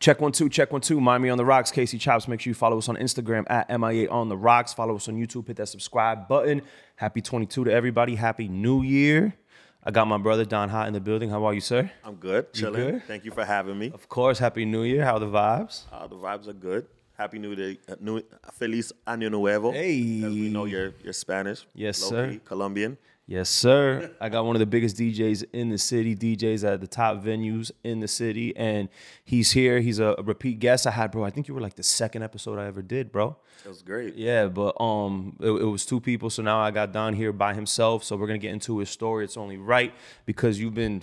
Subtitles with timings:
[0.00, 1.00] Check one, two, check one, two.
[1.00, 2.28] Miami on the Rocks, Casey Chops.
[2.28, 4.72] Make sure you follow us on Instagram at MIA on the Rocks.
[4.72, 5.48] Follow us on YouTube.
[5.48, 6.62] Hit that subscribe button.
[6.96, 8.14] Happy 22 to everybody.
[8.14, 9.34] Happy New Year.
[9.82, 11.30] I got my brother Don Hot in the building.
[11.30, 11.90] How are you, sir?
[12.04, 12.92] I'm good, chilling.
[12.92, 13.04] good?
[13.04, 13.90] Thank you for having me.
[13.92, 15.04] Of course, Happy New Year.
[15.04, 15.84] How are the vibes?
[15.90, 16.86] Uh, the vibes are good.
[17.16, 18.22] Happy New Year, uh, new,
[18.52, 19.72] Feliz Año Nuevo.
[19.72, 20.22] Hey.
[20.22, 21.66] As we know you're, you're Spanish.
[21.74, 22.38] Yes, sir.
[22.44, 22.96] Colombian.
[23.30, 24.10] Yes, sir.
[24.22, 27.70] I got one of the biggest DJs in the city, DJs at the top venues
[27.84, 28.88] in the city, and
[29.22, 29.80] he's here.
[29.80, 31.24] He's a, repeat guest I had, bro.
[31.24, 33.36] I think you were like the second episode I ever did, bro.
[33.64, 34.14] That was great.
[34.14, 37.52] Yeah, but um, it, it was two people, so now I got Don here by
[37.52, 38.02] himself.
[38.02, 39.24] So we're gonna get into his story.
[39.26, 39.92] It's only right
[40.24, 41.02] because you've been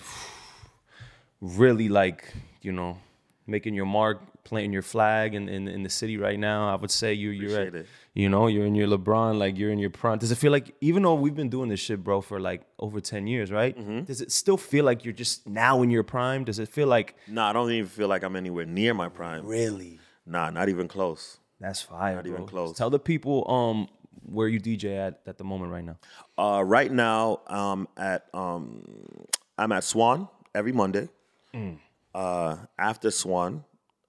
[1.41, 2.97] really like, you know,
[3.45, 6.69] making your mark, planting your flag in, in, in the city right now.
[6.71, 7.87] I would say you you're at, it.
[8.13, 10.17] you know, you're in your LeBron, like you're in your prime.
[10.19, 13.01] Does it feel like even though we've been doing this shit, bro, for like over
[13.01, 13.77] ten years, right?
[13.77, 14.03] Mm-hmm.
[14.05, 16.45] Does it still feel like you're just now in your prime?
[16.45, 19.45] Does it feel like Nah, I don't even feel like I'm anywhere near my prime.
[19.45, 19.99] really?
[20.25, 21.37] Nah, not even close.
[21.59, 22.45] That's fire, Not even bro.
[22.47, 22.77] close.
[22.77, 23.87] Tell the people um
[24.27, 25.97] where you DJ at at the moment right now.
[26.37, 28.83] Uh, right now, um, at um,
[29.57, 31.09] I'm at Swan every Monday.
[31.53, 31.77] Mm.
[32.13, 33.63] Uh, after Swan,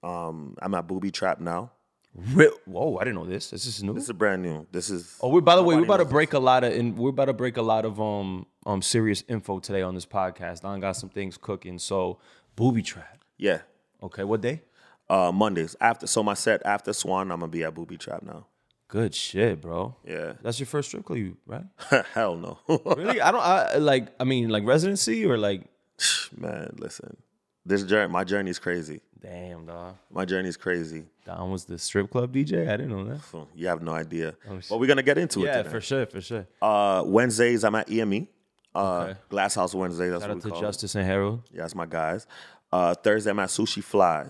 [0.07, 1.71] um, I'm at Booby Trap now.
[2.15, 2.51] Real?
[2.65, 3.51] Whoa, I didn't know this.
[3.51, 3.93] This is new.
[3.93, 4.65] This is brand new.
[4.71, 6.97] This is oh, we're by the way, we're about to break a lot of, and
[6.97, 10.61] we're about to break a lot of um um serious info today on this podcast.
[10.61, 11.77] Don got some things cooking.
[11.77, 12.19] So,
[12.55, 13.23] booby trap.
[13.37, 13.59] yeah.
[14.01, 14.61] Okay, what day?
[15.09, 16.07] Uh, Mondays after.
[16.07, 18.45] So my set after Swan, I'm gonna be at Booby Trap now.
[18.89, 19.95] Good shit, bro.
[20.05, 20.33] Yeah.
[20.41, 21.65] That's your first strip club, right?
[22.13, 22.59] Hell no.
[22.95, 23.19] really?
[23.21, 23.41] I don't.
[23.41, 24.07] I like.
[24.19, 25.63] I mean, like residency or like.
[26.37, 27.17] Man, listen.
[27.65, 29.01] This journey, my journey is crazy.
[29.21, 29.95] Damn, dog.
[30.11, 31.05] My journey is crazy.
[31.25, 32.67] Don was the strip club DJ.
[32.69, 33.47] I didn't know that.
[33.55, 34.35] You have no idea.
[34.49, 35.45] Oh, but we're gonna get into it.
[35.47, 36.47] Yeah, for sure, for sure.
[36.61, 38.27] Uh, Wednesdays, I'm at EME.
[38.75, 39.19] Uh, Okay.
[39.29, 40.09] Glass House Wednesday.
[40.09, 41.41] That's Shout what out we to call Justice and Harold.
[41.45, 41.55] it.
[41.55, 42.27] Yeah, that's my guys.
[42.71, 44.29] Uh, Thursday, I'm at Sushi Fly.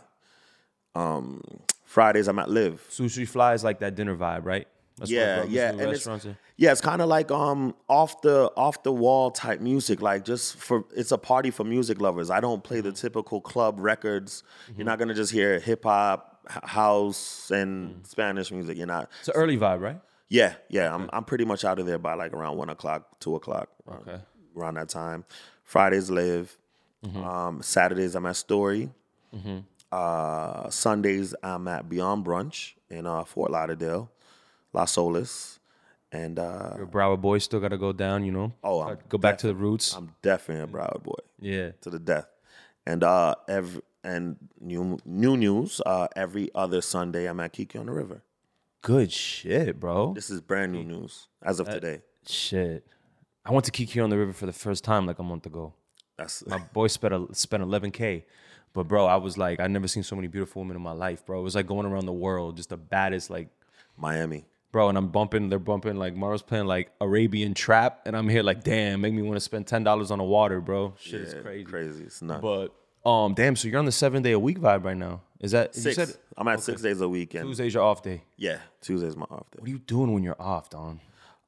[0.96, 1.42] Um,
[1.84, 2.88] Fridays, I'm at LIV.
[2.90, 4.68] Sushi Fly is like that dinner vibe, right?
[4.98, 6.06] That's Yeah, yeah, and it's,
[6.58, 10.58] yeah, it's kind of like um off the off the wall type music, like just
[10.58, 12.30] for it's a party for music lovers.
[12.30, 14.44] I don't play the typical club records.
[14.76, 18.78] You're not gonna just hear hip hop, house, and Spanish music.
[18.78, 19.10] You're not.
[19.20, 20.00] It's an early vibe, right?
[20.30, 20.94] Yeah, yeah.
[20.94, 23.70] I'm I'm pretty much out of there by like around one o'clock, two o'clock.
[23.88, 24.22] around- Okay.
[24.58, 25.24] Around that time.
[25.64, 26.58] Fridays LIV.
[27.06, 27.24] Mm-hmm.
[27.24, 28.90] Um, Saturdays I'm at Story.
[29.92, 34.10] Uh, Sundays I'm at Beyond Brunch in uh, Fort Lauderdale,
[34.78, 35.60] Las Olas,
[36.12, 38.54] and uh, Your Broward boy still got to go down, you know.
[38.64, 39.96] Oh, I'm go back to the roots.
[39.96, 41.72] I'm definitely a Broward boy yeah.
[41.82, 42.28] to the death.
[42.86, 45.82] And uh, every and new new news.
[45.86, 48.22] Uh, every other Sunday I'm at Kiki on the River.
[48.82, 50.14] Good shit, bro.
[50.14, 52.02] This is brand new news as of today.
[52.26, 52.86] Shit.
[53.46, 55.74] I went to Kiki on the River for the first time like a month ago.
[56.18, 58.24] That's My boy spent a, spent 11k,
[58.74, 61.26] but bro, I was like, I never seen so many beautiful women in my life,
[61.26, 61.40] bro.
[61.40, 63.50] It was like going around the world, just the baddest, like,
[63.98, 64.46] Miami.
[64.78, 64.90] Bro.
[64.90, 68.64] And I'm bumping, they're bumping like Maro's playing like Arabian trap, and I'm here like,
[68.64, 70.94] damn, make me want to spend ten dollars on the water, bro.
[71.00, 71.64] Shit is crazy.
[71.64, 72.04] Crazy.
[72.04, 72.42] It's nuts.
[72.42, 72.68] But
[73.10, 75.22] um, damn, so you're on the seven day a week vibe right now.
[75.40, 75.96] Is that you six.
[75.96, 78.22] said I'm at six days a week, and Tuesday's your off day?
[78.38, 79.58] yeah, Tuesday's my off day.
[79.60, 81.00] What are you doing when you're off, Don?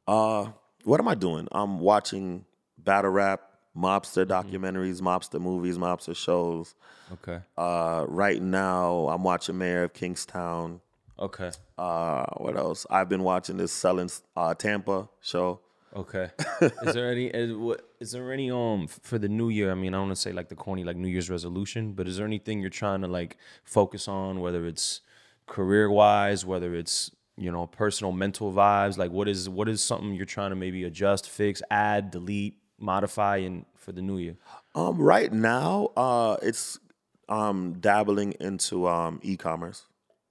[0.07, 0.47] Uh,
[0.85, 1.47] what am I doing?
[1.51, 2.45] I'm watching
[2.79, 3.41] battle rap,
[3.77, 4.49] mobster Mm-hmm.
[4.65, 6.73] documentaries, mobster movies, mobster shows.
[7.13, 7.41] Okay.
[7.55, 10.81] Uh, right now, I'm watching Mayor of Kingstown.
[11.19, 11.51] Okay.
[11.77, 12.85] Uh, what else?
[12.89, 15.59] I've been watching this Selling uh, Tampa show.
[15.95, 16.29] Okay.
[16.61, 19.71] is there any is, what, is there any um for the new year?
[19.71, 22.07] I mean, I don't want to say like the corny like New Year's resolution, but
[22.07, 25.01] is there anything you're trying to like focus on, whether it's
[25.47, 28.97] career wise, whether it's you know personal mental vibes?
[28.97, 33.37] Like, what is what is something you're trying to maybe adjust, fix, add, delete, modify,
[33.37, 34.37] and for the new year?
[34.75, 36.79] Um, right now, uh, it's
[37.27, 39.85] um dabbling into um e-commerce.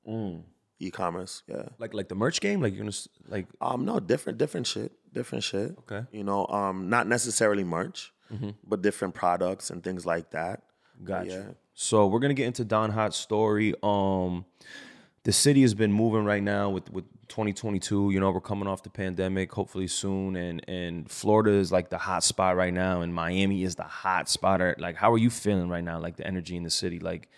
[0.08, 0.44] Mm.
[0.80, 1.68] E-commerce, yeah.
[1.78, 4.92] Like like the merch game, like you're gonna s- like Um, no, different, different shit,
[5.12, 5.76] different shit.
[5.80, 6.04] Okay.
[6.12, 8.12] You know, um, not necessarily merch,
[8.66, 10.62] but different products and things like that.
[11.02, 11.44] Got yeah.
[11.74, 13.74] So we're gonna get into Don Hot's story.
[13.82, 14.44] Um,
[15.24, 18.10] the city has been moving right now with with 2022.
[18.10, 21.98] You know, we're coming off the pandemic, hopefully soon, and and Florida is like the
[21.98, 24.60] hot spot right now, and Miami is the hot spot.
[24.60, 25.98] Or, Like, how are you feeling right now?
[25.98, 27.28] Like the energy in the city, like.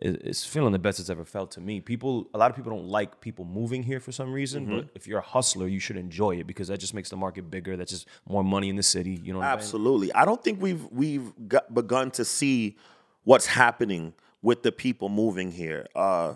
[0.00, 1.80] It- It's feeling the best it's ever felt to me.
[1.80, 5.06] People, a lot of people don't like people moving here for some reason, but if
[5.06, 7.76] you're a hustler, you should enjoy it because that just makes the market bigger.
[7.76, 9.20] That's just more money in the city.
[9.22, 9.66] You know, what I'm saying?
[9.68, 10.12] Absolutely.
[10.14, 12.76] I don't think we've we've got, begun to see
[13.24, 15.86] what's happening with the people moving here.
[15.94, 16.34] Uh,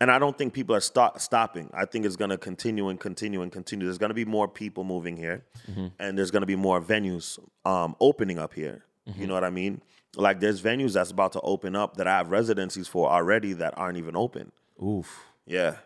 [0.00, 1.70] and I don't think people are stop, stopping.
[1.74, 3.86] I think it's going to continue and continue and continue.
[3.86, 5.44] There's going to be more people moving here,
[5.98, 8.84] and there's going to be more venues um, opening up here.
[9.16, 9.80] You know what I mean?
[10.16, 13.76] Like there's venues that's about to open up that I have residencies for already that
[13.76, 14.52] aren't even open.
[14.82, 15.24] Oof.
[15.46, 15.76] Yeah.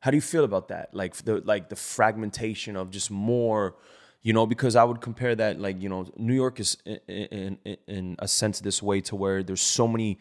[0.00, 0.94] How do you feel about that?
[0.94, 3.74] Like the like the fragmentation of just more,
[4.22, 7.76] you know, because I would compare that like you know New York is in in,
[7.86, 10.18] in, a sense this way to where there's so many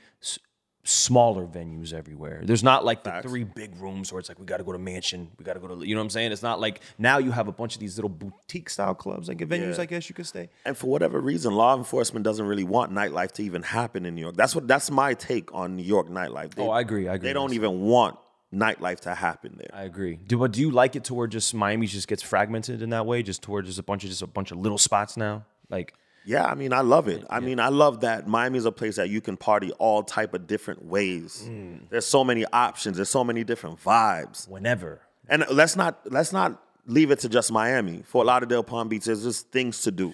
[0.85, 2.41] smaller venues everywhere.
[2.44, 3.25] There's not like the Facts.
[3.25, 5.59] three big rooms where it's like we got to go to Mansion, we got to
[5.59, 6.31] go to you know what I'm saying.
[6.33, 9.38] It's not like now you have a bunch of these little boutique style clubs like
[9.38, 9.77] venues.
[9.77, 9.83] Yeah.
[9.83, 10.50] I guess you could stay.
[10.65, 14.21] And for whatever reason, law enforcement doesn't really want nightlife to even happen in New
[14.21, 14.35] York.
[14.35, 16.56] That's what that's my take on New York nightlife.
[16.56, 17.07] They, Oh, I agree.
[17.07, 17.30] I agree.
[17.30, 18.18] they don't even want
[18.53, 19.69] nightlife to happen there.
[19.74, 20.18] I agree.
[20.27, 23.06] Do but do you like it to where just Miami just gets fragmented in that
[23.06, 25.45] way, just to where just a bunch of just a bunch of little spots now,
[25.69, 25.94] like.
[26.25, 27.23] Yeah, I mean, I love it.
[27.29, 30.33] I mean, I love that Miami is a place that you can party all type
[30.33, 31.43] of different ways.
[31.47, 31.89] Mm.
[31.89, 32.95] There's so many options.
[32.97, 34.47] There's so many different vibes.
[34.47, 35.01] whenever.
[35.29, 38.03] And let's not let's not leave it to just Miami.
[38.05, 40.13] Fort Lauderdale, Palm Beach, there's just things to do.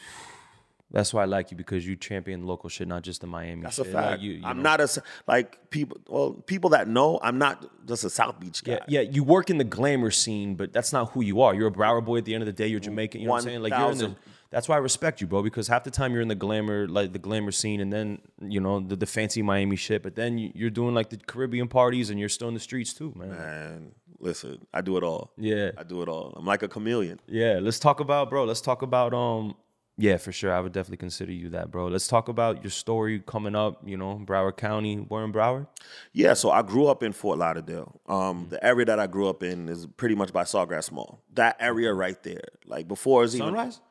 [0.92, 3.62] That's why I like you because you champion local shit, not just the Miami.
[3.62, 3.88] That's shit.
[3.88, 4.22] a Like, fact.
[4.24, 4.64] you- you I'm know.
[4.64, 5.98] not a like people.
[6.08, 8.74] Well, people that know, I'm not just a South Beach guy.
[8.88, 11.54] Yeah, yeah, you work in the glamour scene, but that's not who you are.
[11.54, 12.66] You're a Broward boy at the end of the day.
[12.68, 13.22] You're Jamaican.
[13.22, 13.62] You know what I'm saying?
[13.62, 14.16] Like you're in the.
[14.52, 14.56] 1000.
[14.56, 15.42] That's why I respect you, bro.
[15.44, 18.60] Because half the time you're in the glamour, like the glamour scene, and then you
[18.60, 20.04] know the, the fancy Miami shit.
[20.04, 22.94] But then you- you're doing like the Caribbean parties, and you're still in the streets
[22.94, 23.32] too, man.
[23.32, 25.32] And listen, I do it all.
[25.38, 26.34] Yeah, I do it all.
[26.38, 27.20] I'm like a chameleon.
[27.28, 27.60] yeah.
[27.62, 28.44] Let's talk about, bro.
[28.46, 29.56] Let's talk about um.
[30.02, 30.54] Yeah, for sure.
[30.54, 31.88] I would definitely consider you that, bro.
[31.88, 33.82] Let's talk about your story coming up.
[33.86, 34.98] You know, Broward County.
[34.98, 35.68] We're in Broward.
[36.14, 38.00] Yeah, so I grew up in Fort Lauderdale.
[38.08, 41.20] Um, The area that I grew up in is pretty much by Sawgrass Mall.
[41.34, 42.46] That area right there.
[42.66, 43.82] Like before it's even Sunrise.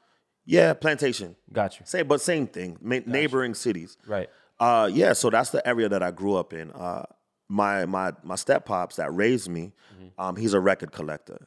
[0.48, 1.36] Yeah, plantation.
[1.52, 1.84] Got you.
[1.84, 2.78] Say, but same thing.
[2.80, 3.98] Ma- neighboring cities.
[4.06, 4.30] Right.
[4.58, 6.72] Uh, yeah, so that's the area that I grew up in.
[6.72, 7.04] Uh,
[7.48, 9.72] my my my step pops that raised me,
[10.18, 11.46] um, he's a record collector.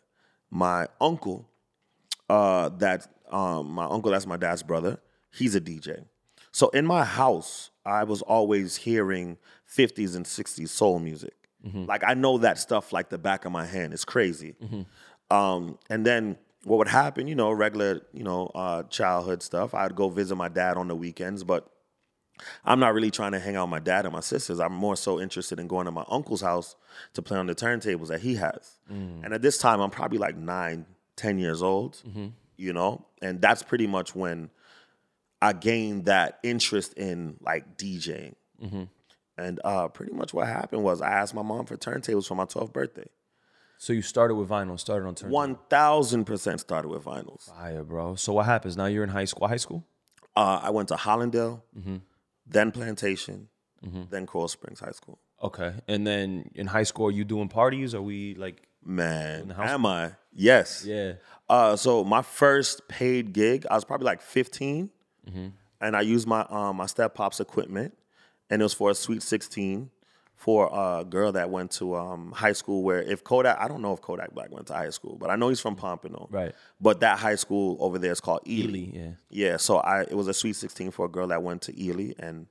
[0.52, 1.50] My uncle,
[2.30, 5.00] uh, that um, my uncle that's my dad's brother,
[5.32, 6.06] he's a DJ.
[6.52, 9.38] So in my house, I was always hearing
[9.68, 11.34] 50s and 60s soul music.
[11.88, 13.94] Like I know that stuff like the back of my hand.
[13.94, 14.56] It's crazy.
[15.32, 19.74] Um, and then what would happen, you know, regular, you know, uh, childhood stuff.
[19.74, 21.68] I'd go visit my dad on the weekends, but
[22.66, 24.60] I'm not really trying to hang out with my dad and my sisters.
[24.60, 26.76] I'm more so interested in going to my uncle's house
[27.14, 28.78] to play on the turntables that he has.
[29.24, 30.86] And at this time, I'm probably like nine,
[31.16, 32.02] ten years old,
[32.58, 33.06] you know?
[33.22, 34.50] And that's pretty much when
[35.42, 38.36] I gained that interest in like DJing.
[39.38, 42.46] And uh, pretty much what happened was I asked my mom for turntables for my
[42.46, 43.08] 12th birthday.
[43.82, 45.32] So you started with vinyl, started on turn.
[45.32, 47.50] 1000% started with vinyls.
[47.50, 48.14] Fire, bro.
[48.14, 48.86] So what happens now?
[48.86, 49.48] You're in high school.
[49.48, 49.84] High school.
[50.36, 51.96] Uh, I went to Hallandale, Mm-hmm.
[52.46, 53.48] then Plantation,
[54.12, 55.18] then Coral Springs High School.
[55.42, 55.74] Okay.
[55.88, 57.96] And then in high school, are you doing parties?
[57.96, 58.68] Are we like?
[58.86, 60.12] Man, am I?
[60.32, 60.84] Yes.
[60.86, 61.14] Yeah.
[61.50, 64.90] Uh, so my first paid gig, I was probably like 15,
[65.28, 65.48] Mm-hmm.
[65.82, 67.98] and I used my um, my step pop's equipment,
[68.50, 69.90] and it was for a Sweet 16
[70.42, 72.82] for a girl that went to um, high school.
[72.82, 75.36] Where if Kodak, I don't know if Kodak Black went to high school, but I
[75.36, 76.28] know he's from Pompano.
[76.32, 76.56] Right.
[76.80, 78.80] But that high school over there is called Ely.
[78.80, 79.12] Ely, yeah.
[79.30, 79.58] Yeah.
[79.58, 82.48] So I it was a Sweet 16 for a girl that went to Ely, and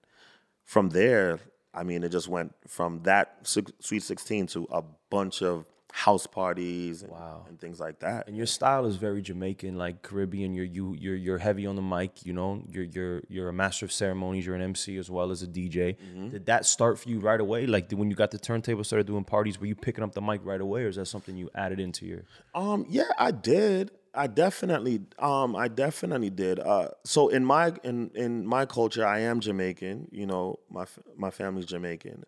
[0.62, 1.40] from there,
[1.74, 7.02] I mean, it just went from that Sweet 16 to a bunch of house parties
[7.02, 7.44] and, wow.
[7.48, 8.28] and things like that.
[8.28, 10.54] And your style is very Jamaican, like Caribbean.
[10.54, 12.24] You're you you're you're heavy on the mic.
[12.24, 14.46] You know, you're you're you're a master of ceremonies.
[14.46, 15.96] You're an MC as well as a DJ.
[15.96, 16.28] Mm-hmm.
[16.30, 17.66] Did that start for you right away?
[17.66, 20.40] Like when you got the turntable, started doing parties, were you picking up the mic
[20.44, 22.22] right away, or is that something you added into your?
[22.54, 23.90] Um, yeah, I did.
[24.12, 26.58] I definitely, um, I definitely did.
[26.58, 30.08] Uh, so in my in in my culture, I am Jamaican.
[30.10, 32.24] You know, my my family's Jamaican.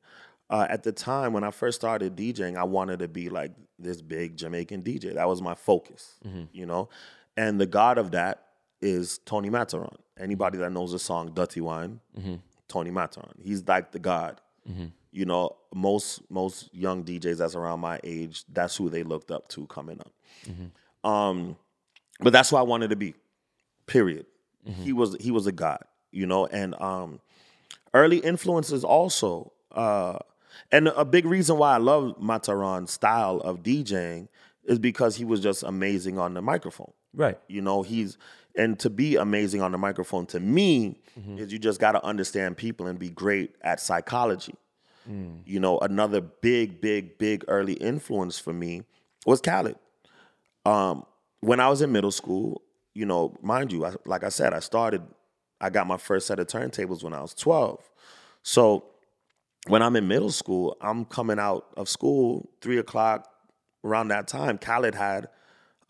[0.53, 4.03] Uh, at the time when I first started DJing, I wanted to be like this
[4.03, 5.15] big Jamaican DJ.
[5.15, 6.19] That was my focus.
[6.53, 6.91] You know,
[7.37, 8.45] and the god of that
[8.83, 9.97] is Tony Matterhorn.
[10.19, 12.01] Anybody that knows the song "Dirty Wine,"
[12.69, 13.35] Tony Matterhorn.
[13.43, 14.41] He's like the god.
[15.11, 19.49] You know, most most young DJs that's around my age, that's who they looked up
[19.49, 20.13] to coming up.
[21.11, 21.57] Um,
[22.21, 23.15] but that's who I wanted to be.
[23.87, 24.27] Period.
[24.85, 25.83] He was he was a god,
[26.13, 27.21] you know, and um,
[27.95, 29.53] early influences also.
[29.73, 30.19] Uh,
[30.71, 34.29] and a big reason why I love Matterhorn's style of DJing
[34.65, 36.93] is because he was just amazing on the microphone.
[37.15, 37.39] Right.
[37.49, 38.17] You know, he's
[38.55, 41.01] and to be amazing on the microphone to me
[41.39, 44.55] is you just got to understand people and be great at psychology.
[45.47, 48.83] You know, another big, big, big early influence for me
[49.27, 49.77] was Khaled.
[50.65, 51.05] Um,
[51.41, 52.63] when I was in middle school,
[52.95, 55.03] you know, mind you, I, like I said, I started,
[55.61, 57.91] I got my first set of turntables when I was 12.
[58.43, 58.85] So
[59.69, 63.29] when I'm in middle school, I'm coming out of school, three o'clock
[63.85, 64.59] around that time.
[64.59, 65.29] Khaled had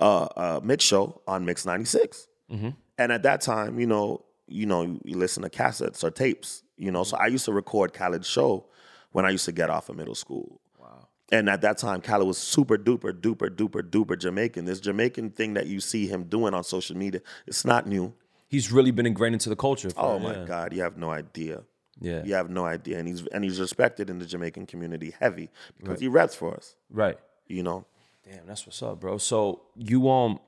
[0.01, 2.27] a, a mix show on Mix 96.
[2.51, 2.71] Mm-hmm.
[2.99, 6.91] And at that time, you know, you know, you listen to cassettes or tapes, you
[6.91, 7.05] know.
[7.05, 8.67] So I used to record Khaled's show
[9.13, 10.61] when I used to get off of middle school.
[10.79, 11.09] Wow.
[11.31, 14.67] And at that time, Khaled was super duper duper duper duper Jamaican.
[14.67, 18.13] This Jamaican thing that you see him doing on social media, it's not new.
[18.49, 19.89] He's really been ingrained into the culture.
[19.89, 20.45] for- Oh my yeah.
[20.45, 21.63] God, you have no idea.
[22.03, 22.25] Yeah.
[22.25, 22.99] You have no idea.
[22.99, 26.75] And he's and he's respected in the Jamaican community heavy because he reps for us.
[26.91, 27.19] Right.
[27.47, 27.87] You know.
[28.25, 29.19] Damn, that's what's up, bro.
[29.19, 30.39] So you um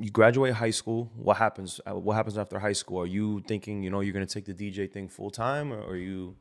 [0.00, 1.10] you graduate high school.
[1.16, 1.80] What happens?
[1.86, 3.00] uh, What happens after high school?
[3.00, 5.96] Are you thinking, you know, you're gonna take the DJ thing full time, or are
[5.96, 6.36] you?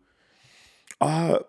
[1.02, 1.40] Uh,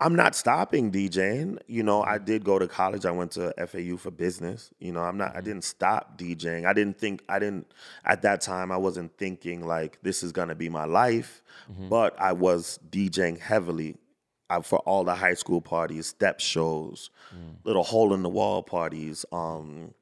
[0.00, 1.58] I'm not stopping DJing.
[1.66, 2.24] You know, I mm-hmm.
[2.24, 3.04] did go to college.
[3.04, 4.70] I went to FAU for business.
[4.80, 5.28] You know, I'm not.
[5.28, 5.44] I mm-hmm.
[5.44, 6.64] didn't stop DJing.
[6.64, 7.22] I didn't think.
[7.28, 7.70] I didn't
[8.04, 8.72] at that time.
[8.72, 11.42] I wasn't thinking like this is gonna be my life.
[11.70, 11.88] Mm-hmm.
[11.88, 13.96] But I was DJing heavily.
[14.48, 17.54] I, for all the high school parties, step shows, mm.
[17.62, 19.24] little hole in the wall parties.
[19.30, 19.94] Um,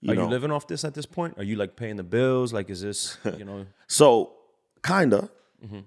[0.00, 1.34] you are know, you living off this at this point?
[1.38, 2.52] Are you like paying the bills?
[2.52, 3.66] Like, is this, you know?
[3.86, 4.32] So,
[4.84, 5.30] kinda.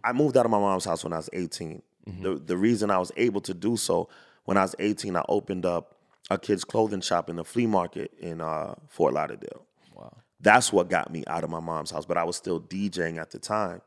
[0.03, 1.81] I moved out of my mom's house when I was 18.
[2.05, 4.09] The the reason I was able to do so
[4.45, 5.95] when I was 18, I opened up
[6.29, 9.65] a kids' clothing shop in the flea market in uh, Fort Lauderdale.
[9.95, 10.17] Wow.
[10.39, 13.31] That's what got me out of my mom's house, but I was still DJing at
[13.31, 13.81] the time.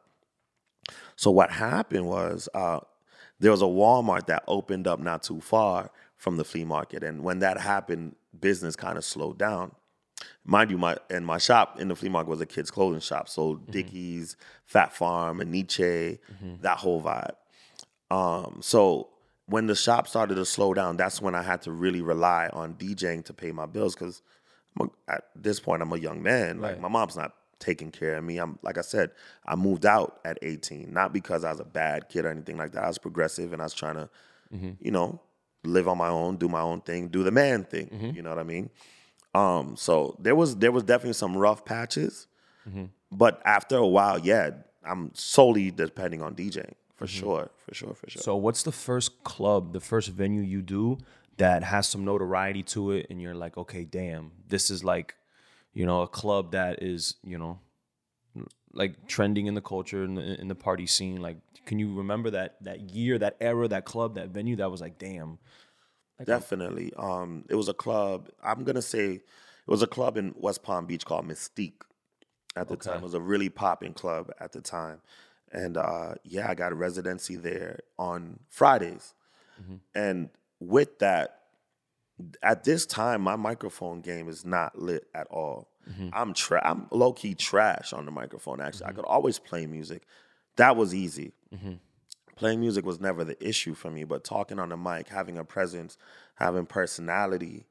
[1.16, 2.80] So what happened was uh,
[3.40, 7.22] there was a Walmart that opened up not too far from the flea market, and
[7.22, 9.72] when that happened, business kind of slowed down.
[10.44, 13.28] Mind you, my and my shop in the flea market was a kids' clothing shop,
[13.28, 16.18] so Dickies, Phat Farm, and Nietzsche,
[16.62, 17.34] that whole vibe.
[18.10, 19.08] Um, so
[19.46, 22.74] when the shop started to slow down, that's when I had to really rely on
[22.74, 24.22] DJing to pay my bills because
[25.08, 26.60] at this point I'm a young man.
[26.60, 26.80] Like Right.
[26.80, 28.38] my mom's not taking care of me.
[28.38, 29.10] I'm like I said,
[29.46, 32.72] I moved out at 18, not because I was a bad kid or anything like
[32.72, 32.84] that.
[32.84, 34.08] I was progressive and I was trying to,
[34.80, 35.20] you know,
[35.64, 38.12] live on my own, do my own thing, do the man thing.
[38.14, 38.70] You know what I mean?
[39.34, 42.26] Um, so there was there was definitely some rough patches,
[43.10, 44.50] but after a while, yeah,
[44.84, 48.22] I'm solely depending on DJing for sure, for sure, for sure.
[48.22, 50.98] So, what's the first club, the first venue you do
[51.36, 55.16] that has some notoriety to it, and you're like, okay, damn, this is like,
[55.72, 57.58] you know, a club that is, you know,
[58.72, 61.20] like trending in the culture in in the party scene.
[61.20, 64.80] Like, can you remember that that year, that era, that club, that venue that was
[64.80, 65.38] like, damn,
[66.22, 66.92] Definitely.
[66.96, 68.28] Um, it was a club.
[68.42, 69.22] I'm gonna say it
[69.66, 71.82] was a club in West Palm Beach called Mystique.
[72.56, 75.00] At the time, it was a really popping club at the time,
[75.54, 79.14] and uh, yeah, I got a residency there on Fridays.
[79.62, 79.74] Mm-hmm.
[79.94, 80.28] And
[80.60, 81.40] with that,
[82.42, 85.68] at this time, my microphone game is not lit at all.
[85.88, 86.08] Mm-hmm.
[86.12, 88.60] I'm tra- I'm low key trash on the microphone.
[88.60, 88.96] Actually, I mm-hmm.
[88.96, 90.02] could always play music.
[90.56, 91.32] That was easy
[92.36, 95.44] playing music was never the issue for me, but talking on the mic, having a
[95.44, 95.96] presence,
[96.34, 97.66] having personality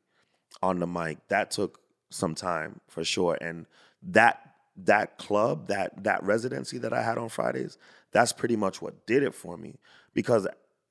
[0.61, 3.37] on the mic, that took some time for sure.
[3.41, 3.65] And
[4.01, 7.77] that that club, that that residency that I had on Fridays,
[8.11, 9.79] that's pretty much what did it for me
[10.13, 10.47] because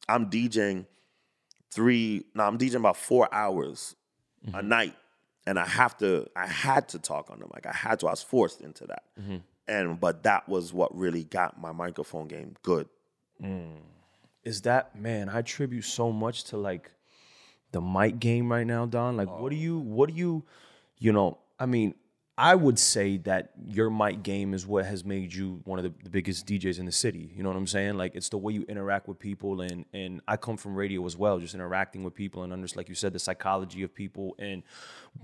[0.09, 0.87] I'm DJing
[1.71, 3.97] three, no, I'm DJing about four hours
[4.47, 4.69] a mm-hmm.
[4.69, 4.97] night.
[5.45, 7.67] And I have to, I had to talk on the mic.
[7.67, 9.03] I had to, I was forced into that.
[9.21, 9.39] Mm-hmm.
[9.67, 12.89] And but that was what really got my microphone game good.
[13.43, 13.79] Mm.
[14.45, 15.29] is that man?
[15.29, 16.93] I attribute so much to like
[17.73, 19.17] the mic game right now, Don.
[19.17, 19.43] Like, oh.
[19.43, 20.45] what do you, what do you,
[20.99, 21.39] you know?
[21.59, 21.95] I mean,
[22.39, 25.93] I would say that your mic game is what has made you one of the,
[26.03, 27.31] the biggest DJs in the city.
[27.37, 27.99] You know what I'm saying?
[27.99, 31.17] Like, it's the way you interact with people, and and I come from radio as
[31.17, 34.62] well, just interacting with people and understand, like you said, the psychology of people and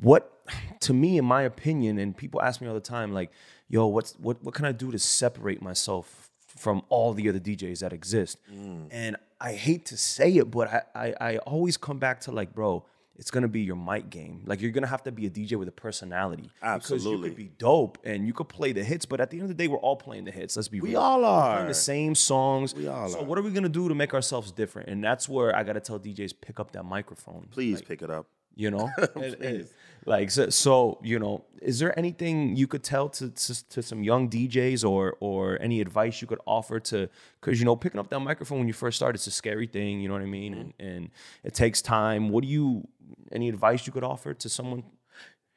[0.00, 0.45] what,
[0.81, 3.31] to me, in my opinion, and people ask me all the time, like,
[3.69, 7.81] yo, what's what what can I do to separate myself from all the other DJs
[7.81, 8.37] that exist.
[8.53, 8.88] Mm.
[8.91, 12.55] And I hate to say it, but I, I I always come back to like,
[12.55, 12.85] bro,
[13.19, 14.43] it's gonna be your mic game.
[14.47, 16.51] Like you're gonna have to be a DJ with a personality.
[16.63, 19.37] Absolutely, Because you could be dope and you could play the hits, but at the
[19.39, 20.57] end of the day, we're all playing the hits.
[20.57, 21.01] Let's be We real.
[21.01, 22.75] all We're playing the same songs.
[22.75, 23.25] We all so are.
[23.25, 24.89] what are we gonna do to make ourselves different?
[24.89, 27.49] And that's where I gotta tell DJs pick up that microphone.
[27.51, 28.27] Please pick it up.
[28.55, 29.69] You know, And- and,
[30.09, 30.99] like so, so.
[31.03, 35.17] You know, is there anything you could tell to, to to some young DJs or
[35.21, 37.09] or any advice you could offer to?
[37.41, 40.00] Because you know, picking up that microphone when you first start, it's a scary thing.
[40.00, 40.61] You know what I mean, mm-hmm.
[40.61, 41.11] and, and
[41.45, 42.31] it takes time.
[42.31, 42.88] What do you?
[43.31, 44.85] Any advice you could offer to someone?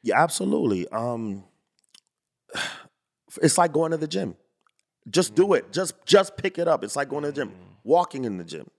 [0.02, 0.86] Yeah, absolutely.
[0.88, 1.44] Um,
[3.42, 4.36] it's like going to the gym.
[5.10, 5.54] Just do mm-hmm.
[5.54, 5.72] it.
[5.72, 6.84] Just just pick it up.
[6.84, 7.48] It's like going to the gym.
[7.48, 7.72] Mm-hmm.
[7.84, 8.70] Walking in the gym.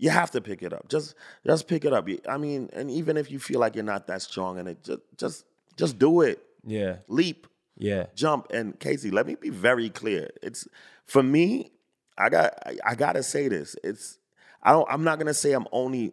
[0.00, 0.88] You have to pick it up.
[0.88, 1.14] Just
[1.46, 2.08] just pick it up.
[2.26, 5.00] I mean, and even if you feel like you're not that strong in it, just
[5.18, 5.44] just
[5.76, 6.42] just do it.
[6.64, 7.46] Yeah, Leap.
[7.76, 8.46] yeah, jump.
[8.50, 10.30] And Casey, let me be very clear.
[10.42, 10.66] It's
[11.04, 11.72] for me.
[12.16, 12.54] I got.
[12.64, 13.76] I, I gotta say this.
[13.84, 14.18] It's.
[14.62, 14.88] I don't.
[14.90, 16.12] I'm not gonna say I'm only.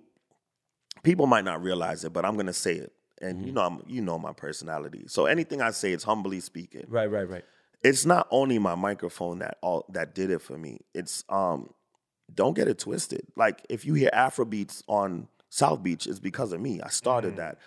[1.04, 2.92] People might not realize it, but I'm gonna say it.
[3.22, 3.84] And you know, I'm.
[3.88, 5.06] You know my personality.
[5.08, 6.86] So anything I say, it's humbly speaking.
[6.90, 7.46] right, right, right.
[7.84, 10.82] it's not only my microphone that all that did it for me.
[10.94, 11.70] It's um
[12.34, 13.26] don't get it twisted.
[13.36, 16.82] Like if you hear Afro beats on South Beach, it's because of me.
[16.82, 17.38] I started Mm.
[17.38, 17.58] that.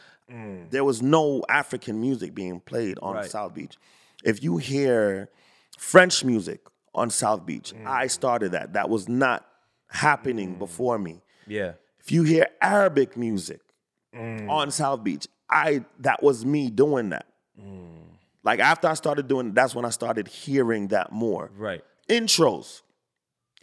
[0.71, 3.31] There was no African music being played on Right.
[3.31, 3.77] South Beach.
[4.23, 5.29] If you hear
[5.77, 6.61] French music
[6.95, 7.87] on South Beach, Mm.
[7.87, 8.75] I started that.
[8.75, 9.47] That was not
[9.89, 11.23] happening before me.
[11.47, 11.73] Yeah.
[11.99, 13.61] If you hear Arabic music
[14.15, 14.49] Mm.
[14.49, 17.27] on South Beach, I that was me doing that.
[18.43, 21.51] Like after I started doing, that's when I started hearing that more.
[21.57, 21.83] Right.
[22.09, 22.81] Intros,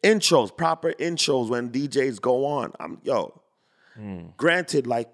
[0.03, 2.73] intros, proper intros when DJs go on.
[2.79, 3.41] I'm yo.
[3.95, 4.27] Hmm.
[4.37, 5.09] Granted, like,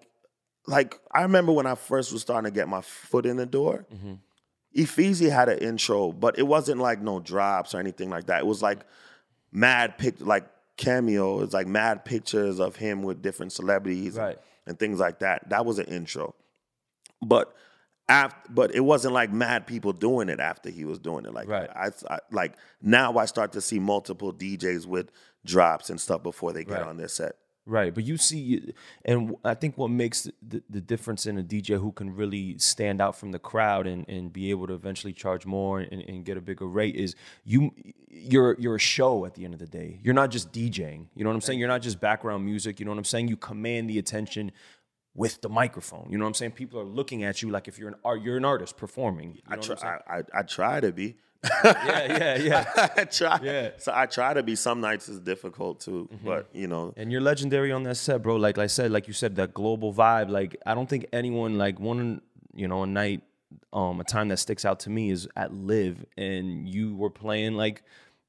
[0.67, 3.85] like I remember when I first was starting to get my foot in the door.
[3.93, 4.13] Mm-hmm.
[4.75, 8.39] Ephesi had an intro, but it wasn't like no drops or anything like that.
[8.39, 8.79] It was like
[9.51, 10.45] mad pic, like
[10.77, 11.41] cameo.
[11.41, 14.39] It's like mad pictures of him with different celebrities Right.
[14.65, 15.49] and things like that.
[15.49, 16.33] That was an intro,
[17.21, 17.55] but
[18.09, 21.33] after, but it wasn't like mad people doing it after he was doing it.
[21.33, 21.69] Like Right.
[21.75, 25.09] I, I like now I start to see multiple DJs with
[25.45, 26.87] drops and stuff before they get Right.
[26.87, 27.35] on their set.
[27.65, 28.73] Right, but you see,
[29.05, 33.01] and I think what makes the, the difference in a DJ who can really stand
[33.01, 36.35] out from the crowd and, and be able to eventually charge more and, and get
[36.35, 37.71] a bigger rate is you
[38.09, 40.01] you're you're a show at the end of the day.
[40.03, 41.05] You're not just DJing.
[41.15, 41.57] You know what I'm saying?
[41.57, 42.81] You're not just background music.
[42.81, 43.29] You know what I'm saying?
[43.29, 44.51] You command the attention
[45.15, 46.07] with the microphone.
[46.09, 46.51] You know what I'm saying?
[46.53, 49.35] People are looking at you like if you're an art, you're an artist performing.
[49.35, 49.99] You I know try, I'm saying?
[50.07, 51.15] I, I, I try to be.
[51.63, 52.89] yeah, yeah, yeah.
[52.97, 53.39] I try.
[53.43, 53.69] Yeah.
[53.77, 54.55] So I try to be.
[54.55, 56.25] Some nights is difficult too, Mm-hmm.
[56.25, 58.37] but you know, And you're legendary on that set, bro.
[58.37, 60.29] Like I said, like you said, that global vibe.
[60.29, 62.21] Like I don't think anyone like one,
[62.55, 63.23] you know, a night,
[63.73, 67.53] um, a time that sticks out to me is at LIV, and you were playing
[67.53, 67.83] like.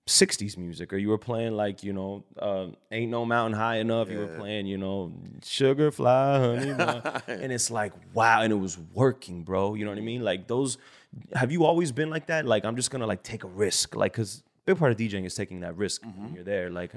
[0.07, 4.11] 60s music or you were playing like you know uh, ain't no mountain high enough
[4.11, 5.11] you were playing you know
[5.43, 6.71] sugar fly honey
[7.43, 10.47] and it's like wow and it was working bro you know what i mean like
[10.47, 10.77] those
[11.35, 14.13] have you always been like that like i'm just gonna like take a risk like
[14.13, 16.93] because big part of djing is taking that risk when you're there like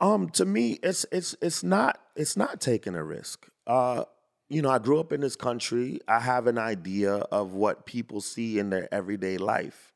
[0.00, 3.48] Um, to me, it's it's it's not it's not taking a risk.
[3.66, 4.04] Uh,
[4.48, 6.00] you know, I grew up in this country.
[6.06, 9.91] I have an idea of what people see in their everyday life.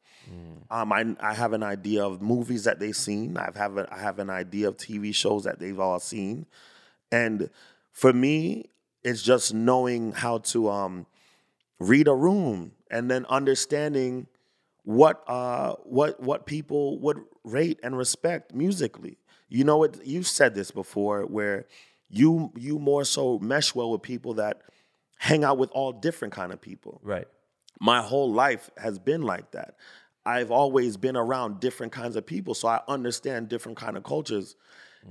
[0.71, 3.37] Um, I I have an idea of movies that they've seen.
[3.37, 6.47] I have a, I have an idea of TV shows that they've all seen,
[7.13, 7.51] and
[7.93, 8.71] for me,
[9.03, 11.07] it's just knowing how to um,
[11.79, 14.27] read a room and then understanding
[14.83, 19.19] what uh what what people would rate and respect musically.
[19.49, 21.67] You know what you've said this before where
[22.09, 24.63] you you more so mesh well with people that
[25.19, 27.01] hang out with all different kind of people.
[27.03, 27.27] right
[27.81, 29.77] My whole life has been like that.
[30.27, 34.57] I've always been around different kinds of people so I understand different kind of cultures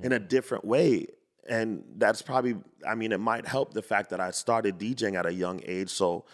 [0.04, 0.28] in a mm.
[0.28, 1.08] different way
[1.48, 2.56] and that's probably
[2.88, 5.90] I mean it might help the fact that I started DJing at a young age
[5.90, 6.26] so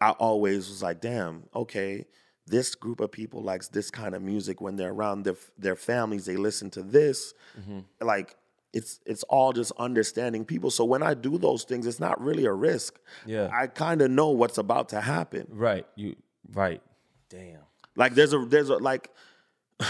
[0.00, 2.06] I always was like, damn, okay,
[2.46, 6.26] this group of people likes this kind of music when they're around their their families,
[6.26, 7.32] they listen to this.
[7.58, 7.80] Mm-hmm.
[8.00, 8.36] Like
[8.72, 10.70] it's it's all just understanding people.
[10.70, 12.98] So when I do those things, it's not really a risk.
[13.24, 13.50] Yeah.
[13.52, 15.46] I kind of know what's about to happen.
[15.50, 15.86] Right.
[15.94, 16.16] You
[16.52, 16.82] right.
[17.30, 17.62] Damn.
[17.96, 19.10] Like there's a there's a like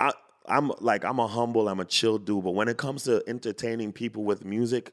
[0.00, 0.12] I
[0.46, 3.92] I'm like I'm a humble, I'm a chill dude, but when it comes to entertaining
[3.92, 4.92] people with music,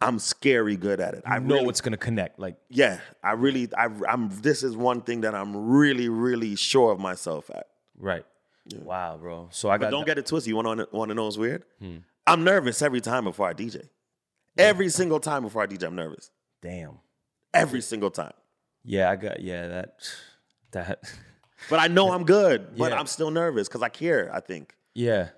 [0.00, 1.22] I'm scary good at it.
[1.26, 2.38] I know really- what's gonna connect.
[2.38, 4.28] Like yeah, I really, I, I'm.
[4.42, 7.66] This is one thing that I'm really, really sure of myself at.
[7.98, 8.24] right.
[8.76, 9.48] Wow, bro.
[9.50, 10.50] So I got Don't get it twisted.
[10.50, 11.64] You want to want to know what's weird?
[11.80, 11.96] Hmm.
[12.26, 13.88] I'm nervous every time before I DJ.
[14.58, 16.30] Every single time before I DJ, I'm nervous.
[16.60, 16.98] damn.
[17.54, 18.34] Every single time.
[18.84, 19.94] Yeah, I got yeah, that
[20.72, 21.00] that
[21.68, 22.68] But I know I'm good.
[22.76, 22.98] But Yeah.
[23.00, 24.30] I'm still nervous because I care.
[24.32, 24.74] I think.
[24.94, 25.30] Yeah.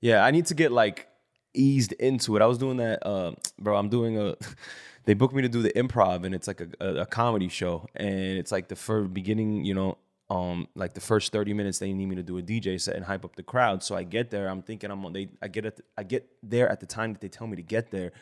[0.00, 0.24] Yeah.
[0.24, 1.08] I need to get like
[1.54, 2.42] eased into it.
[2.42, 3.76] I was doing that, uh, bro.
[3.76, 4.36] I'm doing a.
[5.04, 7.88] They booked me to do the improv, and it's like a, a, a comedy show,
[7.96, 9.98] and it's like the first beginning, you know,
[10.30, 13.04] um, like the first 30 minutes they need me to do a DJ set and
[13.04, 13.82] hype up the crowd.
[13.82, 15.12] So I get there, I'm thinking I'm on.
[15.12, 17.56] They, I get at, the, I get there at the time that they tell me
[17.56, 18.12] to get there,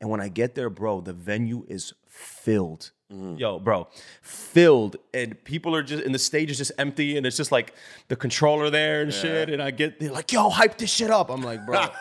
[0.00, 2.92] and when I get there, bro, the venue is filled.
[3.12, 3.38] Mm.
[3.38, 3.88] Yo, bro,
[4.20, 7.72] filled, and people are just, and the stage is just empty, and it's just like
[8.08, 9.48] the controller there and shit.
[9.48, 11.30] And I get, they're like, yo, hype this shit up.
[11.30, 11.86] I'm like, bro.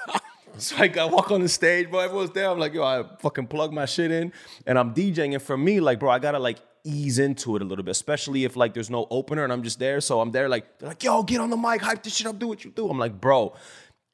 [0.60, 2.00] So I got walk on the stage, bro.
[2.00, 2.50] Everyone's there.
[2.50, 4.34] I'm like, yo, I fucking plug my shit in,
[4.66, 5.34] and I'm DJing.
[5.34, 8.44] And for me, like, bro, I gotta like ease into it a little bit, especially
[8.44, 10.02] if like there's no opener and I'm just there.
[10.02, 12.40] So I'm there, like, they're like, yo, get on the mic, hype this shit up,
[12.40, 12.90] do what you do.
[12.90, 13.54] I'm like, bro,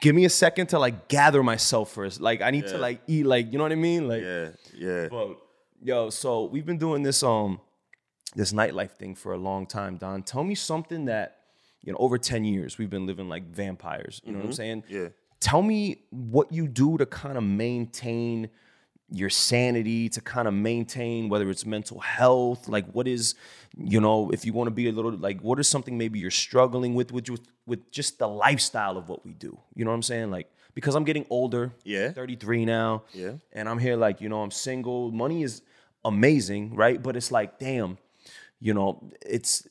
[0.01, 2.19] give me a second to like gather myself first.
[2.19, 4.09] Like, I need to like eat, like, you know what I mean?
[4.09, 5.07] Like, Yeah, yeah.
[5.07, 5.37] Bro,
[5.83, 7.59] yo, so we've been doing this um
[8.35, 10.23] this nightlife thing for a long time, Don.
[10.23, 11.37] Tell me something that,
[11.83, 14.19] you know, over 10 years we've been living like vampires.
[14.23, 14.83] You know what I'm saying?
[14.89, 15.09] Yeah.
[15.39, 18.49] Tell me what you do to kind of maintain
[19.11, 23.35] your sanity to kind of maintain whether it's mental health like what is
[23.77, 26.31] you know if you want to be a little like what is something maybe you're
[26.31, 29.95] struggling with with with, with just the lifestyle of what we do you know what
[29.95, 32.11] i'm saying like because i'm getting older Yeah.
[32.11, 33.33] 33 now Yeah.
[33.51, 35.61] and i'm here like you know i'm single money is
[36.05, 37.97] amazing right but it's like damn
[38.59, 39.67] you know it's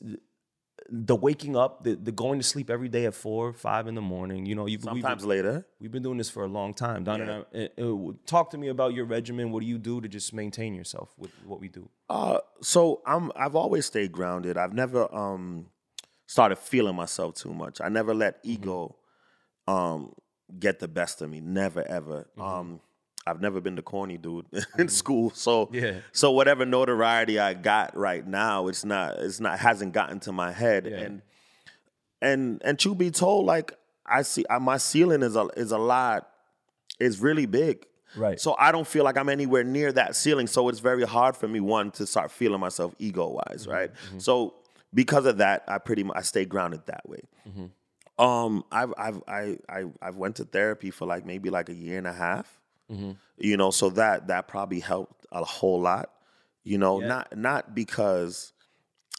[0.89, 4.01] the waking up the, the going to sleep every day at four five in the
[4.01, 5.65] morning you know you've we've- Sometimes later.
[5.79, 7.03] We've been doing this for a long time.
[7.03, 9.51] Don and I, uh, uh, talk to me about your regimen.
[9.51, 11.89] What do you do to just maintain yourself with what we do?
[12.09, 14.57] Uh, so I'm I've always stayed grounded.
[14.57, 15.67] I've never um
[16.25, 17.79] started feeling myself too much.
[17.81, 18.51] I never let Mm-hmm.
[18.51, 18.95] ego
[19.67, 20.13] um
[20.59, 21.39] get the best of me.
[21.41, 22.27] Never ever.
[22.37, 22.41] Mm-hmm.
[22.41, 22.79] Um
[23.25, 24.45] I've never been the corny dude
[24.77, 25.29] in school.
[25.31, 25.99] So Yeah.
[26.11, 30.51] so whatever notoriety I got right now, it's not it's not hasn't gotten to my
[30.51, 30.85] head.
[30.89, 30.97] Yeah.
[30.97, 31.21] And
[32.21, 33.73] and and to be told, like
[34.05, 36.29] I see uh, my ceiling is a is a lot
[36.99, 37.85] is really big.
[38.15, 38.39] Right.
[38.39, 40.45] So I don't feel like I'm anywhere near that ceiling.
[40.47, 43.89] So it's very hard for me one to start feeling myself ego wise, right?
[44.19, 44.53] So
[44.93, 47.21] because of that, I pretty much I stay grounded that way.
[48.19, 51.97] Um, I've I've I I I've went to therapy for like maybe like a year
[51.97, 52.59] and a half.
[53.37, 56.11] You know, so that that probably helped a whole lot.
[56.63, 57.07] You know, Yeah.
[57.07, 58.53] not not because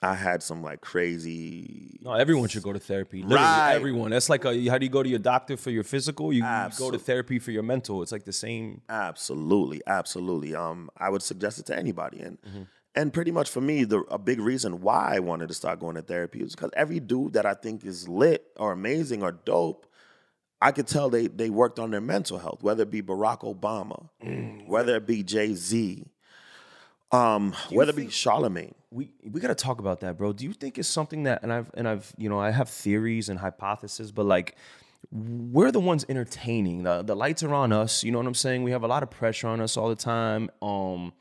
[0.03, 3.23] I had some like crazy No, everyone should go to therapy.
[3.23, 3.75] Literally, Right.
[3.75, 4.11] everyone.
[4.11, 6.33] That's like a, how do you go to your doctor for your physical?
[6.33, 8.03] You, you go to therapy for your mental.
[8.03, 8.83] It's like the same.
[8.89, 10.55] Absolutely, absolutely.
[10.55, 12.63] Um, I would suggest it to anybody, and Mm-hmm.
[12.97, 15.97] and pretty much for me, the a big reason why I wanted to start going
[15.97, 19.87] to therapy is because every dude that I think is lit or amazing or dope,
[20.65, 24.09] I could tell they they worked on their mental health, whether it be Barack Obama,
[24.25, 24.67] Mm.
[24.67, 26.07] whether it be Jay Z,
[27.13, 28.75] um, whether it be Charlemagne.
[28.91, 30.33] we we got to talk about that, bro.
[30.33, 33.29] Do you think it's something that and I've and I've you know I have theories
[33.29, 34.57] and hypotheses, but like
[35.13, 36.83] we're the ones entertaining.
[36.85, 38.03] The the lights are on us.
[38.03, 38.63] You know what I'm saying?
[38.63, 40.51] We have a lot of pressure on us all the time.
[40.63, 41.13] Um,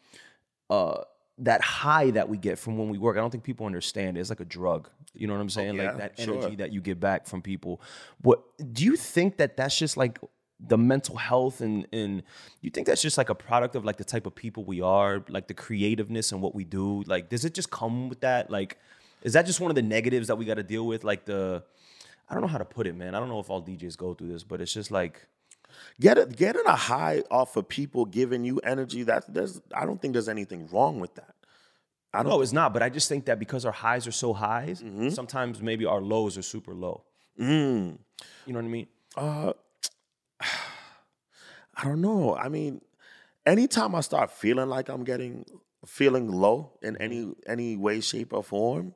[0.70, 1.02] uh,
[1.40, 4.18] that high that we get from when we work, I don't think people understand.
[4.18, 4.90] It's like a drug.
[5.14, 5.76] You know what I'm oh, saying?
[5.76, 6.38] yeah, like that sure.
[6.38, 7.82] energy that you get back from people.
[8.22, 10.20] What do you think that that's just like?
[10.66, 12.24] the mental health and and
[12.62, 15.22] you think that's just like a product of like the type of people we are
[15.28, 18.78] like the creativeness and what we do like does it just come with that like
[19.24, 21.62] is that just one of the negatives that we got to deal with like the
[22.30, 24.14] i don't know how to put it man i don't know if all djs go
[24.14, 25.28] through this but it's just like
[26.00, 29.04] Get it, getting a high off of people giving you energy.
[29.04, 31.33] That there's, I don't think there's anything wrong with that.
[32.14, 32.30] I don't.
[32.32, 35.62] no it's not but i just think that because our highs are so highs sometimes
[35.62, 37.04] maybe our lows are super low
[37.40, 37.98] Mm.
[38.46, 39.54] you know what i mean Uh,
[41.76, 42.36] I don't know.
[42.36, 42.82] I mean,
[43.46, 45.46] anytime I start feeling like I'm getting
[45.86, 48.94] feeling low in any any way, shape, or form,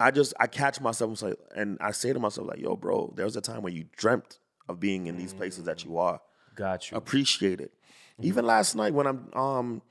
[0.00, 3.12] I just I catch myself and say, and I say to myself like, "Yo, bro,
[3.16, 6.20] there was a time when you dreamt of being in these places that you are.
[6.54, 7.72] got you Appreciate it."
[8.20, 9.82] Even last night when I'm um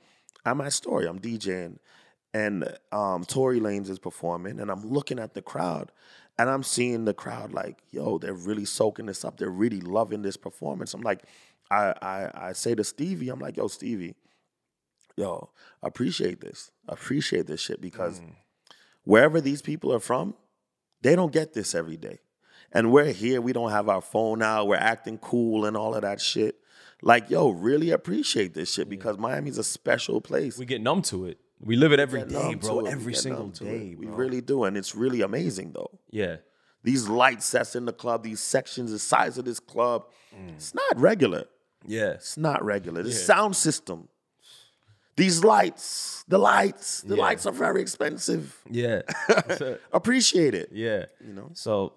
[0.44, 1.78] I'm at Story, I'm DJing,
[2.34, 5.92] and um Tory Lanez is performing, and I'm looking at the crowd,
[6.38, 9.38] and I'm seeing the crowd like, yo, they're really soaking this up.
[9.38, 10.94] They're really loving this performance.
[10.94, 11.22] I'm like,
[11.70, 14.14] I I, I say to Stevie, I'm like, yo, Stevie,
[15.16, 15.50] yo,
[15.82, 16.70] appreciate this.
[16.88, 18.20] Appreciate this shit because
[19.04, 20.34] wherever these people are from,
[21.02, 22.18] they don't get this every day.
[22.72, 26.02] And we're here, we don't have our phone out, we're acting cool and all of
[26.02, 26.56] that shit.
[27.00, 30.58] Like, yo, really appreciate this shit because Miami's a special place.
[30.58, 32.86] we get numb to it we live it every day bro.
[32.86, 33.94] Every single day.
[33.98, 34.64] We really do.
[34.64, 35.98] And it's really amazing though.
[36.10, 36.36] yeah
[36.84, 40.06] These light sets in the club, these sections, the size of this club,
[40.56, 41.44] it's not regular.
[41.86, 43.02] yeah It's not regular.
[43.02, 44.08] The sound system.
[45.16, 47.22] These lights, the lights, the Yeah.
[47.22, 48.56] lights are very expensive.
[48.70, 49.02] yeah
[49.92, 50.68] Appreciate it.
[50.72, 51.06] Yeah.
[51.26, 51.50] You know?
[51.54, 51.94] So,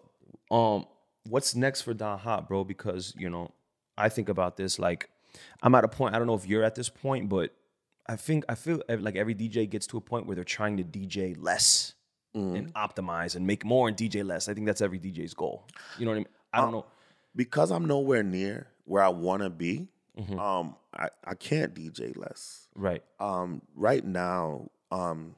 [0.49, 0.85] um,
[1.29, 2.63] what's next for Don Hot, bro?
[2.63, 3.51] Because you know,
[3.97, 5.09] I think about this like
[5.61, 6.15] I'm at a point.
[6.15, 7.53] I don't know if you're at this point, but
[8.11, 10.83] I think I feel like every DJ gets to a point where they're trying to
[10.83, 11.93] DJ less
[12.33, 14.47] and optimize and make more and DJ less.
[14.49, 15.65] I think that's every DJ's goal.
[15.97, 16.27] You know what I mean?
[16.53, 16.85] I don't know.
[17.35, 19.87] Because I'm nowhere near where I want to be,
[20.19, 20.37] Mm-hmm.
[20.39, 22.67] um, I, I can't DJ less.
[22.75, 23.01] Right.
[23.21, 25.35] um, right now, um,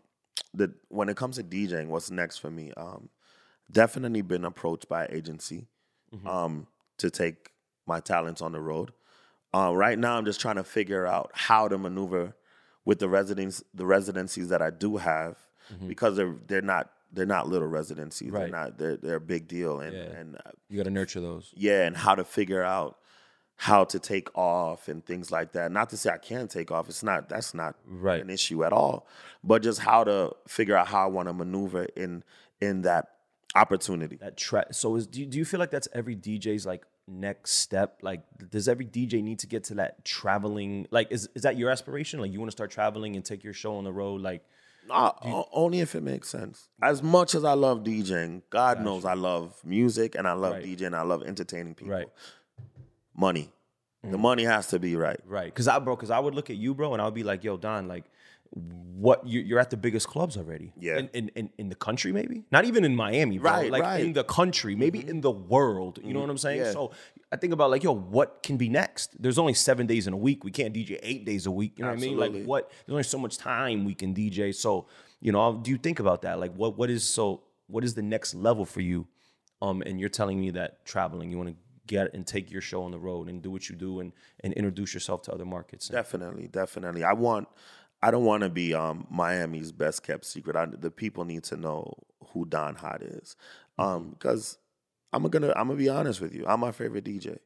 [0.55, 2.71] the when it comes to DJing, what's next for me?
[2.75, 3.09] Um,
[3.71, 5.67] definitely been approached by an agency
[6.25, 6.65] um,
[6.97, 7.51] to take
[7.86, 8.91] my talents on the road.
[9.53, 12.36] Uh, right now, I'm just trying to figure out how to maneuver
[12.85, 15.37] with the residents, the residencies that I do have,
[15.87, 18.31] because they're they're not they're not little residencies.
[18.31, 18.39] Right.
[18.41, 20.19] They're not they're they're a big deal, and Yeah.
[20.19, 21.53] and uh, You got to nurture those.
[21.55, 22.97] yeah, and how to figure out
[23.55, 25.71] how to take off and things like that.
[25.71, 26.89] Not to say I can't take off.
[26.89, 28.21] It's not that's not Right.
[28.21, 29.07] an issue at all.
[29.43, 32.23] But just how to figure out how I want to maneuver in
[32.59, 33.09] in that
[33.55, 34.15] opportunity.
[34.17, 34.67] That track.
[34.73, 37.99] So, is do you, do you feel like that's every DJ's like next step?
[38.01, 40.87] Like, does every DJ need to get to that traveling?
[40.91, 42.19] Like, is is that your aspiration?
[42.19, 44.21] Like, you want to start traveling and take your show on the road?
[44.21, 44.43] Like,
[44.87, 46.67] Nah, o- only if it makes sense.
[46.81, 50.65] As much as I love DJing, God knows I love music and I love Right.
[50.65, 50.93] DJing.
[50.93, 51.93] I love entertaining people.
[51.93, 52.07] right,
[53.15, 53.51] Money.
[54.03, 54.19] The mm.
[54.19, 55.19] money has to be right.
[55.25, 55.45] right.
[55.45, 57.43] Because I, bro, because I would look at you, bro, and I would be like,
[57.43, 58.03] yo, Don, like.
[58.55, 60.71] What you, you're at the biggest clubs already?
[60.79, 60.97] Yeah.
[60.99, 63.51] in, in, in, in the country, maybe not even in Miami, bro.
[63.51, 63.97] Right, Like right.
[63.97, 64.07] Mm-hmm.
[64.07, 65.99] in the country, maybe in the world.
[66.03, 66.59] You know what I'm saying?
[66.61, 66.71] Yeah.
[66.71, 66.91] So
[67.31, 69.21] I think about like, yo, what can be next?
[69.21, 70.43] There's only seven days in a week.
[70.43, 71.73] We can't DJ eight days a week.
[71.77, 72.13] You know what I mean?
[72.13, 72.39] Absolutely.
[72.41, 72.69] Like what?
[72.85, 74.53] There's only so much time we can DJ.
[74.53, 74.87] So
[75.19, 76.39] you know, do you think about that?
[76.39, 77.41] Like, what what is so?
[77.67, 79.07] What is the next level for you?
[79.61, 81.55] Um, and you're telling me that traveling, you want to
[81.87, 84.11] get and take your show on the road and do what you do and
[84.41, 85.87] and introduce yourself to other markets.
[85.87, 87.03] Definitely, definitely.
[87.03, 87.47] I want.
[88.03, 90.57] I don't want to be um, Miami's best kept secret.
[90.57, 91.93] I, the people need to know
[92.33, 93.37] who Don Hot is,
[93.79, 94.57] um, because
[95.13, 95.53] I'm gonna.
[95.55, 96.43] I'm gonna be honest with you.
[96.45, 97.37] I'm my favorite DJ.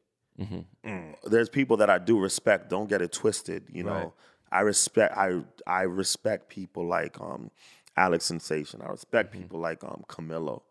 [0.84, 1.14] Mm.
[1.24, 2.70] There's people that I do respect.
[2.70, 3.64] Don't get it twisted.
[3.72, 4.12] You know, Right.
[4.50, 5.16] I respect.
[5.16, 7.52] I I respect people like um,
[7.96, 8.82] Alex Sensation.
[8.82, 10.62] I respect people like um, Camilo.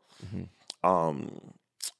[0.83, 1.53] Um,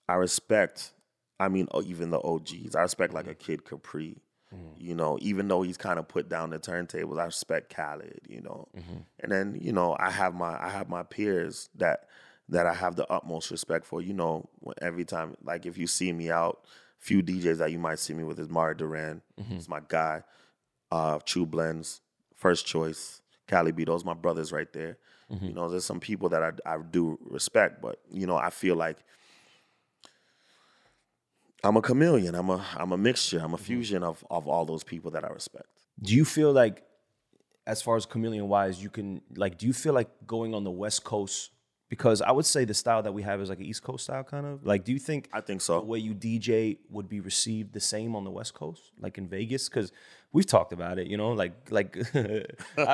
[0.09, 0.91] I respect.
[1.39, 2.75] I mean, oh, even the OGs.
[2.75, 4.17] I respect like a Kid Capri.
[4.53, 4.85] Mm-hmm.
[4.85, 8.21] You know, even though he's kind of put down the turntables, I respect Khaled.
[8.27, 8.97] You know, mm-hmm.
[9.19, 12.07] and then you know, I have my I have my peers that
[12.49, 14.01] that I have the utmost respect for.
[14.01, 14.49] You know,
[14.81, 16.65] every time like if you see me out,
[16.97, 19.21] few DJs that you might see me with is Mara Duran.
[19.39, 19.53] Mm-hmm.
[19.53, 20.23] He's my guy.
[20.89, 21.99] Uh, True Blends,
[22.33, 23.83] First Choice, Cali B.
[23.83, 24.97] Those my brothers right there.
[25.41, 28.77] You know, there's some people that I, I do respect, but you know, I feel
[28.77, 28.97] like
[31.67, 32.33] I'm a chameleon.
[32.33, 33.39] I'm a I'm a mixture.
[33.39, 33.65] I'm a mm-hmm.
[33.65, 35.67] fusion of of all those people that I respect.
[36.01, 36.83] Do you feel like,
[37.65, 39.57] as far as chameleon wise, you can like?
[39.57, 41.51] Do you feel like going on the West Coast?
[41.89, 44.23] Because I would say the style that we have is like an East Coast style,
[44.23, 44.65] kind of.
[44.65, 45.79] Like, do you think I think so.
[45.79, 49.27] the way you DJ would be received the same on the West Coast, like in
[49.27, 49.69] Vegas?
[49.69, 49.91] Because
[50.37, 52.21] we've talked about it, you know, like like I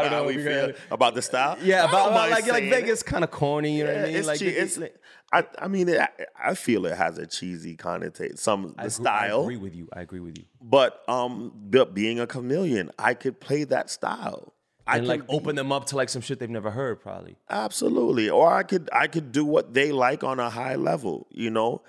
[0.01, 0.23] don't know.
[0.23, 1.58] How we feel gonna- about the style.
[1.62, 2.63] yeah, about, about like like.
[2.75, 3.77] Vegas, kind of corny.
[3.77, 4.15] You know what I mean?
[4.15, 4.99] it's like che- it- it's, it-
[5.32, 5.99] I, I mean, it,
[6.39, 9.75] I feel it has a cheesy connotation, some the I agree- style, I agree with
[9.75, 9.89] you.
[9.91, 10.45] I agree with you.
[10.62, 14.53] but um, be- being a chameleon, I could play that style.
[14.86, 17.36] I And like be- open them up to like some shit they've never heard, probably.
[17.49, 18.29] Absolutely.
[18.29, 21.82] Or I could I could do what they like on a high level, you know?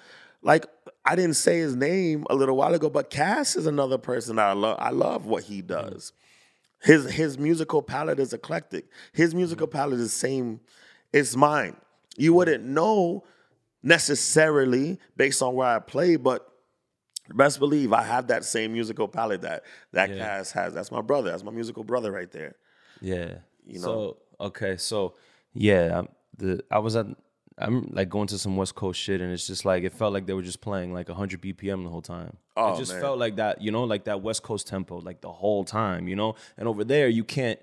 [0.43, 0.67] Like
[1.05, 4.49] I didn't say his name a little while ago, but Cass is another person that
[4.49, 4.79] I love.
[4.81, 5.91] I love what he mm-hmm.
[5.91, 6.13] does.
[6.81, 8.87] His his musical palette is eclectic.
[9.13, 9.39] His mm-hmm.
[9.39, 10.61] musical palette is the same
[11.13, 11.77] as mine.
[12.17, 12.37] You mm-hmm.
[12.37, 13.25] wouldn't know
[13.83, 16.49] necessarily based on where I play, but
[17.35, 20.19] best believe I have that same musical palette that that Yeah.
[20.19, 20.75] Cass has.
[20.75, 21.31] That's my brother.
[21.31, 22.57] That's my musical brother right there.
[23.01, 23.39] Yeah.
[23.67, 25.15] You So okay, so
[25.53, 26.03] yeah,
[26.37, 27.07] the I was at
[27.57, 30.27] I'm like going to some West Coast shit, and it's just like it felt like
[30.27, 32.37] they were just playing like 100 BPM the whole time.
[32.57, 33.01] Oh, it just man.
[33.01, 36.17] felt like that, you know, like that West Coast tempo, like the whole time, you
[36.17, 36.35] know.
[36.57, 37.61] And over there, you can't.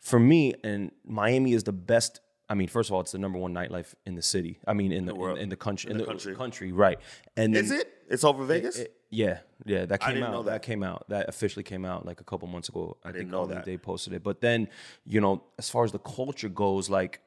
[0.00, 2.20] For me, and Miami is the best.
[2.50, 4.58] I mean, first of all, it's the number one nightlife in the city.
[4.66, 5.38] I mean, in the, world.
[5.38, 6.34] in, in the country, in, the the, country.
[6.34, 6.98] country, right?
[7.38, 7.90] And then, Is it?
[8.10, 8.76] It's over Vegas?
[8.76, 10.32] it- yeah, yeah, that came didn't out.
[10.32, 10.50] know that.
[10.50, 10.62] that.
[10.62, 11.04] came out.
[11.08, 12.96] That officially came out like a couple months ago.
[13.04, 13.64] I, didn't think know that.
[13.64, 14.68] They posted it, but then
[15.06, 17.20] you know, as far as the culture goes, like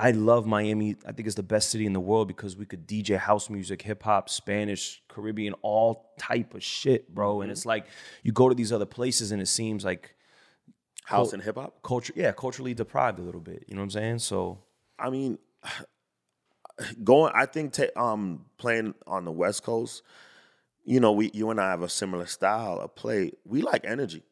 [0.00, 0.96] I love Miami.
[1.06, 3.82] I think it's the best city in the world because we could DJ house music,
[3.82, 7.34] hip hop, Spanish, Caribbean, all type of shit, bro.
[7.34, 7.42] Mm-hmm.
[7.42, 7.84] And it's like
[8.22, 10.14] you go to these other places and it seems like
[11.04, 11.82] House and hip hop?
[11.82, 13.64] culture, yeah, culturally deprived a little bit.
[13.68, 14.18] You know what I'm saying?
[14.20, 14.60] So
[14.98, 15.38] I mean,
[17.04, 17.32] going.
[17.34, 20.02] I think ta- um playing on the West Coast,
[20.84, 23.32] you know, we you and I have a similar style of play.
[23.44, 24.22] We like energy,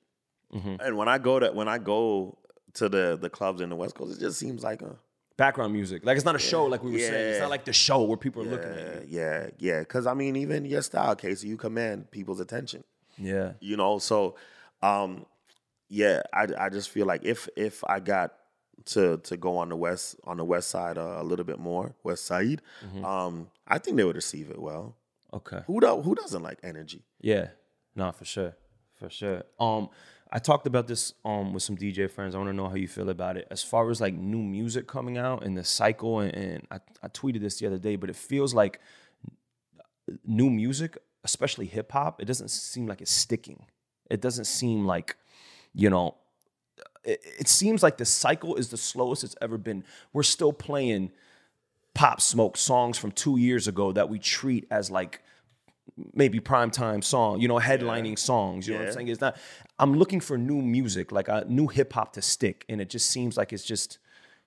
[0.80, 2.38] and when I go to when I go
[2.74, 4.96] to the the clubs in the West Coast, it just seems like a
[5.38, 7.30] background music, like it's not a show, like we were saying.
[7.30, 9.78] It's not like the show where people are looking at yeah, yeah, yeah.
[9.80, 12.84] Because I mean, even your style, Casey, you command people's attention.
[13.16, 13.54] Yeah.
[13.60, 14.36] you know so
[14.80, 15.26] um
[15.88, 18.28] yeah i i just feel like if if i got
[18.84, 21.96] to to go on the west on the west side uh, a little bit more
[22.04, 22.62] west side
[23.04, 24.94] um i think they would receive it well
[25.34, 25.60] Okay.
[25.66, 27.48] who do, who doesn't like energy Yeah,
[27.96, 28.54] no, for sure,
[29.00, 29.42] for sure.
[29.58, 29.90] Um,
[30.30, 32.34] I talked about this um with some DJ friends.
[32.34, 33.46] I want to know how you feel about it.
[33.50, 37.08] As far as like new music coming out and the cycle, and, and I, I
[37.08, 38.80] tweeted this the other day, but it feels like
[40.26, 43.64] new music, especially hip hop, it doesn't seem like it's sticking.
[44.10, 45.16] It doesn't seem like,
[45.74, 46.16] you know,
[47.04, 49.84] it, it seems like the cycle is the slowest it's ever been.
[50.12, 51.12] We're still playing
[51.94, 55.22] pop smoke songs from two years ago that we treat as like
[56.14, 58.66] maybe primetime song, you know, headlining songs.
[58.66, 59.08] You know what I'm saying?
[59.08, 59.36] It's not.
[59.78, 63.10] I'm looking for new music, like a new hip hop to stick, and it just
[63.10, 63.98] seems like it's just,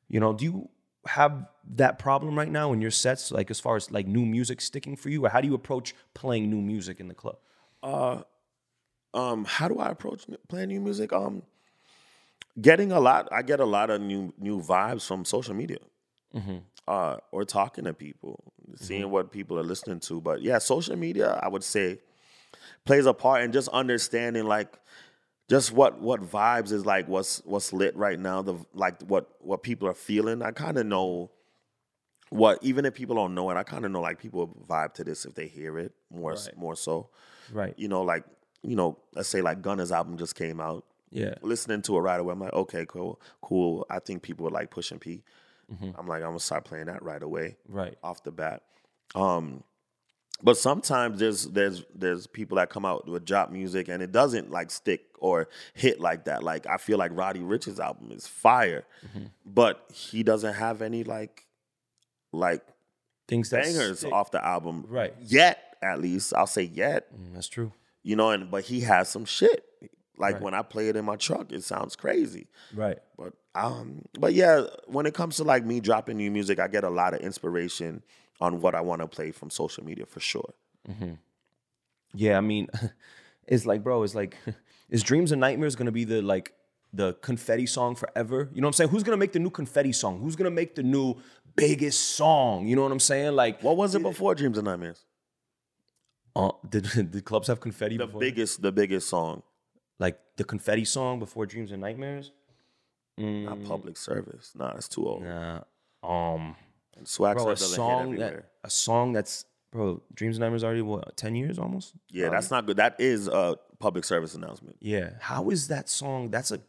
[0.07, 0.33] you know.
[0.33, 0.69] Do you
[1.07, 4.61] have that problem right now in your sets, like as far as like new music
[4.61, 7.37] sticking for you, or how do you approach playing new music in the club?
[9.13, 11.41] um how do i approach playing new music um
[12.61, 15.77] getting a lot i get a lot of new new vibes from social media
[16.87, 18.43] uh or talking to people
[18.75, 21.99] seeing what people are listening to but yeah social media i would say
[22.85, 24.79] plays a part in just understanding like
[25.49, 29.61] just what what vibes is like what's what's lit right now the like what what
[29.61, 31.29] people are feeling i kind of know
[32.29, 35.03] what even if people don't know it i kind of know like people vibe to
[35.03, 36.57] this if they hear it more Right.
[36.57, 37.09] more so
[37.51, 37.73] Right.
[37.77, 38.23] you know, like,
[38.63, 40.85] you know, let's say like Gunna's album just came out.
[41.09, 41.33] Yeah.
[41.41, 43.85] Listening to it right away, I'm like, okay, cool, cool.
[43.89, 45.21] I think people would like pushing P.
[45.81, 47.97] am like, I'm gonna start playing that right away, Right.
[48.03, 48.63] off the bat.
[49.15, 49.63] Um,
[50.43, 54.49] but sometimes there's there's there's people that come out with drop music and it doesn't
[54.49, 56.41] like stick or hit like that.
[56.43, 58.83] Like I feel like Roddy Ricch's album is fire,
[59.45, 61.45] but he doesn't have any like
[62.31, 62.63] like
[63.27, 64.11] Things that bangers stick.
[64.13, 65.13] off the album Right.
[65.21, 65.75] yet.
[65.83, 67.71] At least I'll say yet Mm, that's true.
[68.03, 69.65] you know, and but he has some shit.
[70.17, 70.41] Like Right.
[70.43, 72.47] when I play it in my truck, it sounds crazy.
[72.73, 72.99] Right.
[73.17, 76.83] But um, but yeah, when it comes to like me dropping new music, I get
[76.83, 78.03] a lot of inspiration
[78.39, 80.53] on what I want to play from social media for sure.
[82.13, 82.67] Yeah, I mean,
[83.47, 84.37] it's like, bro, it's like,
[84.89, 86.53] is Dreams and Nightmares gonna be the like
[86.93, 88.49] the confetti song forever?
[88.53, 88.89] You know what I'm saying?
[88.89, 90.19] Who's gonna make the new confetti song?
[90.19, 91.15] Who's gonna make the new
[91.55, 92.67] biggest song?
[92.67, 93.33] You know what I'm saying?
[93.35, 95.05] Like, What was it before Dreams and Nightmares?
[96.35, 98.19] uh, did did clubs have confetti The before?
[98.21, 99.43] biggest, the biggest song,
[99.99, 102.31] like the confetti song before Dreams and Nightmares?
[103.21, 104.51] Not public service.
[104.55, 105.23] Nah, it's too old.
[105.23, 105.61] Nah.
[106.03, 106.55] Um,
[106.97, 111.15] And Swag bro, a song that a song that's bro, Dreams and Nightmares already what
[111.17, 111.93] ten years almost?
[112.09, 112.77] yeah, that's not good.
[112.77, 114.75] That is a public service announcement.
[114.79, 115.11] Yeah.
[115.19, 116.29] How is that song?
[116.31, 116.59] That's a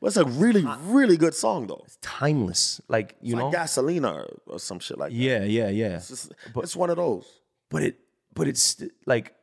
[0.00, 1.84] But it's a really, really good song though.
[2.02, 2.80] timeless.
[2.88, 3.48] Like you It's know.
[3.48, 5.16] like Gasolina or, or some shit like that.
[5.16, 5.96] yeah, yeah, yeah.
[5.96, 7.26] It's, just- it's one of those.
[7.70, 7.96] but it
[8.34, 9.34] but it's like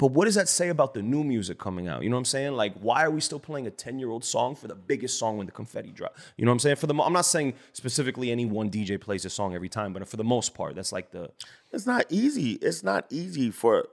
[0.00, 2.24] but what does that say about the new music coming out you know what i'm
[2.24, 5.18] saying like why are we still playing a 10 year old song for the biggest
[5.18, 7.26] song when the confetti drop you know what i'm saying for the mo- i'm not
[7.26, 10.74] saying specifically any one dj plays a song every time but for the most part
[10.74, 11.30] that's like the
[11.72, 12.52] It's not easy.
[12.54, 13.86] It's not easy for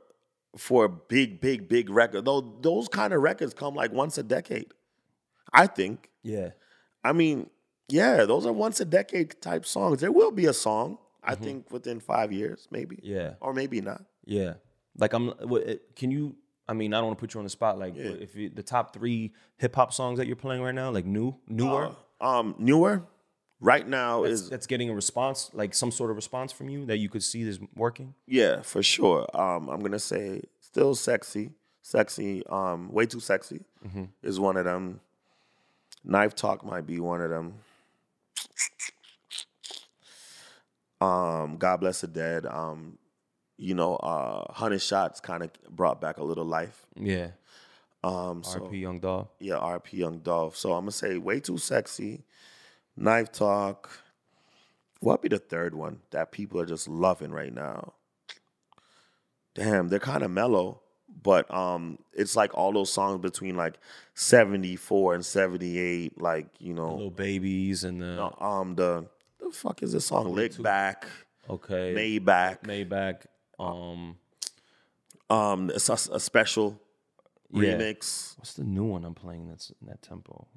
[0.58, 2.26] for a big, big, big record.
[2.26, 4.72] Though those kind of records come like once a decade.
[5.54, 6.10] I think.
[6.24, 6.50] yeah
[7.04, 7.50] I mean,
[7.88, 10.02] yeah, those are once a decade type songs.
[10.02, 10.98] There will be a song.
[11.24, 12.96] I think within five years, maybe.
[12.98, 13.14] Mm-hmm.
[13.16, 13.34] Yeah.
[13.42, 14.04] Or maybe not.
[14.26, 14.54] yeah
[14.98, 15.64] like i'm what,
[15.96, 16.36] can you
[16.68, 18.50] i mean i don't want to put you on the spot like but if you,
[18.50, 23.04] the top three hip-hop songs that you're playing right now like new newer Um, newer,
[23.60, 26.98] right now is that's getting a response like some sort of response from you that
[26.98, 29.26] you could see is working yeah for sure.
[29.34, 32.46] Um, I'm gonna say still sexy, sexy.
[32.48, 33.66] Um, way too sexy
[34.24, 35.00] is one of them.
[36.04, 37.54] Knife talk might be one of them.
[41.00, 42.46] Um, God bless the dead.
[42.46, 42.98] Um,
[43.58, 46.86] you know, uh, hundred shots kind of brought back a little life.
[46.96, 47.30] yeah
[48.04, 50.56] Um, so rp young dog yeah, RP Young Dolph.
[50.56, 52.24] So I'm gonna say way too sexy.
[52.96, 53.90] Knife talk.
[55.00, 57.94] What be the third one that people are just loving right now?
[59.54, 60.82] Damn, they're kind of mellow,
[61.24, 63.80] but um, it's like all those songs between like
[64.16, 69.08] 74 and 78, like you know, little babies and the um, the
[69.40, 70.34] the fuck is this song?
[70.34, 71.06] Lick back,
[71.50, 72.64] okay Maybach.
[72.64, 73.26] Maybach.
[73.60, 74.18] Um,
[75.30, 76.80] Um, it's a, a special
[77.52, 77.74] Yeah.
[77.74, 78.38] remix.
[78.38, 80.48] what's the new one I'm playing that's in that tempo?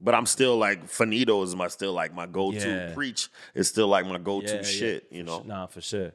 [0.00, 2.56] But I'm still like Finito is my still like my go to.
[2.58, 2.94] Yeah.
[2.94, 5.06] Preach is still like my go to Yeah, shit.
[5.10, 6.12] You know, Nah, for sure.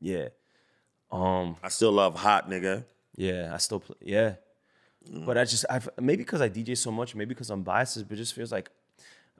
[0.00, 0.28] Yeah.
[1.10, 1.56] Um.
[1.62, 2.84] I still love Hot Nigga.
[3.16, 3.52] Yeah.
[3.54, 3.96] I still play.
[4.00, 4.34] Yeah.
[5.10, 5.26] Mm.
[5.26, 8.14] But I just I maybe because I DJ so much, maybe because I'm biased, but
[8.14, 8.70] it just feels like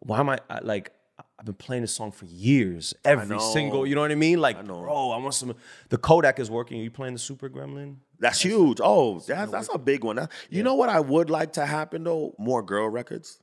[0.00, 0.92] why am I, I like
[1.38, 3.86] I've been playing this song for years, every single.
[3.86, 4.40] You know what I mean?
[4.40, 4.80] Like, know.
[4.80, 5.54] bro, I want some.
[5.88, 6.80] The Kodak is working.
[6.80, 7.96] Are you playing the Super Gremlin?
[8.20, 8.78] That's huge.
[8.82, 10.16] Oh, that's that's a big one.
[10.16, 12.34] That- you know what I would like to happen though?
[12.38, 13.40] More girl records.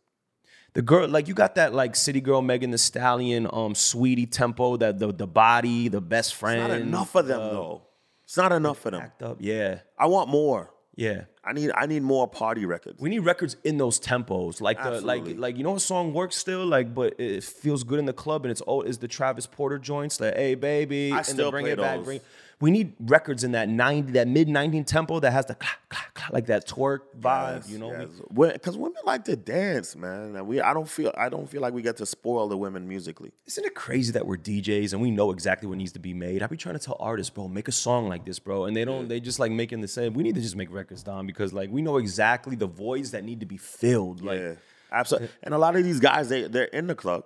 [0.74, 4.78] The girl, like you got that like City Girl, Megan Thee Stallion, um, Saweetie tempo,
[4.78, 6.62] that the the body, the best friend.
[6.62, 7.82] Not enough of them though.
[8.24, 9.12] It's not enough of them.
[9.22, 10.71] Up, yeah, I want more.
[10.96, 11.24] Yeah.
[11.44, 13.00] I need I need more party records.
[13.02, 15.34] We need records in those tempos, like the like Absolutely.
[15.36, 18.46] like you know a song works still, like but it feels good in the club,
[18.46, 21.52] and it's oh is the Travis Porter joints, like hey baby, I and still then
[21.52, 21.98] bring play it back.
[21.98, 22.06] those.
[22.06, 22.22] Bring,
[22.62, 26.14] we need records in that ninety, that mid nineteen tempo that has the clack, clack,
[26.14, 28.08] clack, like that twerk vibe, you know.
[28.34, 30.36] Because women like to dance, man.
[30.36, 32.88] And we I don't feel I don't feel like we get to spoil the women
[32.88, 33.32] musically.
[33.48, 36.44] Isn't it crazy that we're DJs and we know exactly what needs to be made?
[36.44, 38.86] I be trying to tell artists, bro, make a song like this, bro, and they
[38.86, 39.08] don't.
[39.08, 40.14] They just like making the same.
[40.14, 43.24] We need to just make records, Don, because like we know exactly the voids that
[43.24, 44.24] need to be filled.
[44.24, 44.54] Like, Yeah,
[44.92, 45.30] absolutely.
[45.44, 47.24] And a lot of these guys, they they're in the club.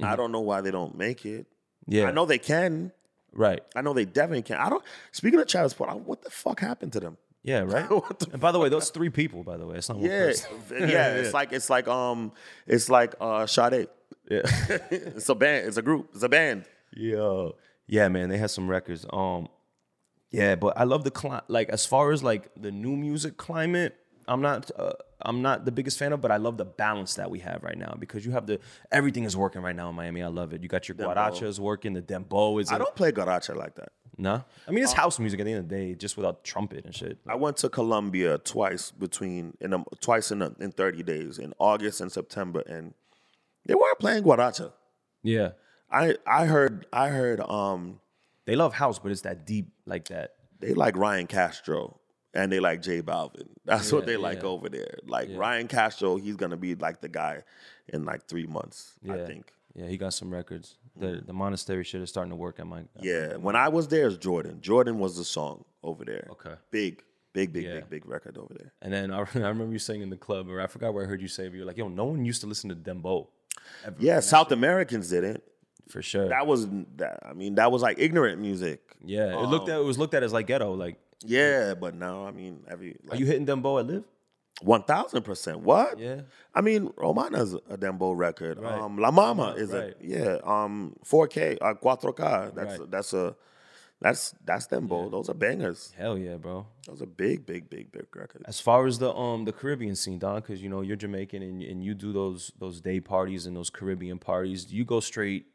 [0.00, 0.16] I mm-hmm.
[0.16, 1.46] don't know why they don't make it.
[1.86, 2.06] Yeah.
[2.06, 2.92] I know they can.
[3.32, 3.62] Right.
[3.74, 4.60] I know they definitely can't.
[4.60, 4.84] I don't.
[5.12, 7.16] Speaking of child support, I- what the fuck happened to them?
[7.42, 7.60] Yeah.
[7.66, 7.88] Right.
[7.88, 9.42] The and by the way, those three people.
[9.42, 10.48] By the way, it's not one Yeah, person.
[10.88, 11.14] yeah.
[11.14, 12.32] It's like it's like um,
[12.66, 13.88] it's like uh, Sade.
[14.30, 14.42] Yeah.
[14.90, 15.66] it's a band.
[15.66, 16.10] It's a group.
[16.14, 16.64] It's a band.
[16.94, 17.56] Yo,
[17.86, 19.04] yeah, man, they had some records.
[19.12, 19.48] Um,
[20.30, 23.96] yeah, but I love the cli- like as far as like the new music climate.
[24.28, 27.30] I'm not uh, I'm not the biggest fan of, but I love the balance that
[27.30, 28.58] we have right now because you have the
[28.90, 30.22] everything is working right now in Miami.
[30.22, 30.62] I love it.
[30.62, 33.90] You got your guarachas working, the dembow is I don't play guaracha like that.
[34.18, 34.44] no.
[34.66, 36.94] I mean, it's house music at the end of the day, just without trumpet and
[36.94, 37.18] shit.
[37.26, 41.54] I went to Colombia twice between in a, twice in a, in 30 days in
[41.58, 42.94] August and September, and
[43.66, 44.72] they weren't playing guaracha.
[45.22, 45.50] Yeah,
[45.90, 48.00] I I heard I heard um
[48.44, 50.32] they love house, but it's that deep like that.
[50.58, 52.00] they like Ryan Castro
[52.34, 53.48] and they like J Balvin.
[53.64, 54.48] That's what they like yeah.
[54.48, 54.98] over there.
[55.06, 57.42] Like Ryan Castro, he's gonna be like the guy
[57.88, 58.94] in like three months.
[59.08, 59.52] I think.
[59.74, 60.76] Yeah, he got some records.
[60.96, 61.26] The mm-hmm.
[61.26, 64.18] the monastery shit is starting to work at my Yeah, when I was there, it's
[64.18, 64.60] Jordan.
[64.60, 66.28] Jordan was the song over there.
[66.32, 66.54] Okay.
[66.70, 67.02] Big,
[67.32, 67.74] big, big, Yeah.
[67.76, 68.72] big, big record over there.
[68.82, 71.08] And then I, I remember you saying in the club, or I forgot where I
[71.08, 73.28] heard you say, but you're like, yo, no one used to listen to Dembow.
[73.84, 73.96] Ever.
[73.98, 75.42] Yeah, South Americans didn't.
[75.88, 76.28] For sure.
[76.28, 77.20] That was that.
[77.24, 78.80] I mean, that was like ignorant music.
[79.04, 79.42] yeah.
[79.42, 80.74] It looked um, at it was looked at as like ghetto.
[80.74, 84.04] Like, Yeah, but now I mean, every are you hitting Dembow at LIV?
[84.60, 85.60] one thousand percent.
[85.60, 85.98] What?
[85.98, 86.22] Yeah.
[86.54, 88.58] I mean, Romana's a Dembow record.
[88.60, 88.78] Right.
[88.78, 89.94] Um, La Mama is right.
[90.00, 90.38] a yeah.
[90.44, 92.54] Um, 4K, uh, 4K.
[92.54, 92.90] That's Right.
[92.90, 93.34] that's a
[94.00, 95.10] that's that's Dembow.
[95.10, 95.92] Those are bangers.
[95.96, 96.66] Hell yeah, bro.
[96.86, 98.44] Those are big, big, big, big records.
[98.46, 101.62] As far as the um the Caribbean scene, Don, because you know you're Jamaican and
[101.62, 104.64] and you do those those day parties and those Caribbean parties.
[104.66, 105.46] Do you go straight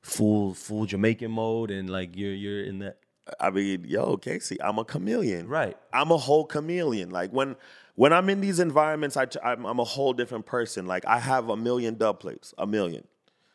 [0.00, 2.98] full full Jamaican mode and like you're you're in that
[3.38, 5.46] I mean, yo, Casey, I'm a chameleon.
[5.48, 5.76] right?
[5.92, 7.10] I'm a whole chameleon.
[7.10, 7.56] Like when
[7.94, 10.86] when I'm in these environments, I, I'm, I'm a whole different person.
[10.86, 13.04] Like I have a million dub plates, a million,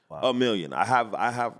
[0.09, 0.73] a million.
[0.73, 1.53] I have I have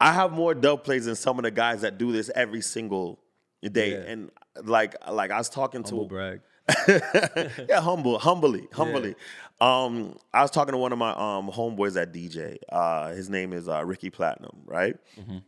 [0.00, 3.20] I have more dub plates than some of the guys that do this every single
[3.62, 3.92] day.
[3.92, 4.10] Yeah.
[4.10, 4.30] And
[4.62, 6.40] like like I was talking Humble to brag.
[7.68, 9.14] yeah, humble, humbly, humbly.
[9.60, 12.58] Um, I was talking to one of my um homeboys at DJ.
[12.70, 14.96] Uh, his name is uh, Ricky Platinum, right?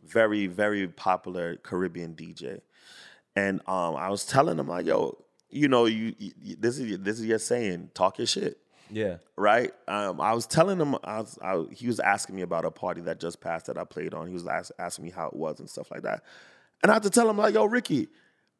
[0.05, 2.61] Very, very popular Caribbean DJ.
[3.35, 5.17] And um, I was telling him like, yo,
[5.49, 8.57] you know, you, you this is this is your saying, talk your shit,
[8.89, 9.17] Yeah.
[9.35, 9.71] right?
[9.87, 13.01] Um, I was telling him, I was, I, he was asking me about a party
[13.01, 14.25] that just passed that I played on.
[14.27, 16.23] He was ask, asking me how it was and stuff like that.
[16.81, 18.07] And I had to tell him like, yo, Ricky,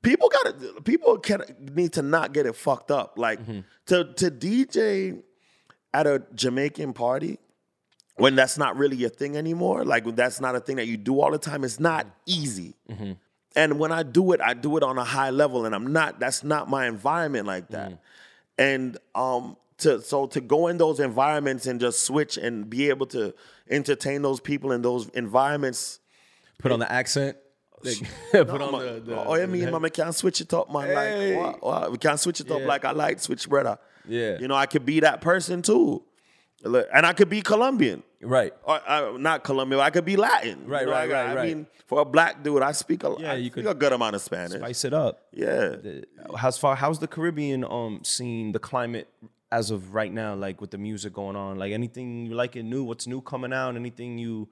[0.04, 1.42] people got to people can
[1.74, 3.18] need to not get it fucked up.
[3.18, 3.40] Like
[3.88, 5.24] to to DJ
[5.94, 7.40] at a Jamaican party
[8.16, 9.86] when that's not really a thing anymore.
[9.86, 11.64] Like when that's not a thing that you do all the time.
[11.64, 12.76] It's not easy.
[13.56, 16.20] And when I do it, I do it on a high level, and I'm not.
[16.20, 18.00] That's not my environment like that.
[18.60, 23.06] And um, to so to go in those environments and just switch and be able
[23.08, 23.34] to
[23.70, 26.00] entertain those people in those environments.
[26.60, 27.38] Put on the accent.
[27.84, 27.98] Like,
[28.32, 30.88] put on the, the oh, yeah, me and mama can't switch it up, man.
[30.88, 31.36] Hey.
[31.38, 31.92] Like, what, what?
[31.92, 32.66] we can't switch it up Yeah.
[32.68, 33.78] like I like switch brother.
[34.08, 34.40] Yeah.
[34.40, 36.02] you know, I could be that person too,
[36.64, 38.04] and I could be Colombian.
[38.22, 38.54] right.
[38.64, 40.66] Or uh, not Colombian, I could be Latin.
[40.68, 41.48] Right, You know, right, I, right, I right.
[41.50, 43.94] mean, for a black dude, I speak a, Yeah, I you speak could a good
[43.94, 44.60] amount of Spanish.
[44.60, 45.22] Spice it up.
[45.32, 45.76] Yeah.
[46.38, 49.08] how's far how's the Caribbean um scene, the climate
[49.52, 51.58] as of right now, like with the music going on?
[51.60, 52.84] Like anything you like it new?
[52.84, 53.76] What's new coming out?
[53.76, 54.48] Anything you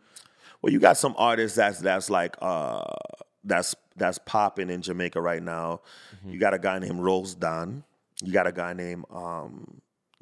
[0.65, 2.83] Well, you got some artists that's that's like uh
[3.43, 5.81] that's that's popping in Jamaica right now.
[6.17, 6.31] Mm-hmm.
[6.31, 7.83] You got a guy named Rose Don.
[8.23, 9.79] You got a guy named um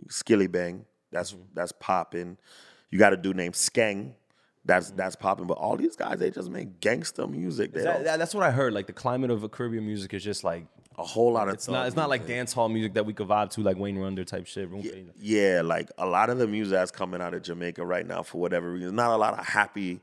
[0.09, 0.81] Skillibeng.
[1.13, 1.43] That's Mm-hmm.
[1.53, 2.37] that's popping.
[2.91, 4.15] You got a dude named Skeng.
[4.65, 4.97] That's Mm-hmm.
[4.97, 5.47] that's popping.
[5.47, 7.71] But all these guys, they just make gangster music.
[7.71, 8.73] That, that's what I heard.
[8.73, 10.65] Like the climate of Caribbean music is just like
[10.97, 13.29] a whole lot of it's not it's not like dance hall music that we could
[13.29, 14.69] vibe to, like Wayne Wonder type shit.
[14.69, 15.13] Fade.
[15.21, 18.41] Yeah, like a lot of the music that's coming out of Jamaica right now, for
[18.41, 20.01] whatever reason, not a lot of happy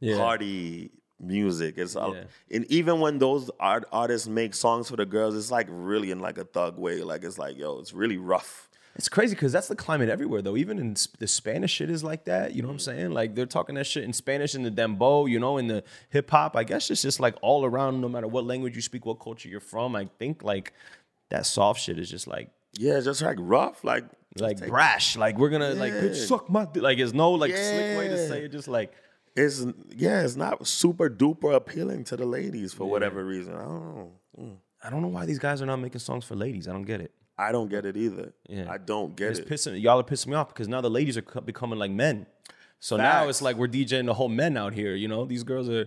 [0.00, 0.16] Yeah.
[0.18, 1.78] party music.
[1.78, 2.56] It's a- Yeah.
[2.56, 6.18] and even when those art, artists make songs for the girls, it's like really in
[6.20, 7.02] like a thug way.
[7.02, 8.68] Like it's like yo, it's really rough.
[8.96, 10.56] It's crazy because that's the climate everywhere, though.
[10.56, 12.54] Even in sp- the Spanish shit is like that.
[12.54, 12.82] You know what I'm Mm.
[12.82, 13.10] saying?
[13.12, 16.30] Like they're talking that shit in Spanish in the dembow, you know, in the hip
[16.30, 16.56] hop.
[16.56, 19.48] I guess it's just like all around, no matter what language you speak, what culture
[19.50, 19.94] you're from.
[19.96, 20.72] I think like
[21.28, 23.84] that soft shit is just like Yeah, just like rough.
[23.84, 24.04] Like
[24.38, 25.16] like brash.
[25.16, 26.82] Like we're gonna like bitch suck my dick.
[26.82, 26.96] like.
[26.98, 28.52] There's no like slick way to say it.
[28.52, 28.92] Just like
[29.36, 29.64] it's
[29.94, 33.54] yeah, it's not super duper appealing to the ladies for whatever reason.
[33.54, 34.12] I don't know.
[34.40, 34.56] Mm.
[34.82, 36.66] I don't know why these guys are not making songs for ladies.
[36.68, 37.12] I don't get it.
[37.38, 38.32] I don't get it either.
[38.48, 38.70] Yeah.
[38.70, 39.48] I don't get It's it.
[39.48, 42.26] pissing y'all are pissing me off because now the ladies are becoming like men.
[42.80, 44.94] So now it's like we're DJing the whole men out here.
[44.94, 45.86] You know, these girls are.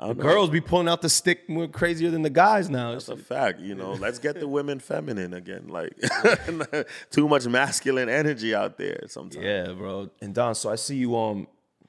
[0.00, 2.92] The girls be pulling out the stick more crazier than the guys now.
[2.92, 3.92] That's a fact, you know.
[3.94, 5.66] Let's get the women feminine again.
[5.66, 5.92] Like
[7.10, 9.44] too much masculine energy out there sometimes.
[9.44, 10.10] Yeah, bro.
[10.22, 11.48] And Don, so I see you um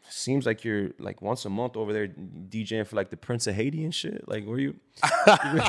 [0.10, 3.56] seems like you're like once a month over there DJing for like the Prince of
[3.56, 4.28] Haiti and shit.
[4.28, 4.76] Like where you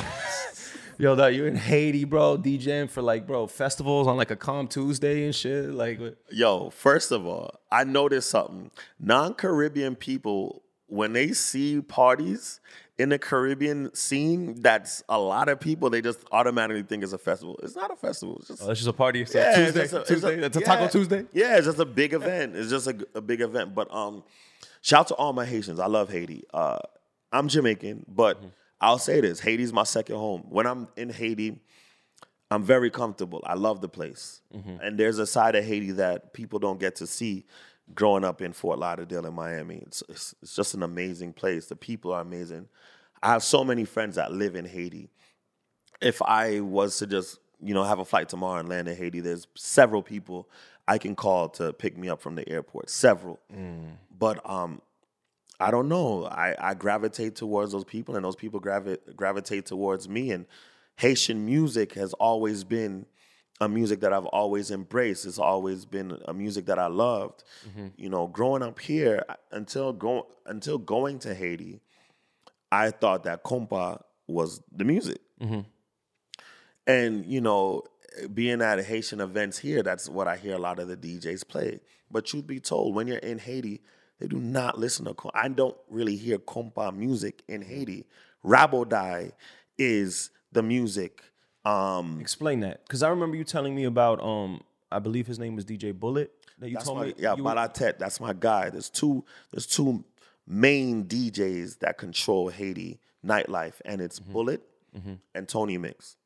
[0.97, 4.67] Yo, that you're in Haiti, bro, DJing for like, bro, festivals on like a Calm
[4.67, 5.71] Tuesday and shit.
[5.71, 8.69] Like, what- Yo, first of all, I noticed something.
[8.99, 12.59] Non-Caribbean people, when they see parties
[13.01, 15.89] in the Caribbean scene, that's a lot of people.
[15.89, 17.59] They just automatically think it's a festival.
[17.63, 18.37] It's not a festival.
[18.39, 19.25] It's just oh, that's just a party.
[19.25, 20.65] So Yeah, it's Tuesday, just a- it's a- That's a yeah.
[20.65, 21.25] Taco Tuesday.
[21.33, 22.55] Yeah, it's just a big event.
[22.55, 23.75] It's just a, a big event.
[23.75, 24.23] But um,
[24.81, 25.79] shout out to all my Haitians.
[25.79, 26.43] I love Haiti.
[26.53, 26.79] Uh,
[27.31, 28.47] I'm Jamaican, but Mm-hmm.
[28.83, 30.45] I'll say this: Haiti's my second home.
[30.49, 31.59] When I'm in Haiti,
[32.49, 33.41] I'm very comfortable.
[33.45, 34.77] I love the place, Mm-hmm.
[34.81, 37.45] and there's a side of Haiti that people don't get to see.
[37.93, 41.65] Growing up in Fort Lauderdale and Miami, it's, it's it's just an amazing place.
[41.65, 42.69] The people are amazing.
[43.21, 45.09] I have so many friends that live in Haiti
[46.01, 49.19] if I was to just, you know, have a flight tomorrow and land in Haiti,
[49.19, 50.49] there's several people
[50.87, 52.89] I can call to pick me up from the airport.
[52.89, 53.39] Several.
[54.17, 54.81] But um
[55.59, 56.25] I don't know.
[56.25, 60.31] I, I gravitate towards those people and those people gravi- gravitate towards me.
[60.31, 60.47] And
[60.95, 63.05] Haitian music has always been
[63.61, 65.25] a music that I've always embraced.
[65.25, 67.43] It's always been a music that I loved.
[67.69, 67.87] Mm-hmm.
[67.95, 71.79] You know, growing up here until go, until going to Haiti,
[72.71, 75.21] I thought that compa was the music.
[75.39, 75.61] Mm-hmm.
[76.87, 77.83] And you know,
[78.33, 81.79] being at Haitian events here, that's what I hear a lot of the DJs play.
[82.09, 83.81] But truth be told, when you're in Haiti,
[84.19, 85.13] they do not listen to.
[85.13, 88.07] com- I don't really hear compa music in Haiti.
[88.43, 89.33] Raboday
[89.77, 91.21] is the music.
[91.65, 95.55] Um, Explain that, because I remember you telling me about um, I believe his name
[95.55, 97.13] was DJ Bullet that you told my, me.
[97.17, 97.97] yeah, Balatet.
[97.99, 98.69] That's my guy.
[98.69, 99.23] There's two.
[99.51, 100.03] There's two
[100.47, 104.33] main DJs that control Haiti nightlife, and it's Mm-hmm.
[104.33, 104.61] Bullet
[105.35, 106.17] and Tony Mix.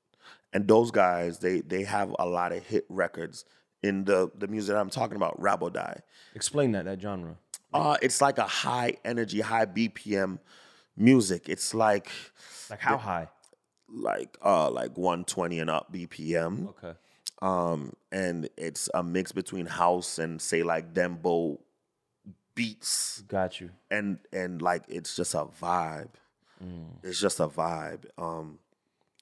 [0.53, 3.43] And those guys, they they have a lot of hit records
[3.83, 5.39] in the the music that I'm talking about.
[5.39, 5.99] Raboday.
[6.33, 7.35] Explain that that genre.
[7.73, 10.39] Uh, it's like a high energy, high BPM
[10.95, 11.49] music.
[11.49, 12.09] It's like
[12.69, 13.27] Like how high?
[13.95, 16.67] Like uh like 120 and up BPM.
[16.69, 16.93] Okay.
[17.41, 21.57] um, and it's a mix between house and say like dembow
[22.55, 23.69] beats, Got you.
[23.91, 26.09] and and like it's just a vibe.
[27.03, 28.05] It's just a vibe.
[28.17, 28.57] Um,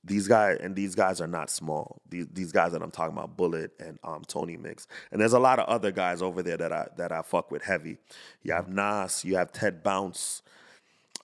[0.06, 2.02] these guys and these guys are not small.
[2.10, 5.40] These these guys that I'm talking about, Bullet and um, Tony Mix, and there's a
[5.40, 7.98] lot of other guys over there that I that I fuck with heavy.
[8.44, 10.42] You have Nas, you have Ted Bounce,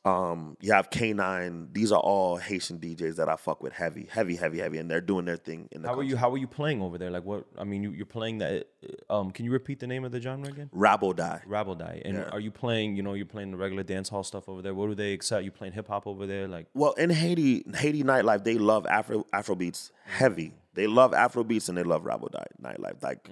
[0.05, 1.73] um, you have K9.
[1.73, 5.01] These are all Haitian DJs that I fuck with heavy, heavy, heavy, heavy, and they're
[5.01, 6.15] doing their thing in the How are you?
[6.15, 7.11] How are you playing over there?
[7.11, 7.45] Like what?
[7.57, 8.67] I mean, you, you're playing that.
[9.09, 10.69] uh, Um, can you repeat the name of the genre again?
[10.73, 11.41] Raboday.
[11.45, 12.01] Rabble Die.
[12.05, 12.95] And are you playing?
[12.95, 14.73] You know, you're playing the regular dance hall stuff over there.
[14.73, 15.43] What do they accept?
[15.43, 16.47] You playing hip hop over there?
[16.47, 20.53] Like Well, in Haiti, Haiti nightlife, they love Afro Afro beats heavy.
[20.75, 23.29] They love Afro beats and they love Rabo di- nightlife, like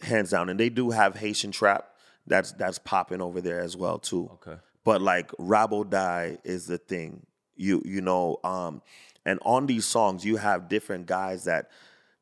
[0.00, 0.48] hands down.
[0.48, 1.88] And they do have Haitian trap
[2.26, 4.30] that's that's popping over there as well too.
[4.34, 4.60] Okay.
[4.86, 7.26] But like Rabo die is the thing.
[7.56, 8.82] You you know, um,
[9.26, 11.70] and on these songs you have different guys that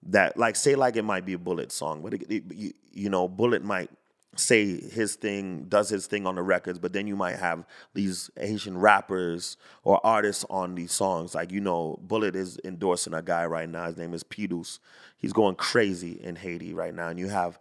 [0.05, 3.11] that like say like it might be a Bullet song, but it, it- you, you
[3.11, 3.91] know Bullet might
[4.37, 8.31] say his thing, does his thing on the records, but then you might have these
[8.37, 11.35] Haitian rappers or artists on these songs.
[11.35, 13.87] Like you know, Bullet is endorsing a guy right now.
[13.87, 14.81] His name is Pidus.
[15.19, 17.59] He's going crazy in Haiti right now, and you have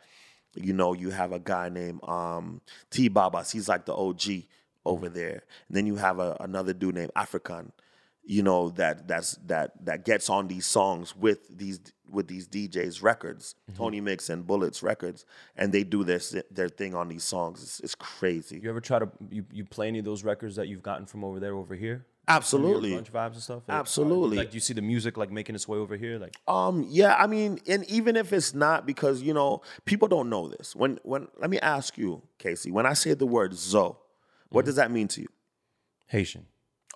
[0.56, 3.52] you know, you have a guy named um, T Babas.
[3.52, 4.48] He's like the OG
[4.86, 5.44] over there.
[5.68, 7.72] And then you have a, another dude named African.
[8.26, 13.04] You know that that's that that gets on these songs with these with these DJs
[13.04, 15.26] records, Tony Mix and Bullets records,
[15.58, 17.62] and they do their their thing on these songs.
[17.62, 18.60] It's, it's crazy.
[18.64, 21.26] you ever try to you, you play any of those records that you've gotten from
[21.26, 22.06] over there over here?
[22.28, 22.92] Absolutely.
[22.92, 23.64] Brunch vibes and stuff.
[23.68, 24.38] Like, Absolutely.
[24.38, 26.18] Like you see the music like making its way over here.
[26.18, 30.30] Like Um, yeah, I mean, and even if it's not, because you know, people don't
[30.30, 30.76] know this.
[30.76, 33.96] When when let me ask you, Casey, when I say the word Zoe,
[34.54, 35.28] what does that mean to you?
[36.08, 36.46] Haitian.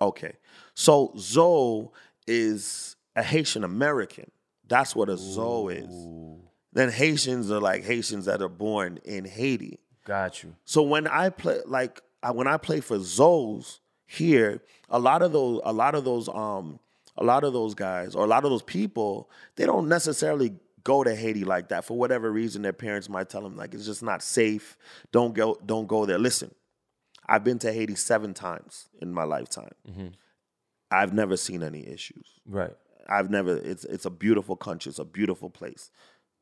[0.00, 0.32] Okay.
[0.74, 1.88] So Zoe
[2.26, 4.30] is a Haitian American.
[4.68, 6.38] That's what a Zoe is.
[6.72, 9.80] Then Haitians are like Haitians that are born in Haiti.
[10.04, 10.54] Got you.
[10.64, 15.32] So when I play like I- when I play for Zoes here, a lot of
[15.32, 16.78] those a lot of those um
[17.16, 20.54] a lot of those guys or a lot of those people, they don't necessarily
[20.84, 23.84] go to Haiti like that for whatever reason their parents might tell them like it's
[23.86, 24.76] just not safe.
[25.12, 26.18] Don't go don't go there.
[26.18, 26.54] Listen.
[27.28, 29.72] I've been to Haiti 7 times in my lifetime.
[29.88, 30.08] Mm-hmm.
[30.90, 32.40] I've never seen any issues.
[32.46, 32.74] Right.
[33.08, 33.56] I've never.
[33.56, 34.90] It's it's a beautiful country.
[34.90, 35.90] It's a beautiful place.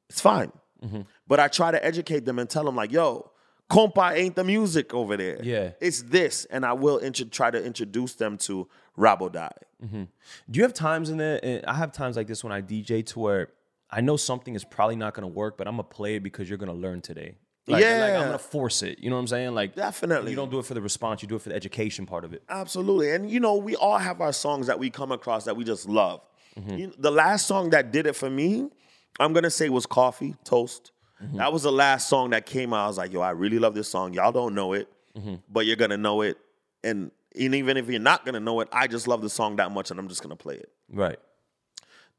[0.08, 0.52] It's fine.
[0.84, 1.02] Mm-hmm.
[1.26, 3.30] But I try to educate them and tell them like, yo,
[3.70, 5.40] compa ain't the music over there.
[5.42, 5.70] Yeah.
[5.80, 6.44] It's this.
[6.46, 8.68] And I will intro- try to introduce them to
[8.98, 9.52] Raboday.
[9.84, 10.04] Mm-hmm.
[10.50, 11.62] Do you have times in there?
[11.66, 13.48] I have times like this when I DJ to where
[13.90, 16.58] I know something is probably not gonna work, but I'm gonna play it because you're
[16.58, 17.36] gonna learn today.
[17.68, 18.18] Like, like Yeah.
[18.20, 18.98] I'm gonna force it.
[19.00, 19.54] You know what I'm saying?
[19.54, 20.30] Like Definitely.
[20.30, 21.22] You don't do it for the response.
[21.22, 22.42] You do it for the education part of it.
[22.48, 23.10] Absolutely.
[23.12, 25.88] And you know, we all have our songs that we come across that we just
[25.88, 26.20] love.
[26.58, 26.74] Mm-hmm.
[26.78, 28.70] You the last song that did it for me,
[29.18, 30.92] I'm gonna say was Coffee, Toast.
[31.22, 31.38] Mm-hmm.
[31.38, 32.84] That was the last song that came out.
[32.84, 34.12] I was like, yo, I really love this song.
[34.14, 35.36] Y'all don't know it, Mm-hmm.
[35.50, 36.36] but you're gonna know it.
[36.84, 39.70] And, and even if you're not gonna know it, I just love the song that
[39.72, 40.70] much and I'm just gonna play it.
[40.92, 41.18] Right.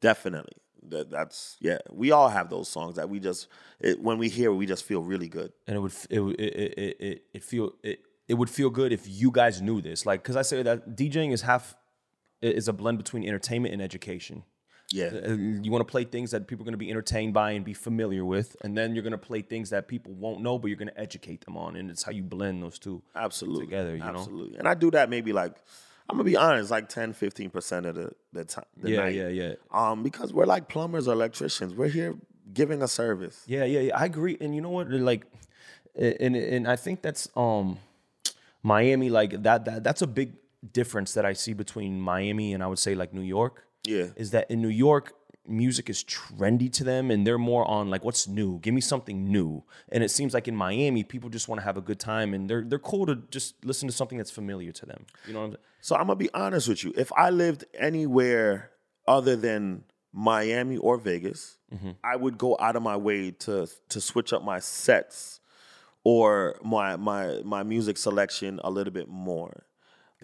[0.02, 0.54] Definitely.
[0.90, 1.78] That, that's yeah.
[1.92, 3.48] We all have those songs that we just
[3.80, 5.52] it, when we hear it, we just feel really good.
[5.68, 9.04] and it would it it it it, it, feel it, it would feel good if
[9.08, 11.76] you guys knew this like because i say that djing is half
[12.42, 14.44] is a blend between entertainment and education
[14.92, 15.12] Yeah.
[15.30, 15.34] Uh,
[15.66, 17.74] you want to play things that people are going to be entertained by and be
[17.74, 20.78] familiar with and then you're going to play things that people won't know but you're
[20.86, 23.66] going to educate them on and it's how you blend those two Absolutely.
[23.66, 24.20] together, you know?
[24.20, 24.58] Absolutely.
[24.60, 25.56] And I do that maybe like
[26.10, 28.66] I'm gonna be honest, like 10, 15% of the, the time.
[28.78, 29.16] The yeah night.
[29.16, 31.74] yeah yeah Um, because we're like plumbers or electricians.
[31.74, 32.16] We're here
[32.54, 33.44] giving a service.
[33.46, 33.98] Yeah, yeah, yeah.
[33.98, 34.38] I agree.
[34.40, 34.90] And you know what?
[34.90, 35.26] Like,
[35.96, 37.80] and and I think that's um,
[38.64, 39.10] Miami.
[39.10, 40.34] Like that that that's a big
[40.74, 43.64] difference that I see between Miami and I would say like New York.
[43.84, 44.08] Yeah.
[44.16, 45.14] Is that in New York,
[45.48, 48.60] music is trendy to them, and they're more on like what's new.
[48.60, 49.64] Give me something new.
[49.90, 52.50] And it seems like in Miami, people just want to have a good time, and
[52.50, 55.06] they're they're cool to just listen to something that's familiar to them.
[55.26, 55.64] You know what I'm saying?
[55.82, 56.94] So I'm gonna be honest with you.
[56.98, 58.72] If I lived anywhere
[59.08, 61.92] other than Miami or Vegas, Mm-hmm.
[62.02, 65.42] I would go out of my way to to switch up my sets
[66.06, 69.66] or my my my music selection a little bit more.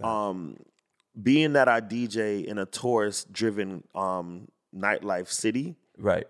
[0.01, 0.56] Um,
[1.22, 6.26] being that I DJ in a tourist driven um, nightlife city, Right.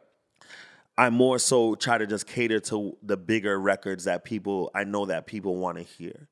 [0.98, 5.06] I more so try to just cater to the bigger records that people I know
[5.06, 6.28] that people want to hear.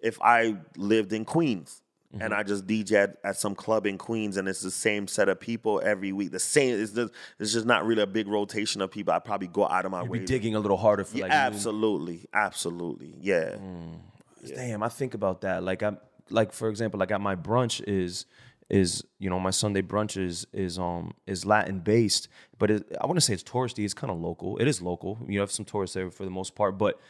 [0.00, 1.82] If I lived in Queens
[2.18, 5.38] and I just DJ at, some club in Queens and it's the same set of
[5.38, 8.90] people every week, the same it's just, it's just not really a big rotation of
[8.90, 9.12] people.
[9.12, 10.20] I probably go out of my way.
[10.20, 13.56] Be digging a little harder for Yeah, like absolutely, absolutely, yeah.
[14.46, 15.62] Damn, I think about that.
[15.62, 15.98] Like I'm
[16.30, 18.26] like for example, like at my brunch is
[18.68, 22.28] is you know my Sunday brunch is is um is Latin based,
[22.58, 23.84] but it, I want to say it's touristy.
[23.84, 24.58] It's kind of local.
[24.58, 25.18] It is local.
[25.28, 27.00] You have some tourists there for the most part, but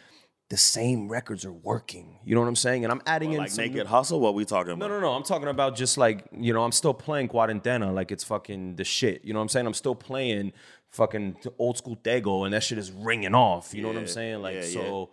[0.48, 2.18] the same records are working.
[2.24, 2.84] You know what I'm saying?
[2.84, 4.88] And I'm adding in Like some Naked Hustle, what we talking about?
[4.88, 5.12] no, no, no.
[5.12, 8.84] I'm talking about just like, you know, I'm still playing Quarantena like it's fucking the
[8.84, 9.24] shit.
[9.24, 9.66] You know what I'm saying?
[9.66, 10.52] I'm still playing
[10.90, 13.74] fucking old school Tego and that shit is ringing off.
[13.74, 14.40] You know what I'm saying?
[14.40, 15.10] Like, yeah, so,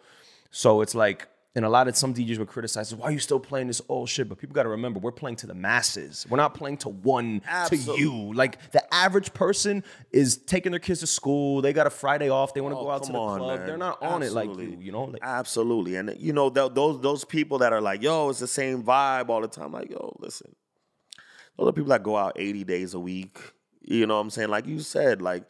[0.52, 3.40] so it's like, and a lot of some DJs would criticize, why are you still
[3.40, 4.28] playing this old shit?
[4.28, 6.26] But people got to remember, we're playing to the masses.
[6.28, 8.34] We're not playing to one, Absolute- to you.
[8.34, 11.62] Like the average person is taking their kids to school.
[11.62, 12.56] They got a Friday off.
[12.56, 13.60] They want to Oh, go out to the on, club.
[13.60, 13.68] man.
[13.68, 15.04] They're not on it like you, you know?
[15.04, 15.96] Like, Absolutely.
[15.96, 19.30] And you know, th- those those people that are like, yo, it's the same vibe
[19.30, 19.72] all the time.
[19.72, 20.56] Like, yo, listen.
[21.58, 23.38] Those are people that go out 80 days a week.
[23.82, 24.50] You know what I'm saying?
[24.50, 25.44] Like you said, like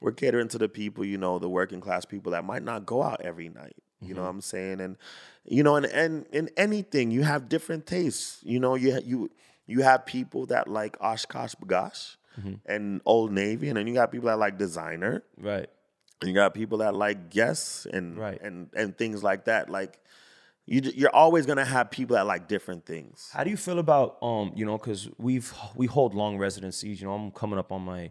[0.00, 3.02] we're catering to the people, you know, the working class people that might not go
[3.02, 3.74] out every night.
[4.00, 4.22] You know mm-hmm.
[4.22, 4.80] what I'm saying?
[4.80, 4.96] And
[5.50, 8.40] you know, and and in anything, you have different tastes.
[8.42, 9.30] You know, you you
[9.66, 12.16] you have people that like OshKosh B'gosh
[12.66, 15.24] and Old Navy, and then you got people that like designer.
[15.36, 15.68] right.
[16.20, 18.40] And you got people that like guests and Right.
[18.42, 19.70] and and things like that.
[19.70, 20.00] Like
[20.66, 23.30] you, you're always gonna have people that like different things.
[23.32, 27.00] How do you feel about um, you know, because we've we hold long residencies.
[27.00, 28.10] You know, I'm coming up on my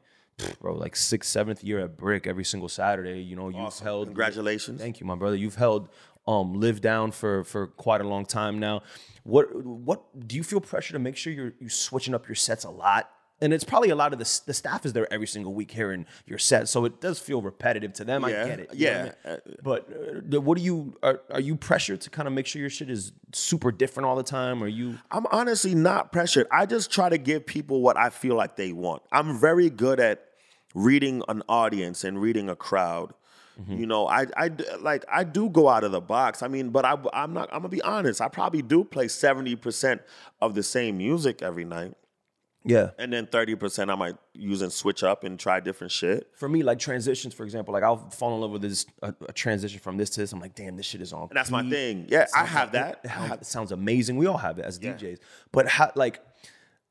[0.62, 3.22] bro like sixth, seventh year at Brick every single Saturday.
[3.22, 4.80] You know, you've held Congratulations.
[4.82, 5.36] Thank you, my brother.
[5.36, 5.90] You've held
[6.28, 8.84] um LIV down for for quite a long time now.
[9.24, 12.64] What what do you feel pressure to make sure you're you switching up your sets
[12.64, 13.10] a lot?
[13.40, 16.08] And it's probably a lot of the the staff is there every single week hearing
[16.26, 18.26] your set, so it does feel repetitive to them.
[18.26, 18.70] I get it.
[18.70, 19.04] what I yeah.
[19.04, 19.38] mean?
[19.62, 19.90] But
[20.34, 22.90] uh, what do you are, are you pressured to kind of make sure your shit
[22.90, 24.64] is super different all the time?
[24.64, 26.48] Are you I'm honestly not pressured.
[26.52, 29.04] I just try to give people what I feel like they want.
[29.12, 30.28] I'm very good at
[30.74, 33.14] reading an audience and reading a crowd.
[33.60, 33.78] Mm-hmm.
[33.78, 34.52] You know, I, I
[34.82, 36.44] like I do go out of the box.
[36.44, 37.50] I mean, but I, I'm not.
[37.52, 38.22] I'm gonna be honest.
[38.22, 40.02] I probably do play seventy percent
[40.42, 41.96] of the same music every night,
[42.64, 42.92] yeah.
[43.00, 46.30] and then thirty percent I might use and switch up and try different shit.
[46.36, 49.34] for me, like transitions, for example, like I'll fall in love with this a, a
[49.34, 50.32] transition from this to this.
[50.34, 51.24] I'm like, damn, this shit is on.
[51.24, 52.06] And that's my thing.
[52.10, 53.00] Yeah, I have It, that.
[53.04, 54.18] it it sounds amazing.
[54.18, 55.18] We all have it as DJs.
[55.52, 56.20] But how, like,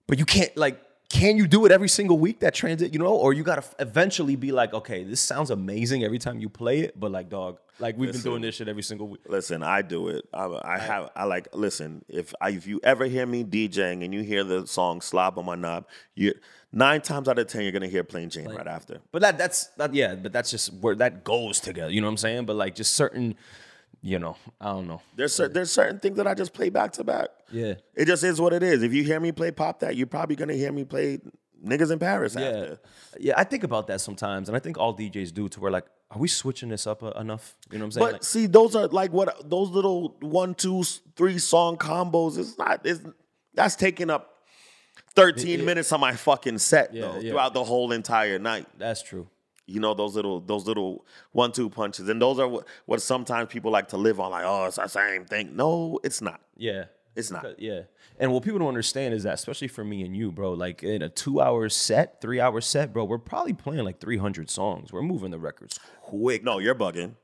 [0.08, 0.80] but you can't like.
[1.08, 4.36] Can you do it every single week that transit, you know, or you gotta eventually
[4.36, 7.96] be like, okay, this sounds amazing every time you play it, but like, dog, like
[7.96, 9.20] we've been doing this shit every single week.
[9.28, 10.26] Listen, I do it.
[10.32, 11.10] I, I have.
[11.14, 11.48] I like.
[11.52, 15.38] Listen, if I, if you ever hear me DJing and you hear the song "Slob
[15.38, 16.34] on My Knob," you
[16.72, 19.00] nine times out of ten you're gonna hear "Plain Jane" right after.
[19.12, 21.92] But that that's that yeah, but that's just where that goes together.
[21.92, 22.46] You know what I'm saying?
[22.46, 23.34] But like just certain
[24.02, 25.00] you know, I don't know.
[25.16, 27.28] There's cer- there's certain things that I just play back to back.
[27.50, 27.74] Yeah.
[27.94, 28.82] It just is what it is.
[28.82, 31.18] If you hear me play pop that, you're probably gonna hear me play
[31.64, 32.80] niggas in Paris Yeah, after.
[33.18, 33.34] yeah.
[33.36, 35.48] I think about that sometimes, and I think all DJs do.
[35.48, 37.56] To where like, are we switching this up uh, enough?
[37.72, 38.06] You know what I'm saying?
[38.06, 42.38] But Like, see, those are like what those little one, two, s- three song combos.
[42.38, 42.80] It's not.
[42.84, 43.00] It's
[43.54, 44.34] that's taking up
[45.14, 47.30] thirteen minutes of my fucking set Yeah, though yeah.
[47.30, 48.66] throughout the whole entire night.
[48.78, 49.28] that's true.
[49.66, 53.48] You know those little those little one two punches, and those are what, what sometimes
[53.48, 54.30] people like to live on.
[54.30, 55.56] Like, oh, it's the same thing.
[55.56, 56.40] No, it's not.
[56.56, 56.84] Yeah.
[57.16, 57.58] It's not.
[57.58, 57.82] Yeah.
[58.18, 61.02] And what people don't understand is that, especially for me and you, bro, like in
[61.02, 64.92] a two hour set, three hour set, bro, we're probably playing like 300 songs.
[64.92, 66.44] We're moving the records quick.
[66.44, 67.14] No, you're bugging.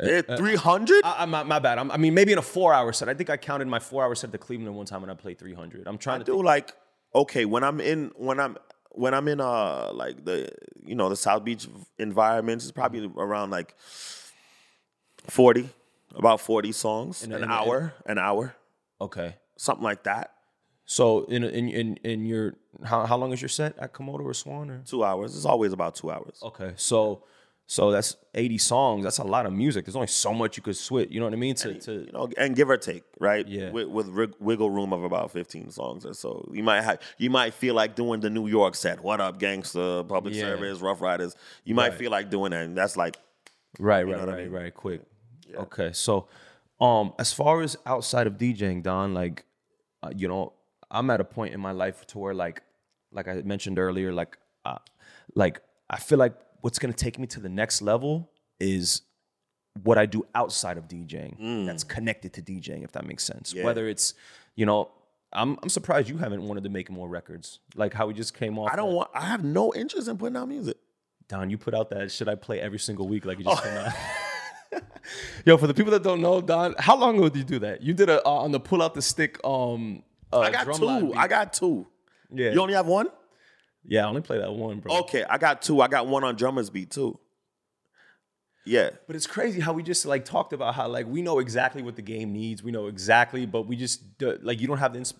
[0.00, 1.04] Uh, eh, uh, three hundred.
[1.04, 1.78] I, I, my, my bad.
[1.78, 3.08] I'm, I mean, maybe in a four hour set.
[3.08, 5.38] I think I counted my four hour set to Cleveland one time when I played
[5.38, 5.86] 300.
[5.86, 6.72] I'm trying to do like
[7.14, 8.56] okay when I'm in when I'm
[8.90, 10.48] when I'm in uh like the
[10.84, 11.68] you know the South Beach
[11.98, 12.64] environments.
[12.64, 13.74] It's probably around like
[15.28, 15.68] forty,
[16.14, 18.54] about forty songs, In an in hour, an hour,
[19.00, 19.36] Okay.
[19.56, 20.32] something like that.
[20.86, 24.34] So in in in in your how how long is your set at Komodo or
[24.34, 24.82] Swan or?
[24.84, 25.36] Two hours.
[25.36, 26.40] It's always about two hours.
[26.42, 26.72] Okay.
[26.76, 27.22] So
[27.72, 29.04] so that's 80 songs.
[29.04, 29.84] That's a lot of music.
[29.84, 31.08] There's only so much you could switch.
[31.12, 31.54] You know what I mean?
[31.54, 33.46] To to You know, and give or take, right?
[33.46, 33.70] Yeah.
[33.70, 36.50] With, with rig- wiggle room of about fifteen songs or so.
[36.52, 39.00] You might have, you might feel like doing the New York set.
[39.04, 40.02] What up, gangster?
[40.02, 40.46] Public Yeah.
[40.46, 41.36] service, Ruff Ryders.
[41.64, 41.98] You might Right.
[41.98, 43.16] feel like doing that, and that's like
[43.78, 44.52] Right, right, what I right, mean?
[44.52, 44.74] right.
[44.74, 45.02] Quick.
[45.54, 46.26] Okay, so
[46.80, 49.44] um, as far as outside of DJing, Don, like,
[50.02, 50.54] uh, you know,
[50.90, 52.62] I'm at a point in my life to where, like,
[53.12, 54.78] like I mentioned earlier, like, uh,
[55.36, 59.02] like I feel like what's gonna take me to the next level is
[59.82, 61.66] what I do outside of DJing.
[61.66, 63.54] That's connected to DJing, if that makes sense.
[63.54, 64.14] Whether it's,
[64.56, 64.90] you know.
[65.32, 67.60] I'm, I'm surprised you haven't wanted to make more records.
[67.76, 68.72] Like how we just came off.
[68.72, 69.10] I don't that- want.
[69.14, 70.76] I have no interest in putting out music.
[71.28, 73.76] Don, you put out that should I play every single week like you just came
[73.76, 73.92] out.
[75.46, 77.80] Yo, for the people that don't know, Don, how long ago did you do that?
[77.82, 79.38] You did a uh, on the pull out the stick.
[79.44, 80.02] Um,
[80.32, 81.14] uh, I got two.
[81.14, 81.86] I got two.
[82.32, 83.06] yeah, You only have one?
[83.86, 84.04] Yeah.
[84.04, 84.98] I only play that one, bro.
[85.00, 85.80] Okay, I got two.
[85.80, 87.18] I got one on drummer's beat too.
[88.66, 88.90] Yeah.
[89.06, 91.96] But it's crazy how we just like talked about how like we know exactly what
[91.96, 92.62] the game needs.
[92.62, 94.02] We know exactly, but we just
[94.42, 95.14] like you don't have the ins-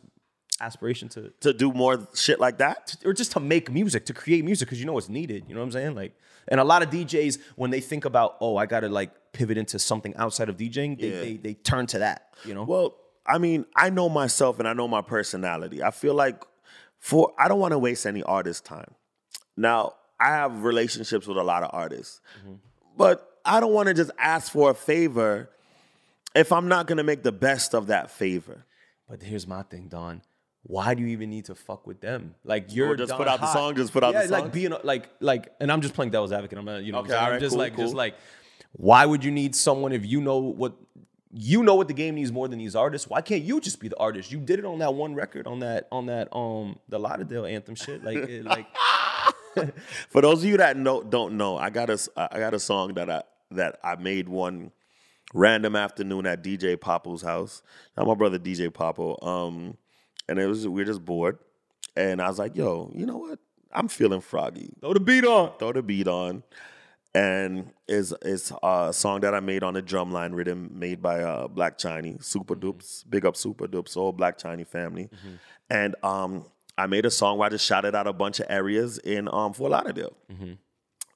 [0.60, 2.96] aspiration to To do more shit like that?
[3.04, 5.44] or just to make music, to create music because you know it's needed.
[5.48, 5.94] You know what I'm saying?
[5.94, 6.14] Like,
[6.48, 9.78] and a lot of DJs when they think about, oh, I gotta like pivot into
[9.78, 11.20] something outside of DJing, they Yeah.
[11.20, 12.34] they, they turn to that.
[12.44, 12.64] You know?
[12.64, 12.96] Well,
[13.26, 15.82] I mean, I know myself and I know my personality.
[15.82, 16.42] I feel like
[17.00, 18.94] for I don't want to waste any artist time.
[19.56, 22.20] Now, I have relationships with a lot of artists.
[22.40, 22.54] Mm-hmm.
[22.96, 25.50] But I don't want to just ask for a favor
[26.34, 28.64] if I'm not going to make the best of that favor.
[29.08, 30.22] But here's my thing, Don.
[30.62, 32.34] Why do you even need to fuck with them?
[32.44, 34.42] Like you're just Don put out the song, just put out yeah, the song.
[34.42, 36.58] like being like like, and I'm just playing devil's advocate.
[36.58, 37.20] I'm not, you know, Okay, I'm, saying?
[37.20, 38.14] all I'm right, just cool, like just like,
[38.72, 40.74] why would you need someone if you know what
[41.32, 43.08] you know what the game needs more than these artists?
[43.08, 44.32] Why can't you just be the artist?
[44.32, 47.74] You did it on that one record, on that on that um the Lauderdale anthem
[47.74, 48.02] shit.
[48.02, 48.66] Like it, like
[50.08, 52.94] For those of you that know don't know, I got a I got a song
[52.94, 53.22] that I
[53.52, 54.72] that I made one
[55.34, 57.62] random afternoon at DJ Papo's house.
[57.96, 59.24] Now my brother DJ Papo.
[59.24, 59.76] Um,
[60.28, 61.38] and it was we were just bored,
[61.96, 63.38] and I was like, "Yo, you know what?
[63.72, 64.70] I'm feeling froggy.
[64.80, 65.52] throw the beat on.
[65.58, 66.42] Throw the beat on."
[67.12, 71.48] And is is a song that I made on a drumline rhythm made by uh,
[71.48, 73.04] Black Chiney Supa Dups.
[73.10, 75.10] Big up Supa Dups, all Black Chiney family.
[75.68, 76.44] And um,
[76.78, 79.52] I made a song where I just shouted out a bunch of areas in um,
[79.52, 80.16] Fort Lauderdale.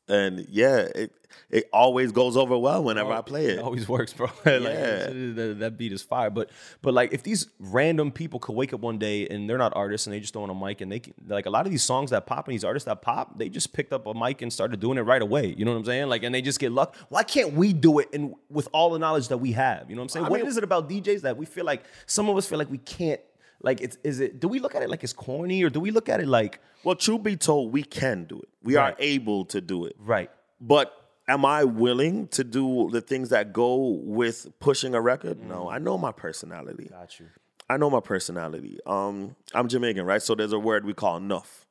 [0.09, 1.13] And yeah, it
[1.51, 3.59] it always goes over well whenever I play it.
[3.59, 4.27] It always works, bro.
[4.45, 5.07] like, Yeah.
[5.07, 6.29] that, that beat is fire.
[6.31, 6.51] But
[6.83, 10.07] but like if these random people could wake up one day and they're not artists
[10.07, 11.83] and they just throw on a mic and they can, like a lot of these
[11.83, 14.53] songs that pop and these artists that pop, they just picked up a mic and
[14.53, 15.55] started doing it right away.
[15.57, 16.09] You know what I'm saying?
[16.09, 16.97] Like and they just get luck.
[17.09, 19.89] Why can't we do it and with all the knowledge that we have?
[19.89, 20.27] You know what I'm saying?
[20.27, 22.71] What mean- is it about DJs that we feel like some of us feel like
[22.71, 23.21] we can't
[23.65, 25.91] like it's is it do we look at it like it's corny or do we
[25.91, 28.49] look at it like Well, truth be told, we can do it.
[28.63, 28.93] We Right.
[28.93, 29.97] are able to do it.
[29.99, 30.31] right?
[30.61, 30.93] But
[31.27, 33.75] am I willing to do the things that go
[34.19, 35.37] with pushing a record?
[35.43, 36.89] No, I know my personality.
[36.91, 37.27] Got you.
[37.71, 38.79] I know my personality.
[38.85, 40.21] Um, I'm Jamaican, right?
[40.23, 41.67] So there's a word we call enough.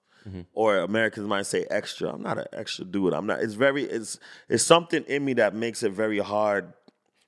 [0.53, 2.09] Or Americans might say extra.
[2.13, 3.13] I'm not an extra dude.
[3.13, 3.41] I'm not.
[3.41, 3.83] It's very.
[3.83, 4.17] It's
[4.47, 6.71] it's something in me that makes it very hard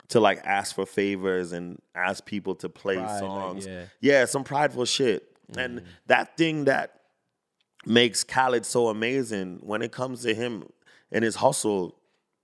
[0.09, 3.65] to like ask for favors and ask people to play Pride, like, songs.
[3.65, 3.85] yeah.
[4.01, 5.35] yeah, some prideful shit.
[5.57, 5.85] And mm.
[6.07, 7.01] that thing that
[7.85, 10.67] makes Khaled so amazing when it comes to him
[11.11, 11.95] and his hustle,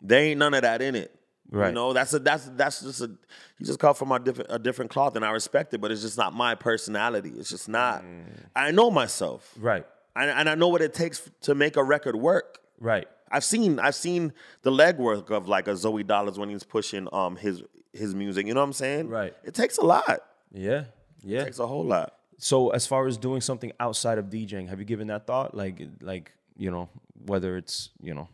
[0.01, 1.15] there ain't none of that in it.
[1.49, 1.67] Right.
[1.67, 3.11] You know, that's a that's that's just a
[3.57, 6.01] he just cut from a different a different cloth and I respect it, but it's
[6.01, 7.33] just not my personality.
[7.35, 8.03] It's just not.
[8.03, 8.23] Mm.
[8.55, 9.53] I know myself.
[9.59, 9.85] Right.
[10.15, 12.59] And, and I know what it takes to make a record work.
[12.79, 13.07] Right.
[13.31, 17.35] I've seen I've seen the legwork of like a Zoey Dollaz when he's pushing um
[17.35, 17.63] his
[17.93, 18.47] his music.
[18.47, 19.07] You know what I'm saying?
[19.09, 19.35] Right.
[19.43, 20.21] It takes a lot.
[20.53, 20.85] Yeah.
[21.23, 21.41] Yeah.
[21.41, 22.13] It takes a whole lot.
[22.37, 25.55] So as far as doing something outside of DJing, have you given that thought?
[25.55, 26.89] Like like, you know,
[27.25, 28.29] whether it's, you know,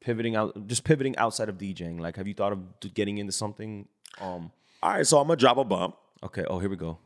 [0.00, 2.00] pivoting out just pivoting outside of DJing.
[2.00, 3.88] Like have you thought of getting into something
[4.20, 4.50] um
[4.82, 5.94] All right, so I'm gonna drop a bomb.
[6.22, 6.98] okay, oh here we go.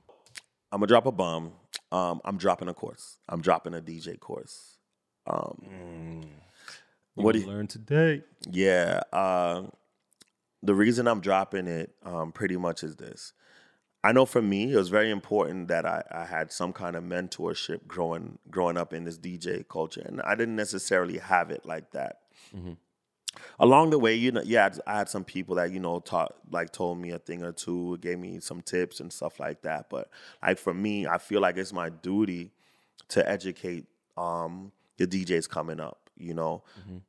[0.72, 1.52] I'm gonna drop a bomb.
[1.90, 3.16] Um, I'm dropping a course.
[3.28, 4.76] I'm dropping a DJ course.
[5.26, 6.28] Um,
[7.22, 8.22] what do you, learn today?
[8.50, 9.00] Yeah.
[9.12, 9.64] Uh,
[10.62, 13.32] the reason I'm dropping it um, pretty much is this.
[14.04, 17.02] I know for me, it was very important that I, I had some kind of
[17.02, 21.90] mentorship growing growing up in this DJ culture, and I didn't necessarily have it like
[21.92, 22.20] that.
[23.60, 26.72] Along the way, you know, yeah, I had some people that you know taught, like,
[26.72, 29.90] told me a thing or two, gave me some tips and stuff like that.
[29.90, 30.10] But
[30.42, 32.52] like for me, I feel like it's my duty
[33.08, 36.07] to educate um, the DJs coming up.
[36.18, 36.62] You know,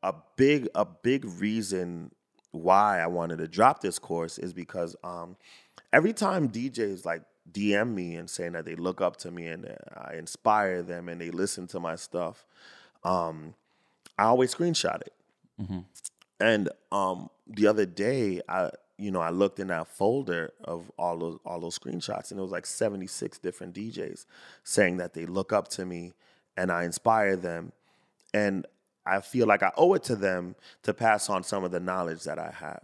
[0.04, 2.12] a big a big reason
[2.52, 5.36] why I wanted to drop this course is because um,
[5.94, 9.66] every time DJs like DM me and saying that they look up to me and
[9.66, 12.46] uh, I inspire them and they listen to my stuff,
[13.04, 13.54] um,
[14.18, 15.14] I always screenshot it.
[16.40, 21.18] And um, the other day, I you know I looked in that folder of all
[21.18, 24.26] those all those screenshots, and it was like seventy six different DJs
[24.64, 26.14] saying that they look up to me
[26.58, 27.72] and I inspire them,
[28.34, 28.66] and
[29.18, 32.24] I feel like I owe it to them to pass on some of the knowledge
[32.24, 32.84] that I have,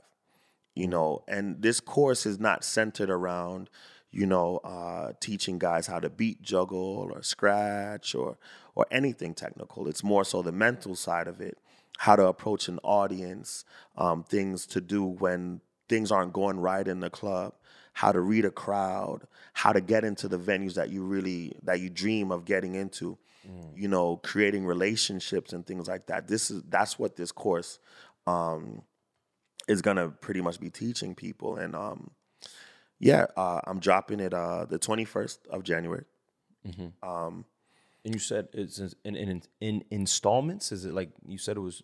[0.74, 1.24] you know.
[1.28, 3.70] And this course is not centered around
[4.12, 8.38] you know uh, teaching guys how to beat juggle or scratch or
[8.74, 9.88] or anything technical.
[9.88, 11.58] It's more so the mental side of it
[11.98, 13.66] how to approach an audience,
[13.98, 17.54] um, things to do when things aren't going right in the club,
[17.94, 19.22] how to read a crowd,
[19.54, 23.18] how to get into the venues that you really that you dream of getting into,
[23.76, 26.28] you know, creating relationships and things like that.
[26.28, 27.80] This is that's what this course
[28.28, 28.82] um,
[29.68, 32.12] is gonna pretty much be teaching people, and um,
[33.00, 36.06] yeah, uh, I'm dropping it uh, the 21st of January.
[37.04, 37.46] Um,
[38.04, 40.72] And you said it's in in in installments?
[40.72, 41.84] Is it like you said it was,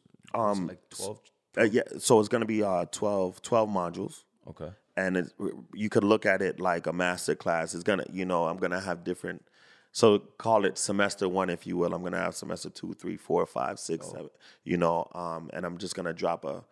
[0.63, 1.19] it like 12
[1.57, 4.23] uh, yeah, so it's gonna be uh, 12, 12 modules.
[4.47, 4.69] Okay.
[4.97, 5.33] and it's,
[5.73, 7.73] you could look at it like a master class.
[7.75, 9.45] It's gonna, you know, I'm gonna have different.
[9.91, 11.93] So call it semester one, if you will.
[11.93, 14.29] I'm gonna have semester two, three, four, five, six, seven.
[14.63, 16.63] You know, um, and I'm just gonna drop a,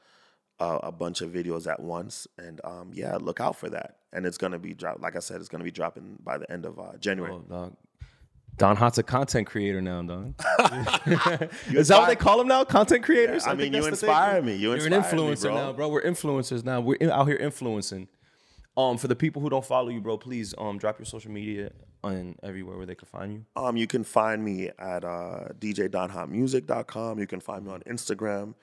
[0.60, 3.98] a a bunch of videos at once, and um, yeah, look out for that.
[4.14, 5.02] And it's gonna be drop.
[5.02, 7.34] Like I said, it's gonna be dropping by the end of uh, January.
[7.34, 7.76] Oh, dog.
[8.58, 10.36] Don Hot's a content creator now, Don.
[11.70, 12.66] Is that what they call him now?
[12.66, 13.48] Content creators?
[13.48, 14.10] I mean, you that's the thing.
[14.10, 14.56] inspire me.
[14.56, 15.56] You You're an inspire me, influencer bro.
[15.56, 15.88] now, bro.
[15.88, 16.82] We're influencers now.
[16.82, 18.10] We're in- out here influencing.
[18.80, 21.72] Um, for the people who don't follow you, bro, please um drop your social media
[22.02, 23.46] on everywhere where they can find you.
[23.62, 27.20] Um, you can find me at uh, djdonhotmusic.com.
[27.20, 28.54] You can find me on Instagram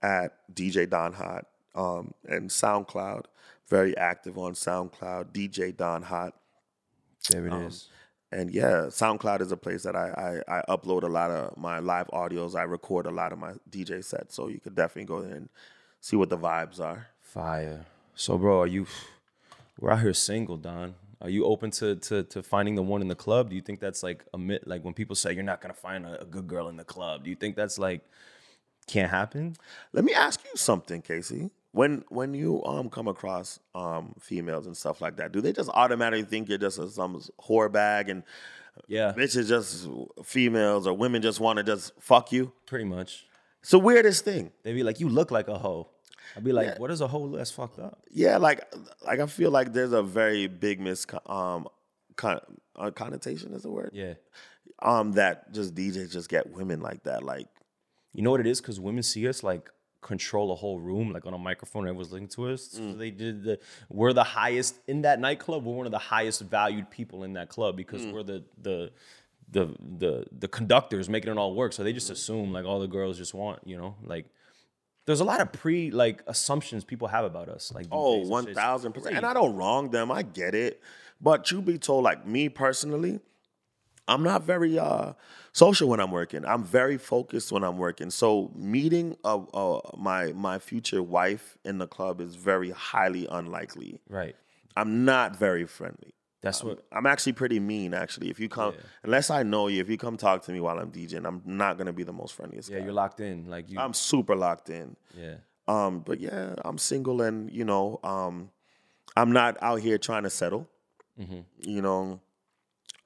[0.00, 1.42] at djdonhot
[1.74, 3.24] um, and SoundCloud.
[3.68, 6.34] Very active on SoundCloud, DJ Don Hot.
[7.28, 7.88] There it is.
[8.30, 11.80] And yeah, SoundCloud is a place that I, I I upload a lot of my
[11.80, 12.54] live audios.
[12.54, 15.48] I record a lot of my DJ sets, so you could definitely go there and
[16.00, 17.08] see what the vibes are.
[17.20, 17.86] Fire.
[18.14, 18.86] So, bro, are you?
[19.80, 20.94] We're out here single, Don.
[21.20, 23.50] Are you open to to to finding the one in the club?
[23.50, 24.62] Do you think that's like a myth?
[24.66, 27.24] Like when people say you're not gonna find a, a good girl in the club,
[27.24, 28.02] do you think that's like
[28.86, 29.56] can't happen?
[29.92, 31.50] Let me ask you something, Casey.
[31.72, 35.70] When when you um come across um females and stuff like that, do they just
[35.70, 38.22] automatically think you're just a, some whore bag and
[38.86, 39.88] Yeah, bitches just
[40.24, 42.52] females or women just want to just fuck you?
[42.66, 43.26] pretty much.
[43.62, 44.52] It's the weirdest thing.
[44.62, 45.88] They be like, you look like a hoe.
[46.36, 47.28] I'd be like, what is a whole?
[47.28, 48.02] That's fucked up.
[48.10, 48.64] Yeah, like
[49.06, 51.68] like I feel like there's a very big mis um
[52.16, 52.40] con-
[52.76, 53.90] uh, connotation is the word.
[53.92, 54.14] Yeah.
[54.82, 57.22] Um, that just DJs just get women like that.
[57.22, 57.46] Like
[58.12, 58.60] You know what it is?
[58.60, 59.70] Because women see us like
[60.00, 61.84] control a whole room, like on a microphone.
[61.84, 62.70] Everyone's listening to us.
[62.72, 63.58] So they did the.
[63.88, 65.64] We're the highest in that nightclub.
[65.64, 68.90] We're one of the highest valued people in that club because we're the the
[69.50, 71.72] the the the conductors making it all work.
[71.72, 74.26] So they just assume like all the girls just want, you know, like.
[75.06, 78.92] There's a lot of pre like assumptions people have about us, like Oh, one thousand
[78.92, 79.16] percent.
[79.16, 79.26] And.
[79.26, 80.10] I don't wrong them.
[80.10, 80.80] I get it.
[81.20, 83.20] But truth be told, like me personally,
[84.08, 85.12] I'm not very uh
[85.52, 86.44] social when I'm working.
[86.44, 88.10] I'm very focused when I'm working.
[88.10, 89.16] So meeting
[89.96, 94.00] my my future wife in the club is very highly unlikely.
[94.08, 94.36] right.
[94.76, 96.14] I'm not very friendly.
[96.44, 97.94] That's what I'm actually pretty mean.
[97.94, 100.78] Actually, if you come, unless I know you, if you come talk to me while
[100.78, 102.70] I'm DJing, I'm not gonna be the most friendliest.
[102.70, 102.84] Yeah, guy.
[102.84, 103.48] you're locked in.
[103.48, 103.78] Like you.
[103.78, 104.96] I'm super locked in.
[105.16, 105.36] yeah.
[105.66, 108.50] Um, but yeah, I'm single and you know, um,
[109.16, 110.68] I'm not out here trying to settle.
[111.60, 112.20] You know,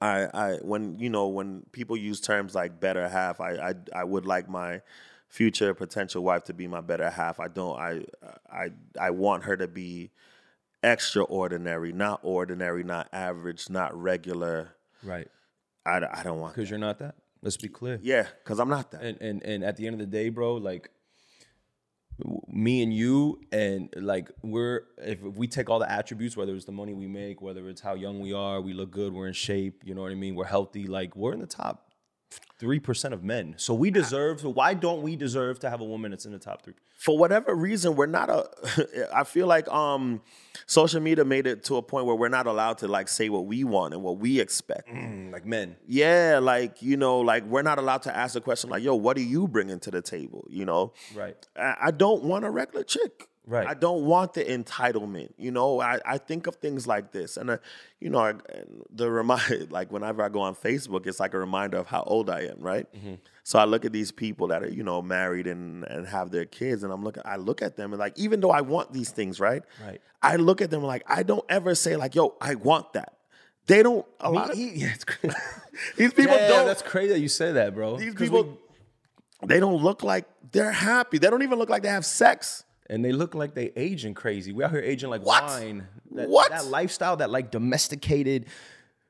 [0.01, 4.03] I I when you know when people use terms like better half, I I I
[4.03, 4.81] would like my
[5.27, 7.39] future potential wife to be my better half.
[7.39, 7.77] I don't.
[7.77, 8.03] I
[8.51, 8.69] I
[8.99, 10.11] I want her to be
[10.83, 14.75] extraordinary, not ordinary, not average, not regular.
[15.03, 15.27] Right.
[15.85, 16.55] I, I don't want.
[16.55, 17.15] Because you're not that.
[17.41, 17.99] Let's be clear.
[18.01, 19.01] Yeah, because I'm not that.
[19.01, 20.89] And and and at the end of the day, bro, like
[22.47, 26.71] me and you and like we're if we take all the attributes whether it's the
[26.71, 29.81] money we make whether it's how young we are we look good we're in shape
[29.85, 31.88] you know what i mean we're healthy like we're in the top
[32.59, 36.11] 3% of men so we deserve so why don't we deserve to have a woman
[36.11, 38.49] that's in the top 3 for whatever reason, we're not a.
[39.15, 40.21] I feel like um,
[40.65, 43.45] social media made it to a point where we're not allowed to like say what
[43.45, 44.89] we want and what we expect.
[45.31, 48.83] like men Yeah, like you know, like we're not allowed to ask the question like,
[48.83, 52.43] "Yo, what are you bringing to the table?" You know, right I, I don't want
[52.43, 53.29] a regular chick.
[53.49, 53.67] Right.
[53.67, 55.31] I don't want the entitlement.
[55.35, 57.57] You know, I, I think of things like this, and uh,
[57.99, 58.33] you know, I,
[58.91, 62.29] the remind like whenever I go on Facebook, it's like a reminder of how old
[62.29, 62.85] I am, right?
[62.93, 63.15] Mm-hmm.
[63.43, 66.45] So I look at these people that are you know married and and have their
[66.45, 67.23] kids, and I'm looking.
[67.25, 69.63] I look at them and like, even though I want these things, right?
[69.83, 69.99] Right.
[70.21, 73.13] I look at them like I don't ever say like, "Yo, I want that."
[73.65, 74.05] They don't.
[74.19, 75.35] A lot of yeah, it's crazy.
[75.97, 76.67] these people yeah, don't.
[76.67, 78.43] that's crazy that you say that bro These people.
[78.43, 81.17] we- they don't look like they're happy.
[81.17, 82.65] They don't even look like they have sex.
[82.89, 84.51] And they look like they aging crazy.
[84.51, 85.43] We out here aging like What?
[85.43, 85.87] wine.
[86.11, 86.49] That, What?
[86.51, 88.45] That lifestyle, that like domesticated.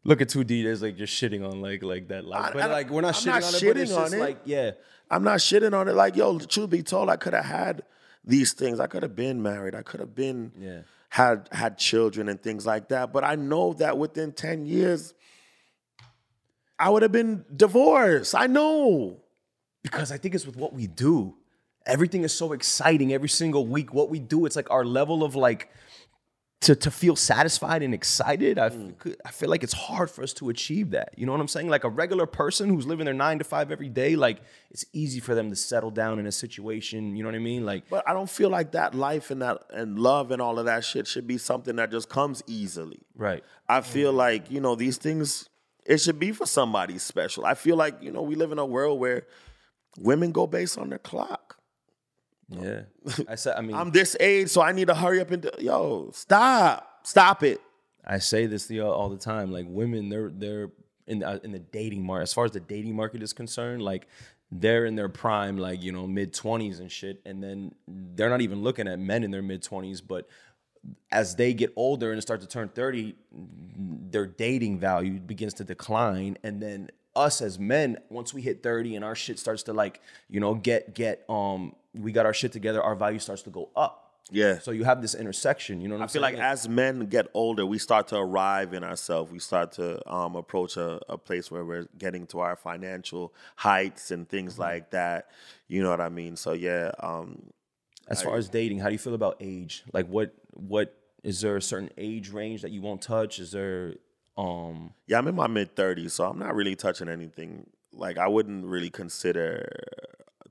[0.04, 0.64] Look at two D.
[0.64, 3.16] There's like just shitting on like like that life, I- but I- like we're not
[3.16, 3.74] I'm shitting not on it.
[3.74, 4.20] But it's just it.
[4.20, 4.72] like yeah,
[5.12, 5.94] I'm not shitting on it.
[5.94, 7.84] Like, yo, truth be told, I could have had
[8.24, 8.80] these things.
[8.80, 9.76] I could have been married.
[9.76, 10.82] I could have been Yeah.
[11.10, 13.12] had had children and things like that.
[13.14, 15.14] But I know that within 10 years,
[16.78, 18.36] I would have been divorced.
[18.36, 19.22] I know.
[19.82, 21.36] because I think it's with what we do.
[21.90, 23.94] Everything is so exciting every single week.
[23.94, 25.70] What we do, it's like our level of like
[26.62, 28.60] to to feel satisfied and excited.
[28.60, 29.16] I mm.
[29.26, 31.14] I feel like it's hard for us to achieve that.
[31.18, 31.70] You know what I'm saying?
[31.70, 35.20] Like a regular person who's living their nine to five every day, like it's easy
[35.20, 37.16] for them to settle down in a situation.
[37.16, 37.66] You know what I mean?
[37.66, 40.66] Like But I don't feel like that life and that and love and all of
[40.66, 43.00] that shit should be something that just comes easily.
[43.16, 43.44] right.
[43.68, 44.18] I feel mm.
[44.18, 45.48] like, you know, these things,
[45.86, 47.46] it should be for somebody special.
[47.46, 49.28] I feel like, you know, we live in a world where
[49.98, 51.59] women go based on their clock.
[52.50, 52.82] Yeah.
[53.28, 53.56] I said.
[53.58, 56.86] I mean, I'm this age, so I need to hurry up and do, yo, stop.
[57.04, 57.62] Stop it.
[58.06, 59.52] I say this to y'all all the time.
[59.52, 60.72] Like women, they're they're
[61.08, 62.24] in the, uh, in the dating market.
[62.24, 64.08] As far as the dating market is concerned, like
[64.52, 68.42] they're in their prime, like you know mid twenties and shit, and then they're not
[68.42, 70.02] even looking at men in their mid twenties.
[70.02, 70.28] But
[71.12, 76.38] as they get older and start to turn thirty, their dating value begins to decline,
[76.44, 76.90] and then
[77.20, 80.54] us as men, once we hit thirty and our shit starts to like you know
[80.56, 83.96] get get um we got our shit together, our value starts to go up.
[84.32, 84.60] Yeah.
[84.60, 85.82] So you have this intersection.
[85.82, 86.36] You know what I feel saying?
[86.36, 89.32] like as men get older, we start to arrive in ourselves.
[89.32, 94.12] We start to um, approach a, a place where we're getting to our financial heights
[94.12, 95.30] and things like that.
[95.68, 96.36] You know what I mean?
[96.36, 97.42] So yeah, um,
[98.08, 99.84] As far as dating, how do you feel about age?
[99.94, 103.40] Like what what is there a certain age range that you won't touch?
[103.40, 103.96] Is there
[104.40, 107.70] um yeah, I'm in my mid 30s, so I'm not really touching anything.
[107.94, 109.68] Like I wouldn't really consider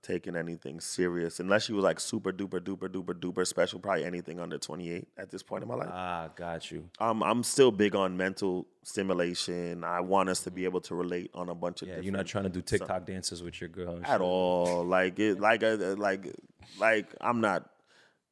[0.01, 3.79] taking anything serious unless you was like super duper duper duper duper special.
[3.81, 5.89] Probably anything under 28 at this point in my life.
[5.93, 6.89] ah got you.
[7.01, 9.85] Um, I'm still big on mental stimulation.
[9.85, 12.17] I want us to be able to relate on a bunch of Yeah, different you're
[12.17, 14.01] not trying to do TikTok dances with your girl.
[14.05, 14.85] at all.
[14.85, 16.33] Like it, like uh, like
[16.79, 17.69] like I'm not.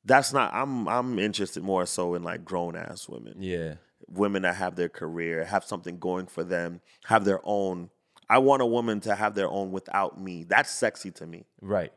[0.05, 0.55] That's not.
[0.55, 3.75] I'm I'm interested more so in like grown ass women, Yeah.
[4.09, 7.91] Women that have their career, have something going for them, have their own.
[8.29, 10.45] I want a woman to have their own without me.
[10.45, 11.45] That's sexy to me.
[11.61, 11.93] Right.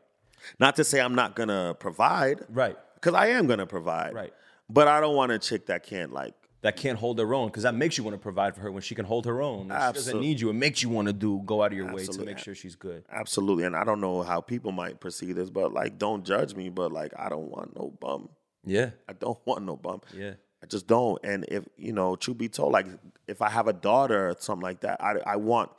[0.58, 2.76] Not to say I'm not gonna provide, Right.
[2.94, 4.14] because I am gonna provide.
[4.14, 4.32] Right.
[4.68, 7.62] But I don't want a chick that can't like That can't hold their own because
[7.62, 9.68] that makes you want to provide for her when she can hold her own.
[9.68, 10.50] When she doesn't need you.
[10.50, 12.76] It makes you want to do go out of your way to make sure she's
[12.76, 13.02] good.
[13.10, 13.64] Absolutely.
[13.64, 16.68] And I don't know how people might perceive this, but like, don't judge me.
[16.68, 18.28] But like, I don't want no bum.
[18.62, 18.90] Yeah.
[19.08, 20.02] I don't want no bum.
[20.14, 20.34] Yeah.
[20.62, 21.18] I just don't.
[21.24, 22.86] And if, you know, truth be told, like,
[23.26, 25.70] if I have a daughter or something like that, I, I want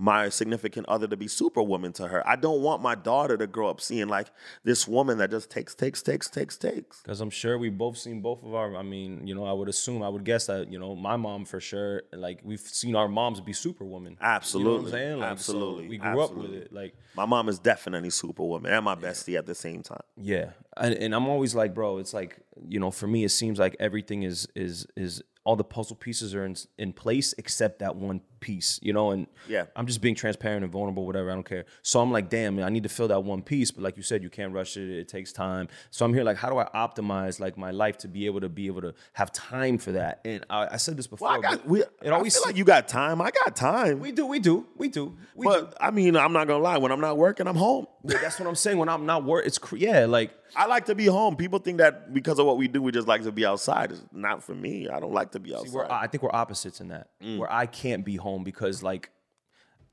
[0.00, 2.26] my significant other to be superwoman to her.
[2.26, 4.28] I don't want my daughter to grow up seeing like
[4.64, 7.02] this woman that just takes, takes, takes, takes, takes.
[7.02, 8.74] Because I'm sure we both seen both of our.
[8.76, 11.44] I mean, you know, I would assume, I would guess that you know, my mom
[11.44, 12.04] for sure.
[12.14, 14.12] Like we've seen our moms be superwoman.
[14.12, 14.86] You know what Absolutely.
[14.86, 15.18] I'm saying?
[15.18, 15.88] Like, so Absolutely.
[15.88, 16.72] we grew up with it.
[16.72, 20.00] Like My mom is definitely superwoman and my bestie at the same time.
[20.16, 23.58] Yeah, and, and I'm always like, bro, it's like you know, for me, it seems
[23.58, 27.96] like everything is is is all the puzzle pieces are in, in place except that
[27.96, 29.64] one piece, you know, and Yeah.
[29.76, 31.30] I'm just being transparent and vulnerable, whatever.
[31.30, 31.64] I don't care.
[31.82, 33.70] So I'm like, damn, I need to fill that one piece.
[33.70, 34.88] But like you said, you can't rush it.
[34.90, 35.68] It takes time.
[35.90, 38.48] So I'm here like, how do I optimize like my life to be able to
[38.48, 40.20] be able to have time for that?
[40.24, 41.28] And I, I said this before.
[41.28, 41.66] Well, I got.
[41.66, 43.20] We, it always like you got time.
[43.20, 44.00] I got time.
[44.00, 45.50] we do, we do, we do, we do.
[45.52, 46.78] but I mean, I'm not gonna lie.
[46.78, 47.86] When I'm not working, I'm home.
[48.02, 48.78] Yeah, that's what I'm saying.
[48.78, 51.36] When I'm not work, it's cr- yeah, like I like to be home.
[51.36, 53.92] People think that because of what we do, we just like to be outside.
[53.92, 54.88] It's not for me.
[54.88, 55.72] I don't like to be outside.
[55.72, 57.08] we're, I think we're opposites in that.
[57.22, 57.38] Mm.
[57.38, 59.10] Where I can't be home because like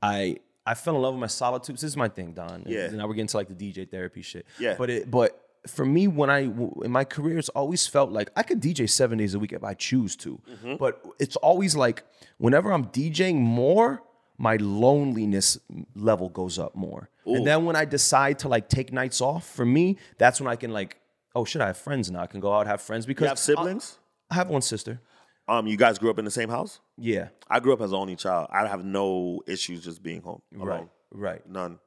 [0.02, 1.76] I I fell in love with my solitude.
[1.76, 2.64] This is my thing, Don.
[2.66, 2.84] Yeah.
[2.84, 4.46] And now we're getting to like the DJ therapy shit.
[4.58, 4.74] Yeah.
[4.76, 8.42] But it but for me, when I in my career, it's always felt like I
[8.42, 10.40] could DJ seven days a week if I choose to.
[10.50, 10.76] Mm-hmm.
[10.76, 12.04] But it's always like
[12.38, 14.02] whenever I'm DJing more,
[14.36, 15.58] my loneliness
[15.94, 17.10] level goes up more.
[17.26, 20.56] And then when I decide to like take nights off, for me, that's when I
[20.56, 20.96] can like,
[21.34, 22.20] oh shit, I have friends now.
[22.20, 23.98] I can go out have friends because you have siblings?
[24.30, 25.00] I have one sister.
[25.48, 26.80] Um, you guys grew up in the same house?
[26.98, 27.28] Yeah.
[27.48, 28.48] I grew up as an only child.
[28.52, 30.42] I have no issues just being home.
[30.54, 30.68] Alone.
[30.68, 30.88] Right.
[31.10, 31.48] Right.
[31.48, 31.78] None.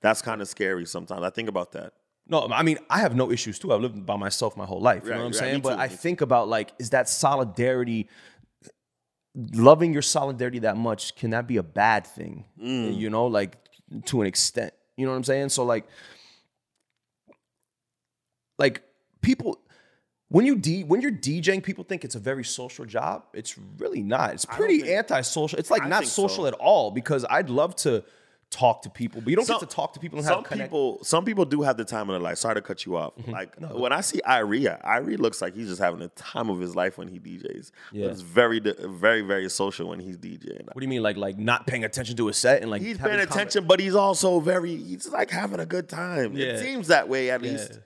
[0.00, 1.22] That's kind of scary sometimes.
[1.22, 1.92] I think about that.
[2.26, 3.72] No, I mean, I have no issues too.
[3.72, 5.02] I've lived by myself my whole life.
[5.04, 5.60] You Right, know what I'm right, saying?
[5.60, 8.08] But I think about like, is that solidarity,
[9.34, 12.44] loving your solidarity that much, can that be a bad thing?
[12.62, 12.96] Mm.
[12.96, 13.56] You know, like
[14.06, 14.72] to an extent.
[14.96, 15.48] You know what I'm saying?
[15.50, 15.84] So like,
[18.58, 18.82] like
[19.20, 19.58] people
[20.32, 23.24] when you D, when you're DJing, people think it's a very social job.
[23.32, 24.32] It's really not.
[24.34, 25.58] It's pretty think- anti-social.
[25.58, 26.26] It's like I not think so.
[26.26, 28.02] social at all because I'd love to
[28.50, 30.44] talk to people, but you don't Some- get to talk to people and Some have
[30.44, 30.68] connect.
[30.70, 32.36] people, some people do have the time of their life.
[32.36, 33.14] Sorry to cut you off.
[33.16, 33.30] Mm-hmm.
[33.30, 36.76] Like when I see Iria, Irie looks like he's just having the time of his
[36.76, 37.70] life when he DJs.
[37.92, 38.04] Yeah.
[38.06, 40.66] But it's very, very, very social when he's DJing.
[40.66, 42.98] What do you mean, like like not paying attention to a set and like He's
[42.98, 44.76] paying attention, but he's also very.
[44.76, 46.34] He's like having a good time.
[46.36, 46.48] Yeah.
[46.48, 47.52] It seems that way at Yeah.
[47.52, 47.80] least.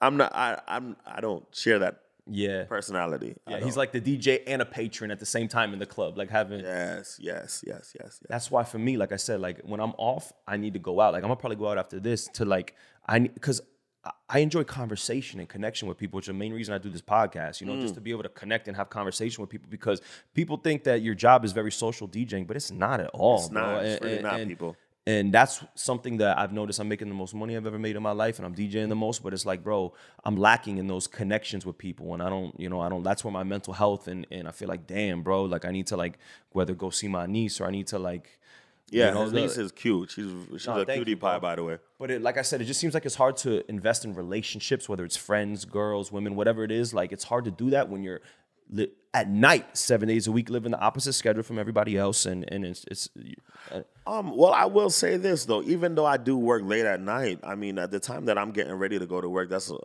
[0.00, 0.34] I'm not.
[0.34, 0.96] I, I'm.
[1.06, 3.36] I don't share that Yeah, personality.
[3.48, 3.60] Yeah.
[3.64, 6.30] He's like the DJ and a patron at the same time in the club, like
[6.30, 6.60] having.
[6.60, 8.20] Yes, yes, yes, yes, yes.
[8.28, 11.00] That's why for me, like I said, like when I'm off, I need to go
[11.00, 11.12] out.
[11.14, 12.74] Like I'm gonna probably go out after this to like
[13.06, 13.60] I because
[14.28, 17.00] I enjoy conversation and connection with people, which is the main reason I do this
[17.00, 17.60] podcast.
[17.62, 17.80] You know, Mm.
[17.82, 20.02] just to be able to connect and have conversation with people because
[20.34, 23.38] people think that your job is very social DJing, but it's not at all.
[23.38, 23.64] It's not.
[23.64, 23.80] bro.
[23.80, 24.76] It's And- really and- not, and- people.
[25.06, 26.80] And that's something that I've noticed.
[26.80, 28.94] I'm making the most money I've ever made in my life, and I'm DJing the
[28.96, 29.22] most.
[29.22, 29.92] But it's like, bro,
[30.24, 33.02] I'm lacking in those connections with people, and I don't, you know, I don't.
[33.02, 35.86] That's where my mental health and and I feel like, damn, bro, like I need
[35.88, 36.18] to like
[36.52, 38.38] whether go see my niece or I need to like,
[38.90, 40.10] Yeah, you know, his the- niece is cute.
[40.12, 41.78] She's she's No, a cutie you, pie, by the way.
[41.98, 44.88] But it, like I said, it just seems like it's hard to invest in relationships,
[44.88, 46.94] whether it's friends, girls, women, whatever it is.
[46.94, 48.22] Like it's hard to do that when you're
[48.74, 52.44] li- at night, seven days a week, living the opposite schedule from everybody else, and
[52.52, 53.08] and it's it's.
[53.72, 55.62] uh, Um, well, I will say this though.
[55.62, 58.50] Even though I do work late at night, I mean, at the time that I'm
[58.50, 59.76] getting ready to go to work, that's uh,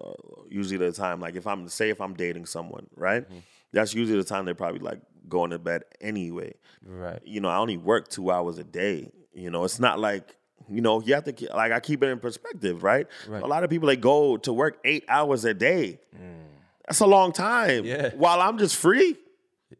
[0.49, 1.19] usually the time.
[1.21, 3.23] Like if I'm say if I'm dating someone, right?
[3.23, 3.39] Mm-hmm.
[3.71, 6.55] That's usually the time they're probably like going to bed anyway.
[6.83, 7.21] Right.
[7.23, 9.11] You know, I only work two hours a day.
[9.33, 10.35] You know, it's not like
[10.67, 13.05] you know you have to keep, like I keep it in perspective, right?
[13.27, 13.43] Right.
[13.43, 15.99] A lot of people they go to work eight hours a day.
[16.89, 17.85] That's a long time.
[17.85, 18.09] Yeah.
[18.15, 19.15] While I'm just free,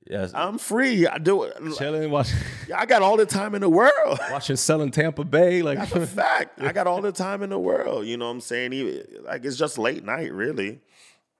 [0.08, 0.32] Yes.
[0.36, 1.08] I'm free.
[1.08, 1.58] I do it.
[1.78, 2.38] chilling, watching,
[2.76, 4.20] I got all the time in the world.
[4.32, 6.62] watching, selling Tampa Bay, like That's a fact.
[6.62, 8.06] I got all the time in the world.
[8.06, 8.74] You know what I'm saying?
[8.74, 10.80] Even, like it's just late night, really.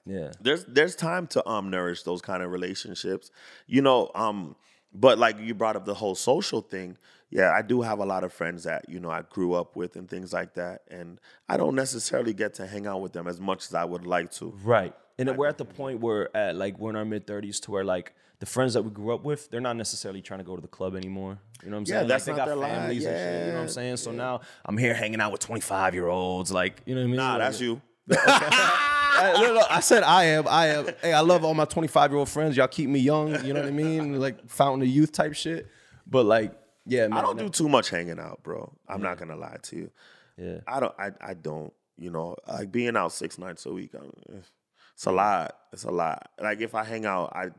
[0.06, 3.30] yeah, There's there's time to um nourish those kind of relationships.
[3.68, 4.56] You know, um,
[4.94, 6.98] but like you brought up the whole social thing.
[7.32, 9.96] Yeah, I do have a lot of friends that, you know, I grew up with
[9.96, 10.82] and things like that.
[10.90, 14.08] And I don't necessarily get to hang out with them as much as I would
[14.08, 14.52] like to.
[14.64, 14.96] right.
[15.20, 17.72] And then we're at the point where at like we're in our mid thirties to
[17.72, 20.56] where like the friends that we grew up with, they're not necessarily trying to go
[20.56, 21.38] to the club anymore.
[21.62, 22.08] You know what I'm Yeah, saying?
[22.08, 22.72] that's like, not they got their life.
[22.72, 23.42] families and shit.
[23.46, 23.98] You know what I'm saying?
[23.98, 27.08] So now I'm here hanging out with 25 year olds, like you know what I
[27.08, 27.16] mean?
[27.18, 27.82] Nah, Like- that's you.
[28.12, 30.48] I, no, no, I said I am.
[30.48, 30.88] I am.
[31.02, 32.56] Hey, I love all my 25 year old friends.
[32.56, 33.44] Y'all keep me young.
[33.46, 34.20] You know what I mean?
[34.20, 35.68] Like fountain of youth type shit.
[36.08, 36.54] But like,
[36.86, 37.18] yeah, man.
[37.18, 38.72] I don't do too much hanging out, bro.
[38.88, 39.92] I'm not gonna lie to you.
[40.38, 40.60] Yeah.
[40.68, 40.94] I don't.
[40.98, 41.74] I, I don't.
[41.98, 43.92] You know, like being out six nights a week.
[43.94, 44.40] I'm, eh.
[45.00, 45.56] It's a lot.
[45.72, 46.30] It's a lot.
[46.42, 47.52] Like if I hang out, I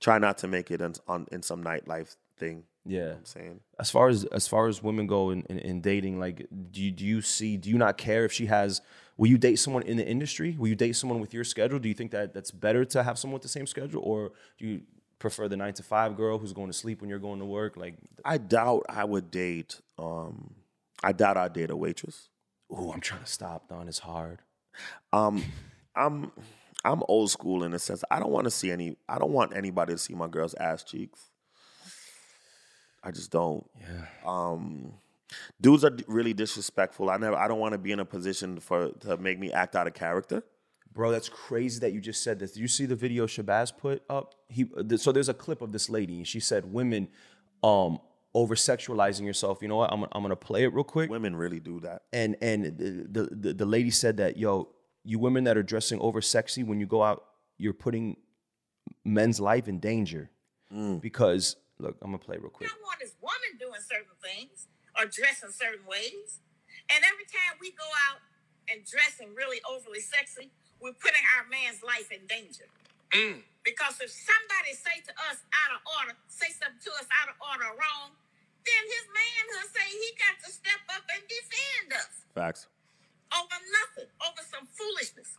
[0.00, 2.62] try not to make it in, on in some nightlife thing.
[2.84, 3.08] You know Yeah.
[3.08, 3.60] what I'm saying.
[3.80, 6.92] As far as as far as women go in, in, in dating, like, do you,
[6.92, 7.56] do you see?
[7.56, 8.80] Do you not care if she has?
[9.16, 10.54] Will you date someone in the industry?
[10.56, 11.80] Will you date someone with your schedule?
[11.80, 14.66] Do you think that that's better to have someone with the same schedule, or do
[14.68, 14.82] you
[15.18, 17.76] prefer the nine to five girl who's going to sleep when you're going to work?
[17.76, 17.94] Like,
[18.24, 19.80] I doubt I would date.
[19.98, 20.54] Um,
[21.02, 22.28] I doubt I'd date a waitress.
[22.70, 23.68] oh, I'm trying to stop.
[23.70, 24.38] Don, it's hard.
[25.12, 25.42] Um,
[25.96, 26.30] I'm
[26.86, 28.04] I'm old school in a sense.
[28.10, 28.96] I don't want to see any.
[29.08, 31.30] I don't want anybody to see my girl's ass cheeks.
[33.02, 33.68] I just don't.
[33.80, 34.06] Yeah.
[34.24, 34.94] Um,
[35.60, 37.10] dudes are really disrespectful.
[37.10, 37.36] I never.
[37.36, 39.94] I don't want to be in a position for to make me act out of
[39.94, 40.44] character.
[40.92, 42.52] Bro, that's crazy that you just said this.
[42.52, 44.34] Did you see the video Shabazz put up?
[44.48, 47.08] He th- so there's a clip of this lady, and she said women
[47.62, 47.98] um
[48.32, 49.58] over sexualizing yourself.
[49.60, 49.92] You know what?
[49.92, 51.10] I'm I'm gonna play it real quick.
[51.10, 52.02] Women really do that.
[52.12, 54.68] And and the, the the lady said that yo,
[55.06, 57.24] you women that are dressing over sexy when you go out,
[57.58, 58.16] you're putting
[59.04, 60.30] men's life in danger
[60.72, 61.00] mm.
[61.00, 62.68] because look, I'm gonna play real quick.
[62.68, 64.66] I want this woman doing certain things
[64.98, 66.40] or dressing certain ways.
[66.90, 68.20] And every time we go out
[68.68, 70.50] and dressing really overly sexy,
[70.82, 72.66] we're putting our man's life in danger.
[73.14, 73.46] Mm.
[73.62, 77.36] Because if somebody say to us out of order, say something to us out of
[77.42, 78.14] order wrong,
[78.66, 82.66] then his man manhood say he got to step up and defend us Facts.
[83.30, 85.38] over nothing, over some foolishness.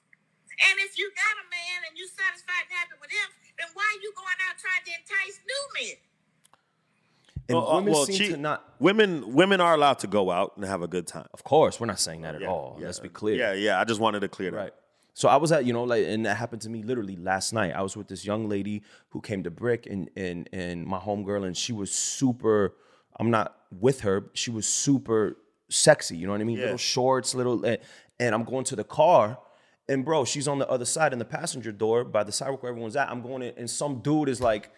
[0.77, 3.27] And if you got a man and you satisfied and happy with him,
[3.57, 5.97] then why are you going out trying to entice new men?
[7.49, 8.75] And Well, uh, women well, seem she- to not.
[8.79, 11.27] Women women are allowed to go out and have a good time.
[11.33, 12.77] Of course, we're not saying that at Yeah, all.
[12.79, 12.85] yeah.
[12.87, 13.35] Let's be clear.
[13.35, 13.79] Yeah, yeah.
[13.79, 14.57] I just wanted to clear that.
[14.57, 14.73] Right.
[15.13, 17.73] So I was at, you know, like, and that happened to me literally last night.
[17.73, 21.43] I was with this young lady who came to Brick and and and my homegirl,
[21.45, 22.75] and she was super.
[23.19, 24.29] I'm not with her.
[24.33, 25.37] She was super
[25.69, 26.17] sexy.
[26.17, 26.57] You know what I mean?
[26.57, 26.65] Yeah.
[26.65, 27.79] Little shorts, little, and,
[28.19, 29.39] and I'm going to the car,
[29.89, 32.71] and bro, she's on the other side in the passenger door by the sidewalk where
[32.71, 33.09] everyone's at.
[33.09, 34.71] I'm going in, and some dude is like,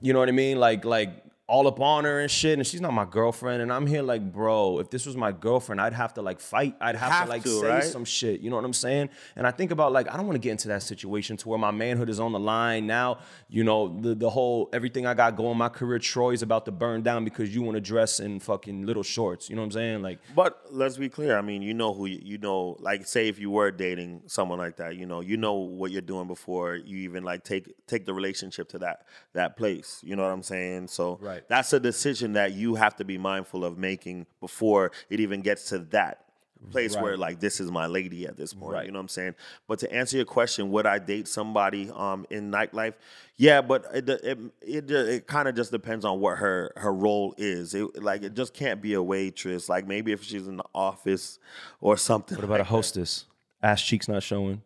[0.00, 0.58] you know what I mean?
[0.58, 3.60] Like like all up on her and shit, and she's not my girlfriend.
[3.60, 6.74] And I'm here like, bro, if this was my girlfriend, I'd have to like fight.
[6.80, 7.84] I'd have, Have to like to, say right?
[7.84, 8.40] some shit.
[8.40, 9.10] You know what I'm saying?
[9.36, 11.58] And I think about like, I don't want to get into that situation to where
[11.58, 13.18] my manhood is on the line now.
[13.50, 17.02] You know, the the whole everything I got going, my career, Troy's about to burn
[17.02, 19.50] down because you want to dress in fucking little shorts.
[19.50, 20.02] You know what I'm saying?
[20.02, 21.36] Like, But let's be clear.
[21.36, 22.78] I mean, you know who you, you know.
[22.80, 26.00] Like, say if you were dating someone like that, you know, you know what you're
[26.00, 29.02] doing before you even like take take the relationship to that
[29.34, 30.00] that place.
[30.02, 30.88] You know what I'm saying?
[30.88, 31.41] So Right.
[31.48, 35.68] That's a decision that you have to be mindful of making before it even gets
[35.70, 36.22] to that
[36.70, 38.72] place where like this is my lady at this point.
[38.72, 38.86] Right.
[38.86, 39.34] You know what I'm saying?
[39.66, 42.94] But to answer your question, would I date somebody um in nightlife?
[43.36, 47.34] Yeah, but it it it, it kind of just depends on what her her role
[47.36, 47.74] is.
[47.74, 49.68] It, like it just can't be a waitress.
[49.68, 51.38] Like maybe if she's in the office
[51.80, 52.36] or something.
[52.36, 53.26] what about a hostess?
[53.62, 54.62] Ass cheeks not showing.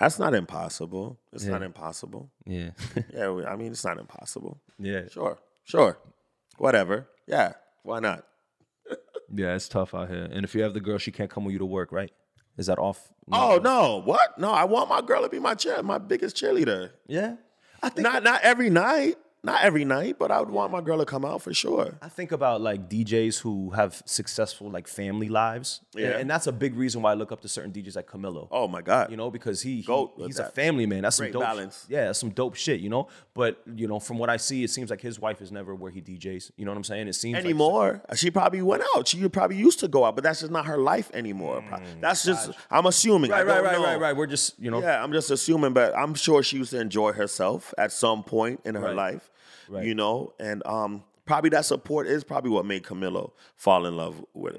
[0.00, 1.18] That's not impossible.
[1.32, 1.52] It's Yeah.
[1.52, 2.30] not impossible.
[2.46, 2.70] Yeah,
[3.14, 4.60] Yeah, we- I mean it's not impossible.
[4.78, 5.98] yeah, Sure, sure,
[6.58, 7.08] whatever.
[7.26, 7.52] Yeah,
[7.82, 8.26] why not?
[9.34, 9.54] yeah.
[9.54, 10.28] It's tough out here.
[10.30, 12.12] And if you have the girl, she can't come with you to work, right?
[12.58, 13.08] Is that off?
[13.32, 14.38] Oh no, what?
[14.38, 16.90] No, I want my girl to be my cheer, my biggest cheerleader.
[17.06, 17.36] yeah.
[17.82, 20.98] I think Not not every night, not every night, but I would want my girl
[20.98, 21.94] to come out for sure.
[22.02, 26.10] I think about like DJs who have successful like family lives, and, Yeah.
[26.18, 28.48] and that's a big reason why I look up to certain DJs like Camilo.
[28.50, 31.02] Oh my god, You know, because he, he- he's a family man.
[31.02, 31.42] That's some Great dope.
[31.42, 31.86] balance.
[31.88, 32.80] Yeah, that's some dope shit.
[32.80, 35.52] You know, but you know, from what I see, it seems like his wife is
[35.52, 36.52] never where he DJs.
[36.56, 37.08] You know what I'm saying?
[37.08, 38.02] It seems like- anymore.
[38.16, 39.06] she probably went out.
[39.08, 41.62] She probably used to go out, but that's just not her life anymore.
[42.00, 43.30] that's just I'm assuming.
[43.30, 43.84] Mm, right, right, don't right, know.
[43.84, 44.16] right, right.
[44.16, 47.12] We're just you know, Yeah, I'm just assuming, but I'm sure she used to enjoy
[47.12, 48.94] herself at some point in her Right.
[48.96, 49.30] life.
[49.68, 49.84] Right.
[49.86, 54.24] You know, and um, probably that support is probably what made Camilo fall in love
[54.34, 54.58] with.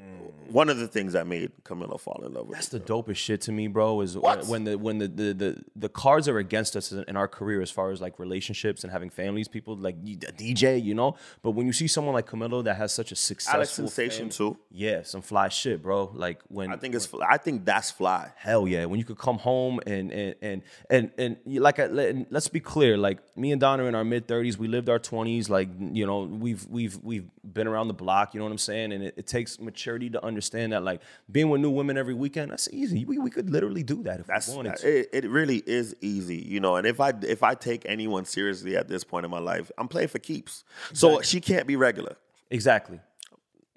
[0.50, 2.56] One of the things that made Camilo fall in love with.
[2.58, 2.60] Mm.
[2.60, 4.02] That's the dopest shit to me, bro.
[4.02, 4.46] Is What?
[4.48, 7.72] when the when the, the the the cards are against us in our career as
[7.72, 9.48] far as like relationships and having families.
[9.48, 11.16] People like DJ, you know.
[11.42, 14.38] But when you see someone like Camilo that has such a successful Alex Sensation fam-
[14.38, 14.58] too.
[14.72, 16.12] yeah, some fly shit, bro.
[16.14, 17.06] Like when I think it's.
[17.06, 18.32] fl- I think that's fly.
[18.38, 22.32] hell yeah when you could come home and and and and, and like I, let,
[22.32, 25.00] let's be clear like me and Donna are in our mid 30s we lived our
[25.00, 26.24] 20s like you know
[26.56, 29.28] we've we've we've been around the block you know what I'm saying and it, it
[29.28, 31.02] takes maturity to understand that like
[31.32, 34.28] being with new women every weekend that's easy we, we could literally do that if
[34.28, 35.30] That's we wanted to it, it.
[35.30, 36.76] really is easy, you know.
[36.78, 39.88] And if I if I take anyone seriously at this point in my life, I'm
[39.88, 40.64] playing for keeps.
[40.94, 42.16] So she can't be regular.
[42.50, 43.00] exactly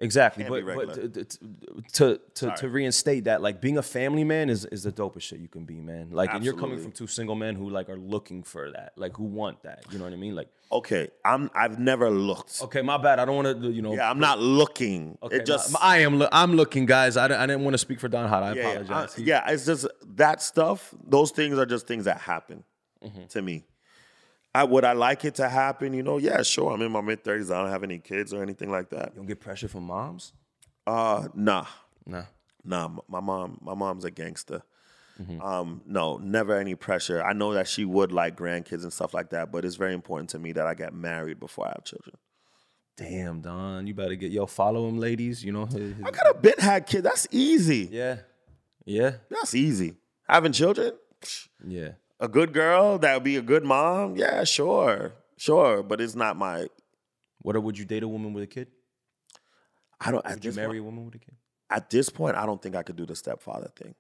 [0.01, 1.25] Exactly, but, but to,
[1.93, 5.41] to to to reinstate that, like being a family man is is the dopest shit
[5.41, 6.11] you can be, man.
[6.13, 9.17] Like, and you're coming from two single men who like are looking for that, like
[9.17, 9.85] who want that.
[9.91, 10.37] You know what I mean?
[10.37, 11.51] Like, Okay, I'm.
[11.55, 12.61] I've never looked.
[12.63, 13.19] okay, my bad.
[13.19, 13.95] I don't want to, you know.
[13.95, 15.19] Yeah, I'm not looking.
[15.23, 15.73] Okay, it just.
[15.73, 16.19] my- I am.
[16.19, 17.17] Loo- I'm looking, guys.
[17.17, 18.43] I, didn't- I didn't want to speak for Don Hot.
[18.43, 19.15] I yeah, yeah, apologize.
[19.19, 20.95] I- yeah, it's just that stuff.
[21.07, 22.63] Those things are just things that happen
[23.05, 23.27] Mm-hmm.
[23.31, 23.65] to me.
[24.55, 25.93] I would I like it to happen?
[25.93, 26.73] You know, yeah, sure.
[26.73, 27.51] I'm in my mid thirties.
[27.51, 29.11] I don't have any kids or anything like that.
[29.13, 30.33] You don't get pressure from moms?
[30.87, 31.67] Uh, nah,
[32.07, 32.25] Nah.
[32.65, 32.89] nah.
[33.09, 34.63] My mom, my mom's a gangster.
[35.21, 35.43] Mm-hmm.
[35.43, 37.23] Um, no, never any pressure.
[37.23, 40.31] I know that she would like grandkids and stuff like that, but it's very important
[40.31, 42.17] to me that I get married before I have children.
[42.97, 43.87] Damn, Don.
[43.87, 45.45] You better get yo follow him, ladies.
[45.45, 45.67] You know.
[45.67, 47.03] his- his- I could have been had kids.
[47.03, 47.89] That's easy.
[47.93, 48.19] yeah.
[48.85, 49.17] Yeah.
[49.29, 49.97] That's easy.
[50.29, 50.93] Having children,
[51.67, 51.91] Yeah.
[52.21, 54.17] A good girl that would be a good mom.
[54.17, 55.83] Yeah, sure, sure.
[55.83, 56.69] But it's not my.
[57.43, 58.69] What would you date a woman with a kid?
[60.01, 60.25] I don't.
[60.25, 61.35] Would you marry point, a woman with a kid?
[61.71, 63.95] at this point, I don't think I could do the stepfather thing.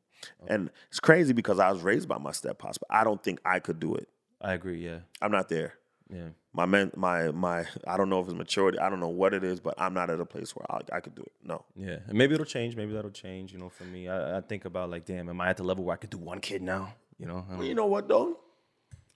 [0.48, 3.40] And it's crazy because I was raised by my step pops, but I don't think
[3.44, 4.08] I could do it.
[4.40, 4.84] I agree.
[4.84, 5.00] Yeah.
[5.20, 5.74] I'm not there.
[6.12, 6.28] Yeah.
[6.52, 8.78] My men, my my, I don't know if it's maturity.
[8.78, 11.00] I don't know what it is, but I'm not at a place where I, I
[11.00, 11.32] could do it.
[11.44, 11.64] No.
[11.76, 11.98] Yeah.
[12.06, 12.74] And maybe it'll change.
[12.74, 13.52] Maybe that'll change.
[13.52, 15.84] You know, for me, I, I think about like, damn, am I at the level
[15.84, 16.94] where I could do one kid now?
[17.18, 17.44] You know.
[17.48, 18.38] Don't- You know what though?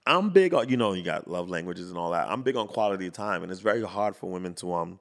[0.05, 2.29] I'm big on you know you got love languages and all that.
[2.29, 4.99] I'm big on quality of time, and it's very hard for women to um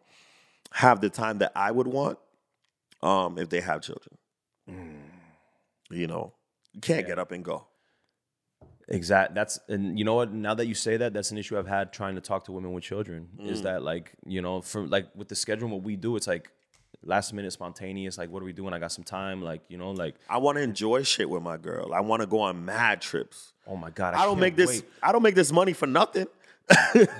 [0.70, 2.18] have the time that I would want
[3.02, 4.16] um if they have children.
[5.90, 6.32] You know,
[6.72, 7.66] you can't get up and go.
[8.88, 9.34] Exact.
[9.34, 10.32] That's and you know what?
[10.32, 12.72] Now that you say that, that's an issue I've had trying to talk to women
[12.72, 13.28] with children.
[13.38, 13.48] Mm.
[13.50, 16.50] Is that like you know, for like with the schedule, what we do, it's like
[17.04, 18.18] last minute spontaneous.
[18.18, 18.72] Like, what are we doing?
[18.72, 19.42] I got some time.
[19.42, 21.92] Like, you know, like I want to enjoy shit with my girl.
[21.92, 23.52] I want to go on mad trips.
[23.66, 24.82] oh my god, I, don't can't make this.
[25.02, 26.26] I don't make this money for nothing.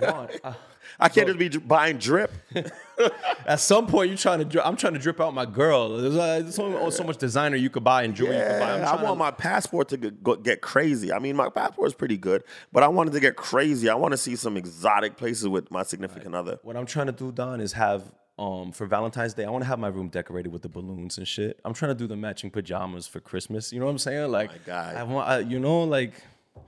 [0.03, 0.55] Uh,
[0.99, 2.33] I can't just be buying drip.
[3.47, 4.67] at some point, you're trying to.
[4.67, 5.97] I'm trying to drip out my girl.
[5.97, 8.61] There's, uh, there's so, oh, so much designer you could buy and jewelry you could
[8.61, 8.81] buy.
[8.81, 11.13] I want to- my passport to get, get crazy.
[11.13, 13.89] I mean, my passport is pretty good, but I wanted to get crazy.
[13.89, 16.59] I want to see some exotic places with my significant other.
[16.63, 18.13] What I'm trying to do, Don, is have
[18.43, 21.29] um for Valentine's Day, I want to have my room decorated with the balloons and
[21.29, 21.61] shit.
[21.65, 23.73] I'm trying to do the matching pajamas for Christmas.
[23.73, 24.31] You know what I'm saying?
[24.31, 24.95] Like, My guy.
[24.99, 26.13] I want, I, you know, like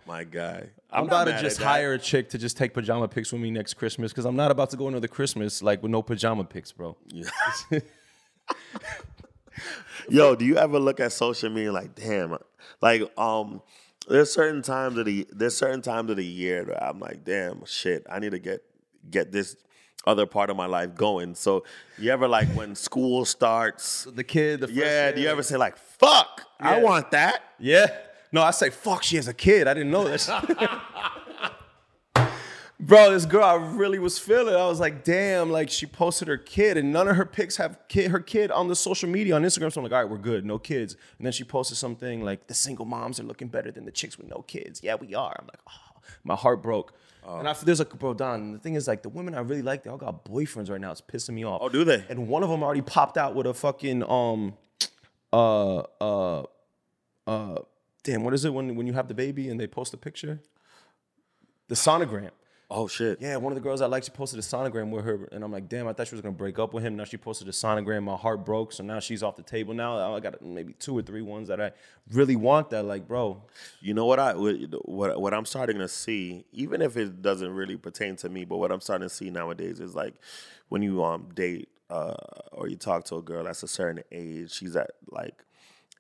[0.07, 1.65] My guy, I'm, not about to just that.
[1.65, 4.51] hire a chick to just take pajama pics with me next Christmas because I'm not
[4.53, 6.97] about to go another Christmas like with no pajama pics, bro.
[7.09, 7.29] Yeah.
[10.09, 12.37] Yo, do you ever look at social media like, damn,
[12.83, 13.63] like, um,
[14.09, 17.65] there's certain times of the there's certain times of the year that I'm like, damn,
[17.65, 18.63] shit, I need to get
[19.11, 19.57] get this
[20.07, 21.35] other part of my life going.
[21.35, 21.65] So,
[21.99, 24.05] you ever like when school starts?
[24.05, 27.43] The kid, the Yeah, do you ever say like, fuck, I want that?
[27.59, 27.87] Yeah.
[28.33, 29.03] No, I say fuck.
[29.03, 29.69] She has a kid.
[29.69, 30.29] I didn't know this.
[32.81, 34.55] Bro, this girl I really was feeling.
[34.55, 37.79] I was like, damn, like she posted her kid, and none of her pics have
[37.89, 39.73] kid, her kid on the social media on Instagram.
[39.73, 40.97] So I'm like, all right, we're good, no kids.
[41.19, 44.19] And then she posted something like, the single moms are looking better than the chicks
[44.19, 44.81] with no kids.
[44.83, 45.35] Yeah, we are.
[45.39, 46.93] I'm like, oh, my heart broke.
[47.27, 49.83] And after there's a bro, Don, the thing is, like, the women I really like,
[49.83, 50.93] they all got boyfriends right now.
[50.93, 51.61] It's pissing me off.
[51.63, 52.05] Oh, do they?
[52.09, 54.55] And one of them already popped out with a fucking um,
[55.33, 56.43] uh, uh,
[57.27, 57.57] uh,
[58.03, 60.41] damn, what is it when when you have the baby and they post a picture?
[61.69, 62.31] The sonogram.
[62.71, 63.21] Oh shit.
[63.21, 65.53] Yeah, one of the girls I like, she posted a sonogram with her, and I'm
[65.53, 66.97] like, damn, I thought she was gonna break up with him.
[66.97, 69.75] Now she posted a sonogram, my heart broke, so now she's off the table.
[69.75, 71.73] Now I got maybe two or three ones that I
[72.11, 72.71] really want.
[72.71, 73.43] That like, bro,
[73.81, 77.77] You know what I what what I'm starting to see, even if it doesn't really
[77.77, 80.15] pertain to me, but what I'm starting to see nowadays is like
[80.69, 82.15] when you um date uh
[82.51, 85.45] or you talk to a girl that's a certain age, she's at like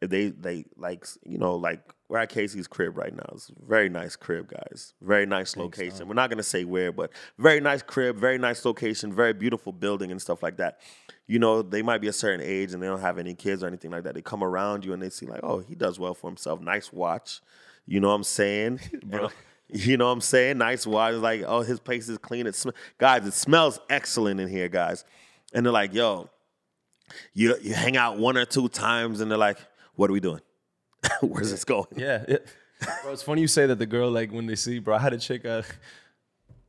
[0.00, 3.24] if they they like you know like we're at Casey's crib right now.
[3.32, 4.93] It's a very nice crib, guys.
[5.01, 6.06] Very nice location.
[6.06, 10.10] We're not gonna say where, but very nice crib, very nice location, very beautiful building
[10.10, 10.81] and stuff like that.
[11.26, 13.66] You know, they might be a certain age and they don't have any kids or
[13.66, 14.14] anything like that.
[14.14, 16.60] They come around you and they see like, oh, he does well for himself.
[16.60, 17.40] Nice watch.
[17.86, 18.81] You know what I'm saying?
[19.10, 19.28] And,
[19.68, 20.59] you know what I'm saying?
[20.59, 21.14] Nice watch.
[21.14, 22.47] Like, oh, his place is clean.
[22.47, 25.05] It sm- guys, it smells excellent in here, guys.
[25.55, 26.28] And they're like, yo,
[27.32, 29.59] you you hang out one or two times and they're like,
[29.94, 30.40] what are we doing?
[31.22, 31.86] Where's this going?
[31.97, 32.24] yeah.
[33.02, 34.97] Bro, it's funny you say that the girl like when they see, bro.
[34.97, 35.44] I had a chick.
[35.47, 35.62] Uh,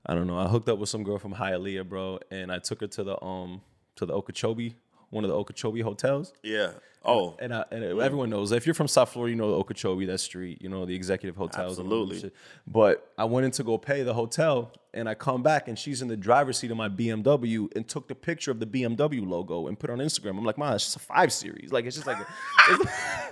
[0.05, 0.37] I don't know.
[0.37, 3.23] I hooked up with some girl from Hialeah, bro, and I took her to the
[3.23, 3.61] um
[3.95, 4.75] to the Okeechobee,
[5.09, 6.31] one of the Okeechobee hotels.
[6.43, 6.71] Yeah.
[7.07, 10.05] Oh, And, I, and everyone knows if you're from South Florida, you know the Okeechobee,
[10.07, 11.77] that street, you know the executive hotels.
[11.77, 12.31] and all that Absolutely.
[12.65, 16.01] But I went in to go pay the hotel, and I come back, and she's
[16.01, 19.67] in the driver's seat of my BMW, and took the picture of the BMW logo
[19.67, 20.37] and put it on Instagram.
[20.39, 21.71] I'm like, man, it's just a five series.
[21.71, 22.17] Like it's just like.
[22.71, 23.31] it's-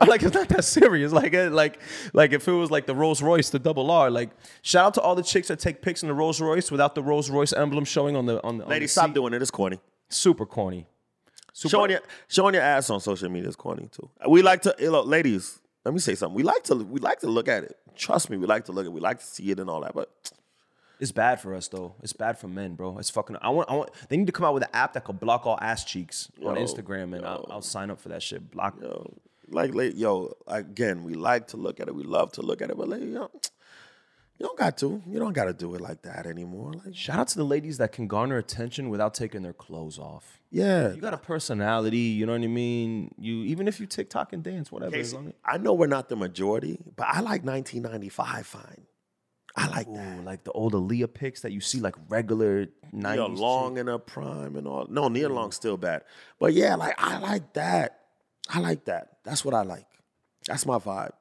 [0.00, 1.12] I'm like, it's not that serious.
[1.12, 1.80] Like, like,
[2.12, 4.10] like if it was like the Rolls Royce, the double R.
[4.10, 4.30] Like,
[4.62, 7.02] shout out to all the chicks that take pics in the Rolls Royce without the
[7.02, 8.64] Rolls Royce emblem showing on the on the.
[8.64, 9.14] on lady, stop seat.
[9.14, 9.42] doing it.
[9.42, 9.78] It's corny.
[10.08, 10.86] Super corny.
[11.52, 11.70] Super.
[11.70, 14.08] Showing your showing your ass on social media is corny too.
[14.28, 15.58] We like to, you know, ladies.
[15.84, 16.34] Let me say something.
[16.36, 17.76] We like to we like to look at it.
[17.96, 18.88] Trust me, we like to look at.
[18.88, 18.92] it.
[18.92, 19.94] We like to see it and all that.
[19.94, 20.10] But
[21.00, 21.94] It's bad for us though.
[22.02, 22.98] It's bad for men, bro.
[22.98, 23.36] It's fucking.
[23.40, 23.70] I want.
[23.70, 23.90] I want.
[24.08, 26.56] They need to come out with an app that could block all ass cheeks on
[26.56, 28.50] Yo, Instagram, and I'll, I'll sign up for that shit.
[28.50, 28.76] Block.
[28.80, 29.12] yo,
[29.50, 31.94] like, like, yo, again, we like to look at it.
[31.94, 32.76] We love to look at it.
[32.76, 33.30] But like, you, know,
[34.38, 35.02] you don't got to.
[35.06, 36.72] You don't got to do it like that anymore.
[36.84, 40.38] Like, Shout out to the ladies that can garner attention without taking their clothes off.
[40.50, 41.98] yeah, You got a personality.
[41.98, 43.14] You know what I mean.
[43.18, 44.92] You even if you TikTok and dance, whatever.
[44.92, 48.86] Casey, I know we're not the majority, but I like 1995 fine.
[49.56, 50.24] I like that.
[50.24, 53.38] Like the old Aaliyah pics that you see like regular Nia 90s.
[53.38, 54.86] Long in her prime and all.
[54.88, 56.02] No, Nia Long's still bad.
[56.38, 57.99] But yeah, like I like that.
[58.48, 59.18] I like that.
[59.24, 59.86] That's what I like.
[60.46, 61.12] That's my vibe.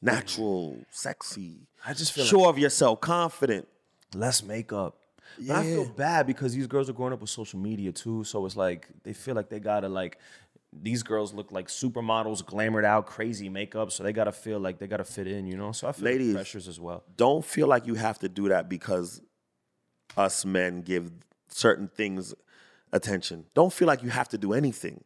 [0.00, 1.68] Natural, sexy.
[1.86, 3.68] I just feel like- sure of yourself, confident.
[4.14, 4.98] less makeup.
[5.38, 8.24] But I feel bad because these girls are growing up with social media too.
[8.24, 10.18] So it's like they feel like they gotta like
[10.74, 14.86] these girls look like supermodels, glamored out, crazy makeup, so they gotta feel like they
[14.86, 15.72] gotta fit in, you know.
[15.72, 16.34] So I feel Ladies.
[16.34, 17.04] pressures as well.
[17.16, 19.22] Don't feel like you have to do that because
[20.16, 21.10] us men give
[21.48, 22.34] certain things
[22.92, 23.46] attention.
[23.54, 25.02] Don't feel like you have to do anything.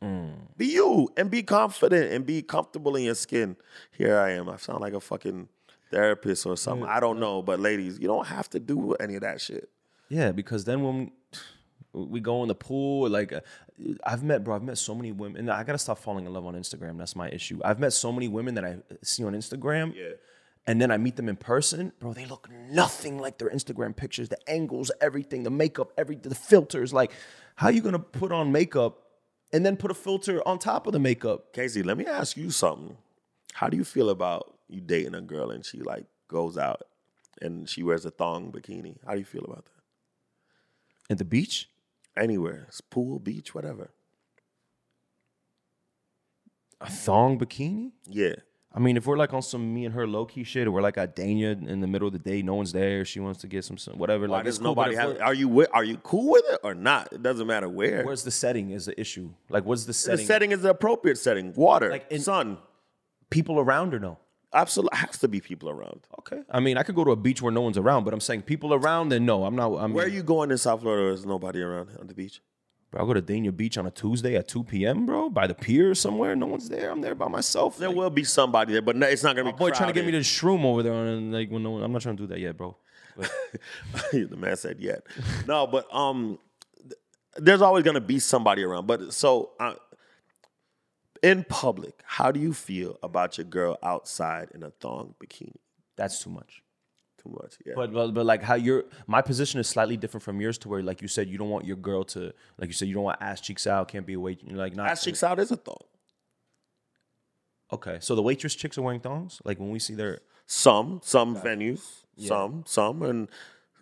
[0.00, 3.56] Be you and be confident and be comfortable in your skin.
[3.96, 4.48] Here I am.
[4.48, 5.48] I sound like a fucking
[5.90, 6.88] therapist or something.
[6.88, 7.42] I don't know.
[7.42, 9.68] But ladies, you don't have to do any of that shit.
[10.08, 11.12] Yeah, because then when
[11.92, 13.40] we go in the pool, like uh,
[14.04, 16.46] I've met, bro, I've met so many women, and I gotta stop falling in love
[16.46, 16.96] on Instagram.
[16.98, 17.60] That's my issue.
[17.64, 20.10] I've met so many women that I see on Instagram, Yeah.
[20.66, 22.12] and then I meet them in person, bro.
[22.12, 24.28] They look nothing like their Instagram pictures.
[24.28, 26.92] The angles, everything, the makeup, everything, the filters.
[26.92, 27.12] Like,
[27.56, 29.06] how you gonna put on makeup
[29.52, 31.52] and then put a filter on top of the makeup?
[31.52, 32.96] Casey, let me ask you something.
[33.52, 36.82] How do you feel about you dating a girl and she like goes out
[37.40, 38.96] and she wears a thong bikini?
[39.04, 41.12] How do you feel about that?
[41.12, 41.68] At the beach?
[42.16, 43.90] Anywhere, it's pool, beach, whatever.
[46.80, 47.92] A thong bikini?
[48.06, 48.36] Yeah.
[48.72, 50.80] I mean, if we're like on some me and her low key shit, or we're
[50.80, 53.48] like at Dania in the middle of the day, no one's there, she wants to
[53.48, 54.28] get some, some whatever.
[54.28, 55.16] Why like, does cool, nobody have?
[55.16, 57.12] we're- you wi- are you cool with it or not?
[57.12, 58.04] It doesn't matter where.
[58.04, 59.30] Where's the setting is the issue?
[59.48, 60.12] Like, what's the setting?
[60.12, 60.26] the setting?
[60.26, 61.52] setting is the appropriate setting.
[61.54, 62.58] Water, Like in- sun.
[63.28, 64.18] People around or no?
[64.52, 66.00] Absolutely has to be people around.
[66.20, 66.42] Okay.
[66.50, 68.42] I mean, I could go to a beach where no one's around, but I'm saying
[68.42, 69.76] people around, then no, I'm not.
[69.78, 71.06] I mean, Where are you going in South Florida?
[71.06, 72.40] There's nobody around on the beach.
[72.90, 75.54] Bro, I go to Dania Beach on a Tuesday at 2 p.m., bro, by the
[75.54, 76.34] pier somewhere.
[76.34, 76.90] No one's there.
[76.90, 77.78] I'm there by myself.
[77.78, 79.58] There Like, will be somebody there, but no, it's not gonna my be.
[79.58, 81.92] boy trying to get me to shroom over there, and like, when no one, I'm
[81.92, 82.76] not trying to do that yet, bro.
[83.16, 83.30] But
[84.12, 85.02] the man said yet.
[85.46, 86.38] No, but um,
[86.82, 86.94] th-
[87.36, 88.86] there's always gonna be somebody around.
[88.86, 89.74] But so uh,
[91.22, 95.54] in public, how do you feel about your girl outside in a thong bikini?
[95.96, 96.62] that's too much.
[97.22, 97.74] Too much, yeah.
[97.76, 100.82] But, but but like how your my position is slightly different from yours to where
[100.82, 103.20] like you said you don't want your girl to like you said you don't want
[103.20, 105.56] ass cheeks out can't be a wait you're like not ass cheeks out is a
[105.56, 105.76] thong.
[107.72, 111.36] okay so the waitress chicks are wearing thongs like when we see their Some, some
[111.36, 111.82] venues,
[112.16, 113.28] some, some, and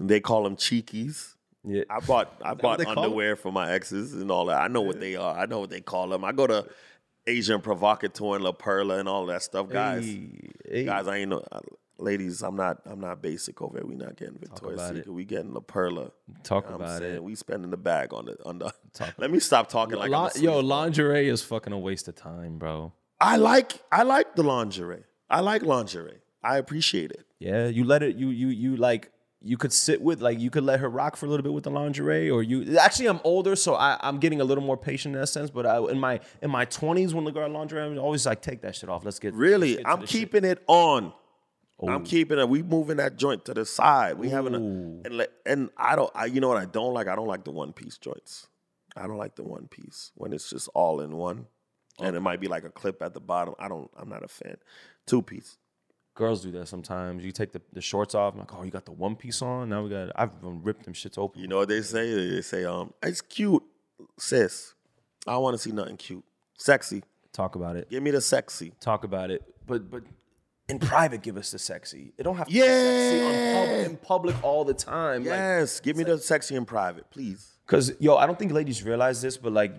[0.00, 1.34] they call them cheekies.
[1.64, 2.98] yeah I bought I bought they call 'em?
[3.04, 4.60] underwear for my exes and all that.
[4.60, 5.36] I know what they are.
[5.38, 6.24] I know what they call them.
[6.24, 6.66] I go to
[7.26, 10.04] Agent Provocateur and La Perla and all that stuff, guys.
[10.04, 10.30] Hey,
[10.70, 10.84] hey.
[10.84, 11.60] Guys, I ain't no uh,
[11.98, 12.42] ladies.
[12.42, 12.78] I'm not.
[12.86, 13.86] I'm not basic over here.
[13.86, 14.80] We not getting Victoria's.
[14.88, 15.08] Secret.
[15.12, 16.10] We getting La Perla.
[16.42, 18.72] talk You know about it We spending the bag on the on the.
[18.94, 22.08] Talk Let me stop talking like Lin- I'm a yo lingerie is fucking a waste
[22.08, 25.04] of time bro I like I like the lingerie.
[25.30, 26.18] I like lingerie.
[26.42, 27.26] I appreciate it.
[27.38, 29.10] yeah you let it you you you like
[29.40, 31.62] you could sit with like you could let her rock for a little bit with
[31.64, 35.14] the lingerie or you actually I'm older so I, I'm getting a little more patient
[35.14, 37.98] in that sense but I, in my in my 20s when the girl lingerie I'm
[37.98, 40.20] always like take that shit off let's get let's Really, get I'm the shit.
[40.20, 41.12] keeping it on.
[41.80, 41.88] Oh.
[41.88, 42.48] I'm keeping it.
[42.48, 44.18] We moving that joint to the side.
[44.18, 46.10] We having a and and I don't.
[46.14, 47.06] I you know what I don't like.
[47.06, 48.48] I don't like the one piece joints.
[48.96, 51.46] I don't like the one piece when it's just all in one,
[52.00, 53.54] and it might be like a clip at the bottom.
[53.60, 53.88] I don't.
[53.96, 54.56] I'm not a fan.
[55.06, 55.56] Two piece.
[56.14, 57.24] Girls do that sometimes.
[57.24, 58.34] You take the, the shorts off.
[58.34, 59.68] I'm like, oh, you got the one piece on.
[59.68, 60.10] Now we got.
[60.16, 61.40] I've ripped them shits open.
[61.40, 62.12] You know what they say?
[62.12, 63.62] They say, um, it's cute,
[64.18, 64.74] sis.
[65.28, 66.24] I want to see nothing cute,
[66.56, 67.04] sexy.
[67.32, 67.88] Talk about it.
[67.88, 68.72] Give me the sexy.
[68.80, 69.44] Talk about it.
[69.64, 70.02] But but
[70.68, 72.12] in private, give us the sexy.
[72.18, 72.64] It don't have to Yeah.
[72.64, 75.22] be sexy pub, in public all the time.
[75.24, 77.52] Like, Yes, give me the sexy in private, please.
[77.66, 79.72] Cause yo, I don't think ladies realize this, but like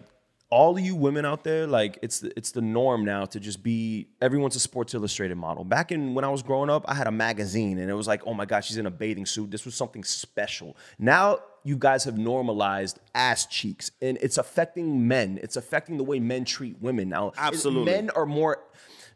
[0.52, 3.62] all of you women out there, like it's the, it's the norm now to just
[3.62, 5.64] be everyone's a Sports Illustrated model.
[5.64, 8.22] Back in when I was growing up, I had a magazine and it was like,
[8.26, 9.52] oh my god, she's in a bathing suit.
[9.52, 10.76] This was something special.
[10.98, 15.40] Now you guys have normalized ass cheeks, and it's affecting men.
[15.44, 17.34] It's affecting the way men treat women now.
[17.38, 17.92] Absolutely.
[17.92, 18.64] men are more.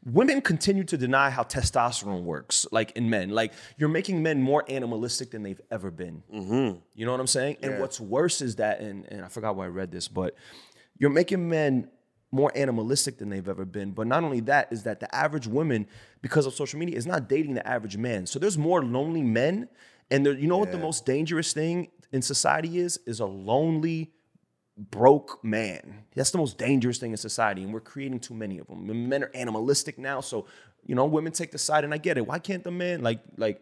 [0.05, 3.29] Women continue to deny how testosterone works, like in men.
[3.29, 6.23] Like you're making men more animalistic than they've ever been.
[6.33, 6.79] Mm-hmm.
[6.93, 7.57] You know what I'm saying?
[7.63, 10.35] And what's worse is that, and, and I forgot where I read this, but
[10.97, 11.89] you're making men
[12.31, 13.91] more animalistic than they've ever been.
[13.91, 15.87] But not only that, is that the average woman,
[16.21, 18.25] because of social media, is not dating the average man.
[18.25, 19.69] So there's more lonely men.
[20.09, 22.99] And you know what the most dangerous thing in society is?
[23.05, 24.11] Is a lonely,
[24.77, 26.03] broke man.
[26.15, 27.63] That's the most dangerous thing in society.
[27.63, 29.09] And we're creating too many of them.
[29.09, 30.21] Men are animalistic now.
[30.21, 30.47] So,
[30.85, 32.25] you know, women take the side, and I get it.
[32.25, 33.61] Why can't the man, like, like,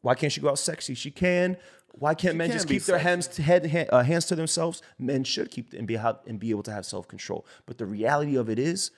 [0.00, 0.94] why can't she go out sexy?
[0.94, 1.56] She can.
[1.92, 4.82] Why can't men can just keep their hands to head, hand, uh, hands to themselves?
[4.98, 7.46] Men should keep and be and be able to have self control.
[7.66, 8.90] But the reality of it is,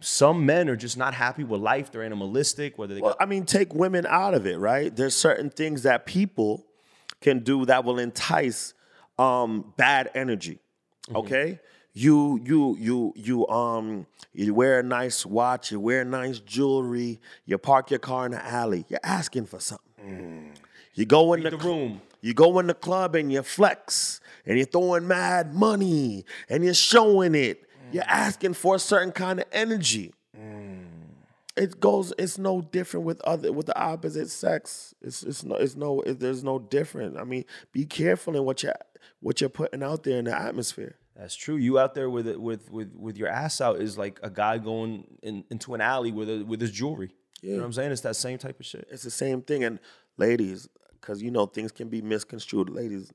[0.00, 1.90] some men are just not happy with life.
[1.90, 2.78] They're animalistic.
[2.78, 4.94] Whether they Well, got, I mean, take women out of it, right?
[4.94, 6.66] There's certain things that people
[7.20, 8.74] can do that will entice
[9.18, 10.60] um, bad energy.
[11.08, 11.16] Mm-hmm.
[11.16, 11.60] Okay,
[11.92, 17.58] you you you you um you wear a nice watch, you wear nice jewelry, you
[17.58, 18.84] park your car in the alley.
[18.88, 19.84] You're asking for something.
[20.02, 20.54] Mm.
[20.94, 22.00] You go in the, the room.
[22.20, 26.72] You go in the club and you flex and you're throwing mad money and you're
[26.72, 28.08] showing it You're mm.
[28.08, 30.14] asking for a certain kind of energy.
[30.38, 30.84] Mm.
[31.56, 32.12] It goes.
[32.18, 34.94] It's no different with other with the opposite sex.
[35.00, 37.16] It's it's no it's no it, there's no different.
[37.16, 38.72] I mean, be careful in what you
[39.20, 40.96] what you're putting out there in the atmosphere.
[41.16, 41.56] That's true.
[41.56, 44.58] You out there with it with with with your ass out is like a guy
[44.58, 47.14] going in, into an alley with a, with his jewelry.
[47.40, 47.92] You know what I'm saying?
[47.92, 48.88] It's that same type of shit.
[48.90, 49.64] It's the same thing.
[49.64, 49.78] And
[50.16, 50.66] ladies,
[51.00, 52.70] because you know things can be misconstrued.
[52.70, 53.12] Ladies,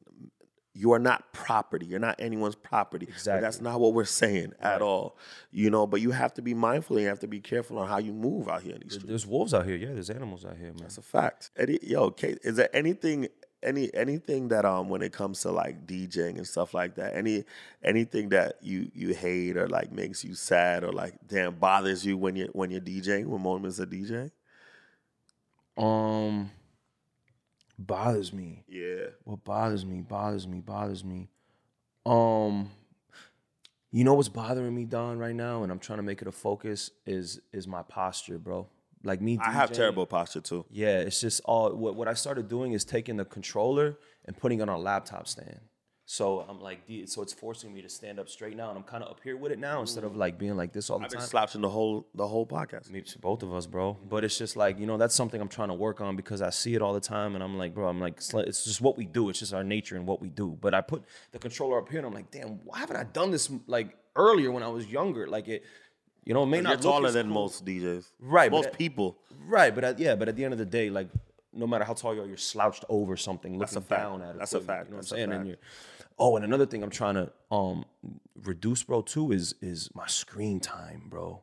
[0.75, 1.87] you are not property.
[1.87, 3.07] You're not anyone's property.
[3.07, 3.41] But Exactly.
[3.41, 5.17] that's not what we're saying at all.
[5.51, 7.89] You know, but you have to be mindful and you have to be careful on
[7.89, 9.09] how you move out here in these streets.
[9.09, 9.75] There's wolves out here.
[9.75, 10.77] Yeah, there's animals out here, man.
[10.81, 11.49] That's a fact.
[11.57, 13.27] Eddie, yo, Kate, is there anything
[13.61, 17.43] any anything that um when it comes to like DJing and stuff like that, any
[17.83, 22.17] anything that you you hate or like makes you sad or like damn bothers you
[22.17, 24.31] when you when you're DJing, when moments of DJ?
[25.77, 26.51] Um,
[27.77, 28.63] bothers me.
[28.67, 29.07] Yeah.
[29.23, 31.29] What bothers me, bothers me, bothers me.
[32.05, 32.71] Um,
[33.91, 36.31] you know what's bothering me, Don, right now, and I'm trying to make it a
[36.31, 38.67] focus is is my posture, bro.
[39.03, 40.65] Like me, I have terrible posture too.
[40.69, 44.59] Yeah, it's just all what what I started doing is taking the controller and putting
[44.59, 45.59] it on a laptop stand.
[46.11, 49.03] So I'm like, so it's forcing me to stand up straight now, and I'm kind
[49.03, 51.11] of up here with it now instead of like being like this all the I've
[51.11, 51.29] been time.
[51.29, 52.91] slouching the whole the whole podcast.
[52.91, 53.95] It's both of us, bro.
[54.09, 56.49] But it's just like you know that's something I'm trying to work on because I
[56.49, 59.05] see it all the time, and I'm like, bro, I'm like- it's just what we
[59.05, 59.29] do.
[59.29, 60.57] It's just our nature and what we do.
[60.59, 63.29] But I put the controller up here, and I'm like, damn, why haven't I done
[63.29, 65.27] this like earlier when I was younger?
[65.27, 65.63] Like it,
[66.29, 67.33] you know, it may You're not taller than cool.
[67.33, 68.05] most DJs.
[68.19, 69.17] Right, but Most that- people.
[69.47, 71.07] Right, but at, yeah, but at the end of the day, like
[71.51, 74.01] no matter how tall you are, you're slouched over something, looking a fact.
[74.03, 74.37] down at it.
[74.37, 74.85] That's a fact.
[74.85, 75.31] You know what That's a I'm saying?
[75.33, 75.57] And you're,
[76.19, 77.83] oh, and another thing I'm trying to um
[78.43, 81.41] reduce, bro, too, is is my screen time, bro.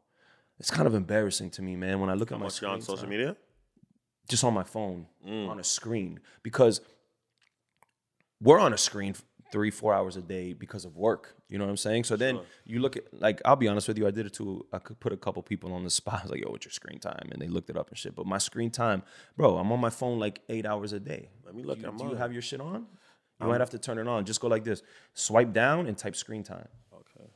[0.60, 2.98] It's kind of embarrassing to me, man, when I look at my screen on social
[2.98, 3.36] time, media?
[4.28, 5.48] just on my phone, Mm.
[5.48, 6.80] on a screen, because
[8.40, 9.14] we're on a screen
[9.52, 11.34] three, four hours a day because of work.
[11.48, 12.04] You know what I'm saying?
[12.04, 14.66] So then you look at like I'll be honest with you, I did it to
[14.72, 16.20] I could put a couple people on the spot.
[16.20, 17.28] I was like, yo, what's your screen time?
[17.32, 18.14] And they looked it up and shit.
[18.14, 19.02] But my screen time,
[19.36, 21.30] bro, I'm on my phone like eight hours a day.
[21.44, 22.86] Let me look do you, do you have your shit on?
[23.40, 24.24] You might have to turn it on.
[24.24, 24.82] Just go like this.
[25.12, 26.68] Swipe down and type screen time.
[26.92, 27.28] Okay.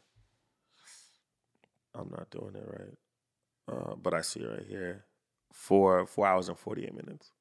[1.94, 2.96] I'm not doing it right.
[3.70, 5.04] Uh, but I see right here.
[5.52, 7.32] Four four hours and forty eight minutes.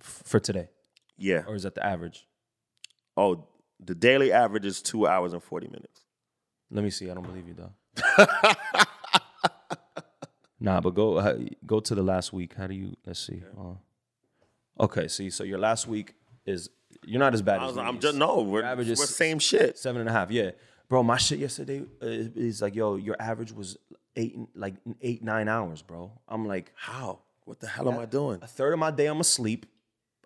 [0.00, 0.68] f- For today.
[1.16, 1.44] Yeah.
[1.46, 2.26] Or is that the average?
[3.16, 3.46] Oh,
[3.84, 6.00] the daily average is two hours and forty minutes.
[6.70, 7.10] Let me see.
[7.10, 8.26] I don't believe you, though.
[10.60, 12.54] nah, but go uh, go to the last week.
[12.56, 12.96] How do you?
[13.06, 13.42] Let's see.
[13.58, 13.74] Uh,
[14.84, 15.30] okay, see.
[15.30, 16.14] So your last week
[16.46, 16.70] is
[17.04, 17.82] you're not as bad I as me.
[17.82, 18.40] I'm just no.
[18.40, 19.78] We're, average we're is same shit.
[19.78, 20.30] seven and a half.
[20.30, 20.52] Yeah,
[20.88, 21.02] bro.
[21.02, 23.76] My shit yesterday uh, is like, yo, your average was
[24.16, 26.12] eight, like eight nine hours, bro.
[26.28, 27.20] I'm like, How?
[27.44, 28.38] What the hell am I doing?
[28.40, 29.66] a third of my day I'm asleep.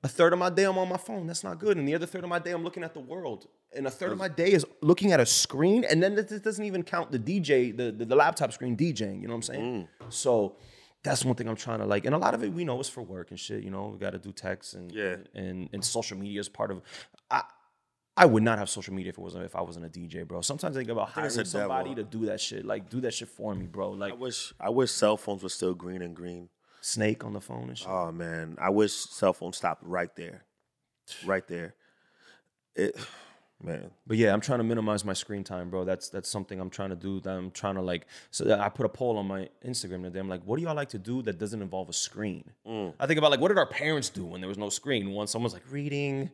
[0.06, 1.26] A third of my day I'm on my phone.
[1.26, 1.76] That's not good.
[1.78, 3.48] And the other third of my day I'm looking at the world.
[3.74, 5.82] And a third of my day is looking at a screen.
[5.82, 9.20] And then this doesn't even count the DJ, the, the, the laptop screen DJing.
[9.20, 9.88] You know what I'm saying?
[10.00, 10.12] Mm.
[10.12, 10.54] So
[11.02, 12.06] that's one thing I'm trying to like.
[12.06, 13.64] And a lot of it we know is for work and shit.
[13.64, 15.16] You know, we got to do texts and Yeah.
[15.34, 16.82] and and social media is part of.
[17.28, 17.42] I
[18.16, 20.40] I would not have social media if it wasn't if I wasn't a DJ, bro.
[20.40, 22.04] Sometimes I think about hiring a somebody devil.
[22.04, 22.64] to do that shit.
[22.64, 23.90] Like do that shit for me, bro.
[23.90, 26.48] Like I wish I wish cell phones were still green and green.
[26.86, 27.88] Snake on the phone and shit.
[27.88, 30.44] Oh man, I wish cell phone stopped right there,
[31.24, 31.74] right there.
[32.76, 32.96] It,
[33.62, 33.90] man.
[34.06, 35.84] But yeah, I'm trying to minimize my screen time, bro.
[35.84, 37.20] That's that's something I'm trying to do.
[37.20, 38.06] That I'm trying to like.
[38.30, 40.20] So I put a poll on my Instagram today.
[40.20, 42.44] I'm like, what do y'all like to do that doesn't involve a screen?
[43.00, 45.12] I think about like, what did our parents do when there was no screen?
[45.12, 46.30] When someone's like reading,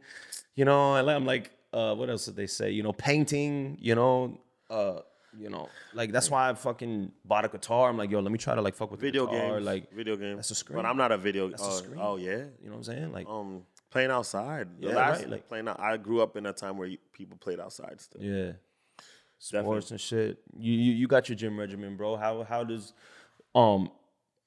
[0.54, 2.70] you know, and I'm like, uh, what else did they say?
[2.70, 3.78] You know, painting.
[3.80, 4.38] You know,
[4.68, 5.00] uh,
[5.38, 7.88] you know, like that's why I fucking bought a guitar.
[7.88, 9.54] I'm like, yo, let me try to like fuck with the Video guitar.
[9.54, 10.36] games, Like, video games.
[10.36, 10.76] that's a screen.
[10.76, 11.48] But I'm not a video.
[11.48, 12.00] That's a oh, screen.
[12.00, 12.30] oh yeah.
[12.30, 13.12] you know what I'm saying?
[13.12, 14.68] Like, Um, playing outside.
[14.80, 15.68] The Yeah, last right, like- playing.
[15.68, 18.22] Out, I grew up in a time where you, people played outside still.
[18.22, 18.52] Yeah.
[19.38, 20.38] Sports and shit.
[20.56, 22.16] You, you you got your gym regimen, bro.
[22.16, 22.92] How how does
[23.56, 23.90] um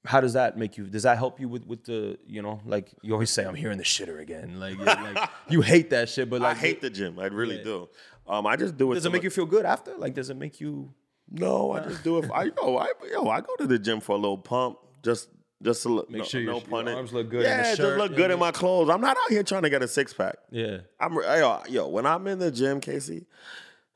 [0.05, 0.85] how does that make you?
[0.85, 3.77] Does that help you with with the you know like you always say I'm hearing
[3.77, 4.57] the shitter again.
[4.57, 7.19] Like, like you hate that shit, but like I hate the gym.
[7.19, 7.63] I really Yeah.
[7.63, 7.89] do.
[8.27, 8.95] Um, I just do it.
[8.95, 9.95] Does it make look- you feel good after?
[9.97, 10.93] Like, does it make you?
[11.29, 12.29] No, I just do it.
[12.33, 14.77] I yo, I yo, I go to the gym for a little pump.
[15.03, 15.29] Just
[15.63, 16.09] just to look.
[16.09, 16.93] Make no, sure your- no your pun it.
[16.93, 18.89] arms look good Yeah, just shirt, look good in my clothes.
[18.89, 20.35] I'm not out here trying to get a six pack.
[20.51, 20.79] Yeah.
[20.99, 23.25] I'm yo, yo, when I'm in the gym, Casey,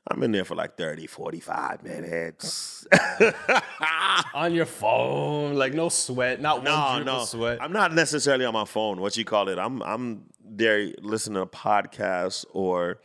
[0.08, 2.86] I'm in there for like 30, 45 minutes.
[4.34, 7.20] On your phone, like no sweat, not no, one drip no.
[7.22, 7.58] of sweat.
[7.62, 9.00] I'm not necessarily on my phone.
[9.00, 9.58] What you call it?
[9.58, 13.00] I'm I'm there listening to podcasts or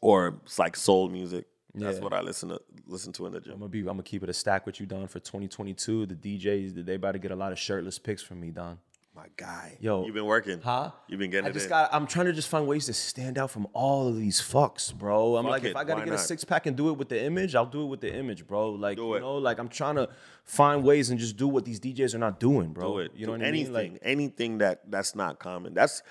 [0.00, 1.46] or it's like soul music.
[1.74, 2.04] That's Yeah.
[2.04, 3.52] what I listen to listen to in the gym.
[3.54, 3.78] I'm gonna be.
[3.80, 6.06] I'm gonna keep it a stack with you, Don, for 2022.
[6.06, 8.78] The DJs, they about to get a lot of shirtless pics from me, Don.
[9.14, 9.76] My guy.
[9.80, 10.04] Yo.
[10.04, 10.60] You've been working.
[10.62, 10.92] Huh?
[11.08, 11.70] You've been getting I it just in.
[11.70, 11.92] got.
[11.92, 15.36] I'm trying to just find ways to stand out from all of these fucks, bro.
[15.36, 16.92] I'm Fuck like, it, if I gotta why get a six pack and do it
[16.96, 18.70] with the image, I'll do it with the image, bro.
[18.70, 19.20] Like, Do you it.
[19.20, 20.08] know, like I'm trying to
[20.44, 22.94] find ways and just do what these DJs are not doing, bro.
[22.94, 23.12] do it.
[23.14, 23.66] You know Do what I mean?
[23.66, 25.74] anything, Like, anything that that's not common.
[25.74, 26.02] That's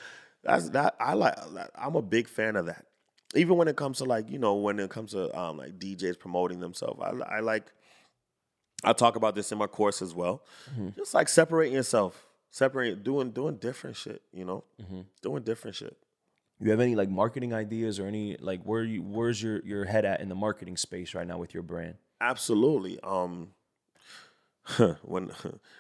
[0.44, 1.36] that's that I like.
[1.76, 2.86] I'm a big fan of that.
[3.36, 6.18] Even when it comes to like you know when it comes to um, like DJs
[6.20, 7.72] promoting themselves, I, I like.
[8.84, 10.42] I talk about this in my course as well.
[10.72, 10.90] Mm-hmm.
[10.96, 14.22] Just like separating yourself, separating, doing doing different shit.
[14.32, 15.02] You know, Mm-hmm.
[15.22, 15.98] doing different shit.
[16.62, 20.06] you have any like marketing ideas or any like where you where's your your head
[20.06, 21.96] at in the marketing space right now with your brand?
[22.22, 23.00] Absolutely.
[23.04, 23.50] Um,
[25.04, 25.32] when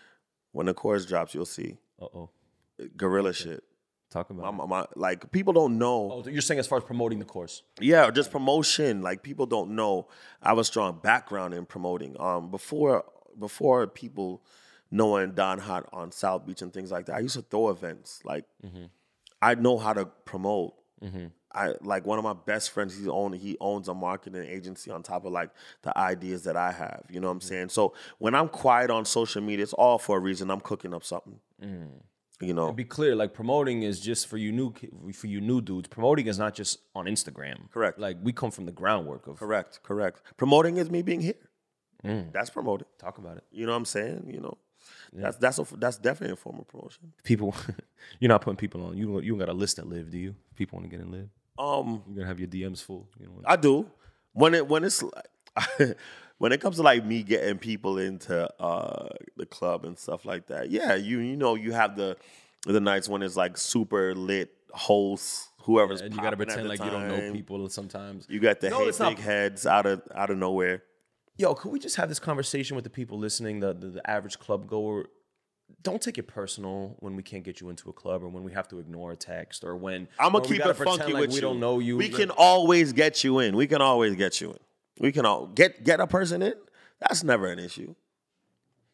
[0.52, 2.30] when the course drops, you'll see Uh oh.
[2.98, 3.64] gorilla shit.
[4.10, 4.56] Talk about.
[4.56, 4.68] My, it.
[4.68, 6.24] my, like people don't know.
[6.26, 7.62] Oh, you're saying as far as promoting the course?
[7.80, 9.02] Yeah, just promotion.
[9.02, 10.08] Like people don't know
[10.42, 12.20] I have a strong background in promoting.
[12.20, 13.06] Um, before
[13.38, 14.42] before people
[14.90, 18.22] knowing Don Hot on South Beach and things like that, I used to throw events.
[18.24, 18.86] Like mm-hmm.
[19.42, 20.74] I know how to promote.
[21.04, 21.28] Mm-hmm.
[21.52, 22.98] I like one of my best friends.
[22.98, 25.52] He own he owns a marketing agency on top of like
[25.84, 27.04] the ideas that I have.
[27.12, 27.48] You know what I'm mm-hmm.
[27.48, 27.70] saying?
[27.70, 30.50] So when I'm quiet on social media, it's all for a reason.
[30.50, 31.40] I'm cooking up something.
[31.64, 31.90] Mm.
[32.42, 34.74] You know, Be clear, like promoting is just for you new
[35.14, 35.90] for you new dudes.
[35.90, 37.70] Promoting is not just on Instagram.
[37.70, 38.00] Correct.
[38.00, 40.22] Like we come from the groundwork of correct, correct.
[40.38, 41.34] Promoting is me being here.
[42.32, 42.88] That's promoting.
[42.98, 43.44] talk about it.
[43.52, 44.30] You know what I'm saying?
[44.34, 44.58] You know,
[45.12, 47.12] that's that's a, that's definitely a form of promotion.
[47.24, 47.54] People,
[48.22, 48.96] you're not putting people on.
[48.98, 50.34] You don't- you don't got a list that live, do you?
[50.56, 51.30] People want to get in live.
[51.58, 53.10] Um, You're gonna have your DMs full.
[53.20, 53.42] You know.
[53.46, 53.86] I do
[54.32, 55.04] when it when it's
[55.78, 55.98] like,
[56.40, 60.48] when it comes to like me getting people into uh the club and stuff like
[60.48, 60.72] that.
[60.72, 62.18] Yeah, you you know you have the
[62.66, 66.84] the nights when it's like super lit hosts, whoever's and you gotta pretend the like
[66.84, 67.34] you don't know time.
[67.34, 68.26] people sometimes.
[68.30, 70.84] You got the No, hey big heads out of out of nowhere.
[71.38, 74.40] Yo, could we just have this conversation with the people listening, the, the the average
[74.40, 75.10] club goer?
[75.84, 78.52] Don't take it personal when we can't get you into a club or when we
[78.54, 81.36] have to ignore a text or when I'm gonna keep it funky like with we
[81.36, 81.42] you.
[81.42, 81.96] don't know you.
[81.96, 83.56] We can always get you in.
[83.56, 84.58] We can always get you in.
[85.00, 86.54] We can all get get a person in.
[87.00, 87.96] That's never an issue.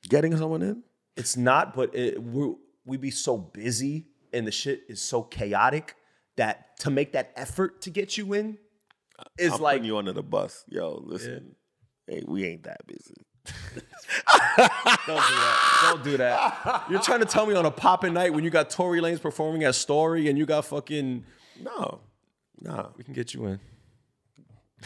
[0.07, 0.83] Getting someone in.
[1.17, 2.53] It's not, but it, we
[2.85, 5.95] we be so busy and the shit is so chaotic
[6.35, 8.57] that to make that effort to get you in
[9.37, 10.63] is I'm like you under the bus.
[10.67, 11.55] Yo, listen.
[12.07, 13.15] Hey, we ain't that busy.
[15.07, 15.79] Don't do that.
[15.83, 16.85] Don't do that.
[16.89, 19.63] You're trying to tell me on a poppin' night when you got Tory Lanez performing
[19.63, 21.23] at Story and you got fucking.
[21.61, 22.01] No.
[22.61, 22.91] No.
[22.97, 23.59] We can get you in.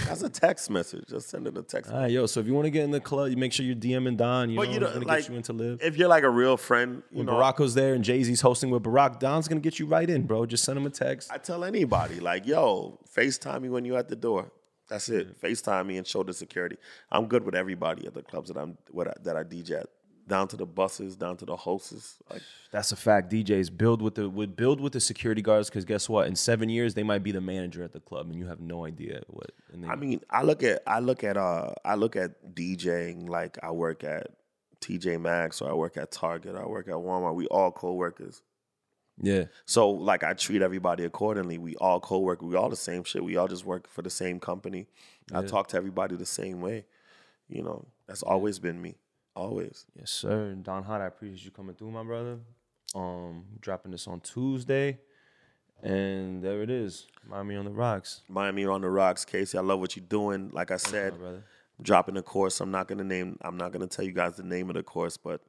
[0.05, 1.05] That's a text message.
[1.07, 1.91] Just send it a text.
[1.91, 2.25] All right, yo.
[2.25, 4.49] So if you want to get in the club, you make sure you're DMing Don.
[4.49, 5.79] You But know, you don't gonna like get you into LIV.
[5.81, 7.33] if you're like a real friend, you When know.
[7.33, 10.23] Barack was there and Jay Z's hosting with Barack, Don's gonna get you right in,
[10.25, 10.45] bro.
[10.45, 11.31] Just send him a text.
[11.31, 14.51] I tell anybody, like, yo, FaceTime me when you're at the door.
[14.87, 15.39] That's it.
[15.39, 16.77] FaceTime me and show the security.
[17.11, 19.89] I'm good with everybody at the clubs that I'm what I, that I DJ at.
[20.29, 22.17] Down to the buses, down to the hosts.
[22.31, 22.41] Like
[22.71, 23.31] That's a fact.
[23.31, 26.27] DJs build with the would build with the security guards because guess what?
[26.27, 28.85] In seven years, they might be the manager at the club, and you have no
[28.85, 29.51] idea what.
[29.73, 33.27] And they, I mean, I look at I look at uh I look at DJing
[33.27, 34.27] like I work at
[34.81, 37.35] TJ Maxx or I work at Target or I work at Walmart.
[37.35, 38.41] We all co-workers.
[39.21, 41.57] yeah, So like I treat everybody accordingly.
[41.57, 42.41] We all co-work.
[42.41, 43.23] We all the same shit.
[43.23, 44.87] We all just work for the same company.
[45.33, 46.85] I talk to everybody the same way.
[47.47, 48.95] You know, that's always been me.
[49.39, 49.85] Always.
[49.97, 50.49] yes, sir.
[50.49, 52.39] And Don Hot, I appreciate you coming through, my brother.
[52.93, 54.99] Um, dropping this on Tuesday,
[55.81, 57.05] and there it is.
[57.25, 59.57] Miami on the rocks, Miami on the rocks, Casey.
[59.57, 60.49] I love what you're doing.
[60.51, 61.13] Like I said,
[61.81, 62.59] dropping the course.
[62.59, 63.37] I'm not gonna name.
[63.41, 65.41] I'm not gonna tell you guys the name of the course, but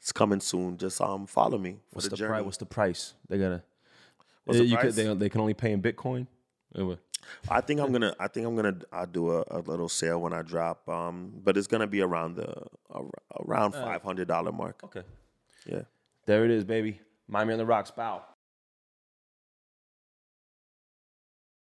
[0.00, 0.76] it's coming soon.
[0.76, 2.44] Just um follow me for What's the, the, price?
[2.44, 3.14] What's the price?
[3.28, 3.62] They gotta.
[4.44, 4.94] What's the you price?
[4.94, 6.26] Could, they, they can only pay in Bitcoin.
[6.72, 6.98] What?
[7.48, 8.14] I think I'm gonna.
[8.18, 8.76] I think I'm gonna.
[8.92, 10.88] I'll do a, a little sale when I drop.
[10.88, 12.52] Um, but it's gonna be around the
[13.40, 14.82] around five hundred dollar mark.
[14.84, 15.02] Okay.
[15.66, 15.82] Yeah.
[16.26, 17.00] There it is, baby.
[17.28, 17.90] Miami on the rocks.
[17.90, 18.22] Bow.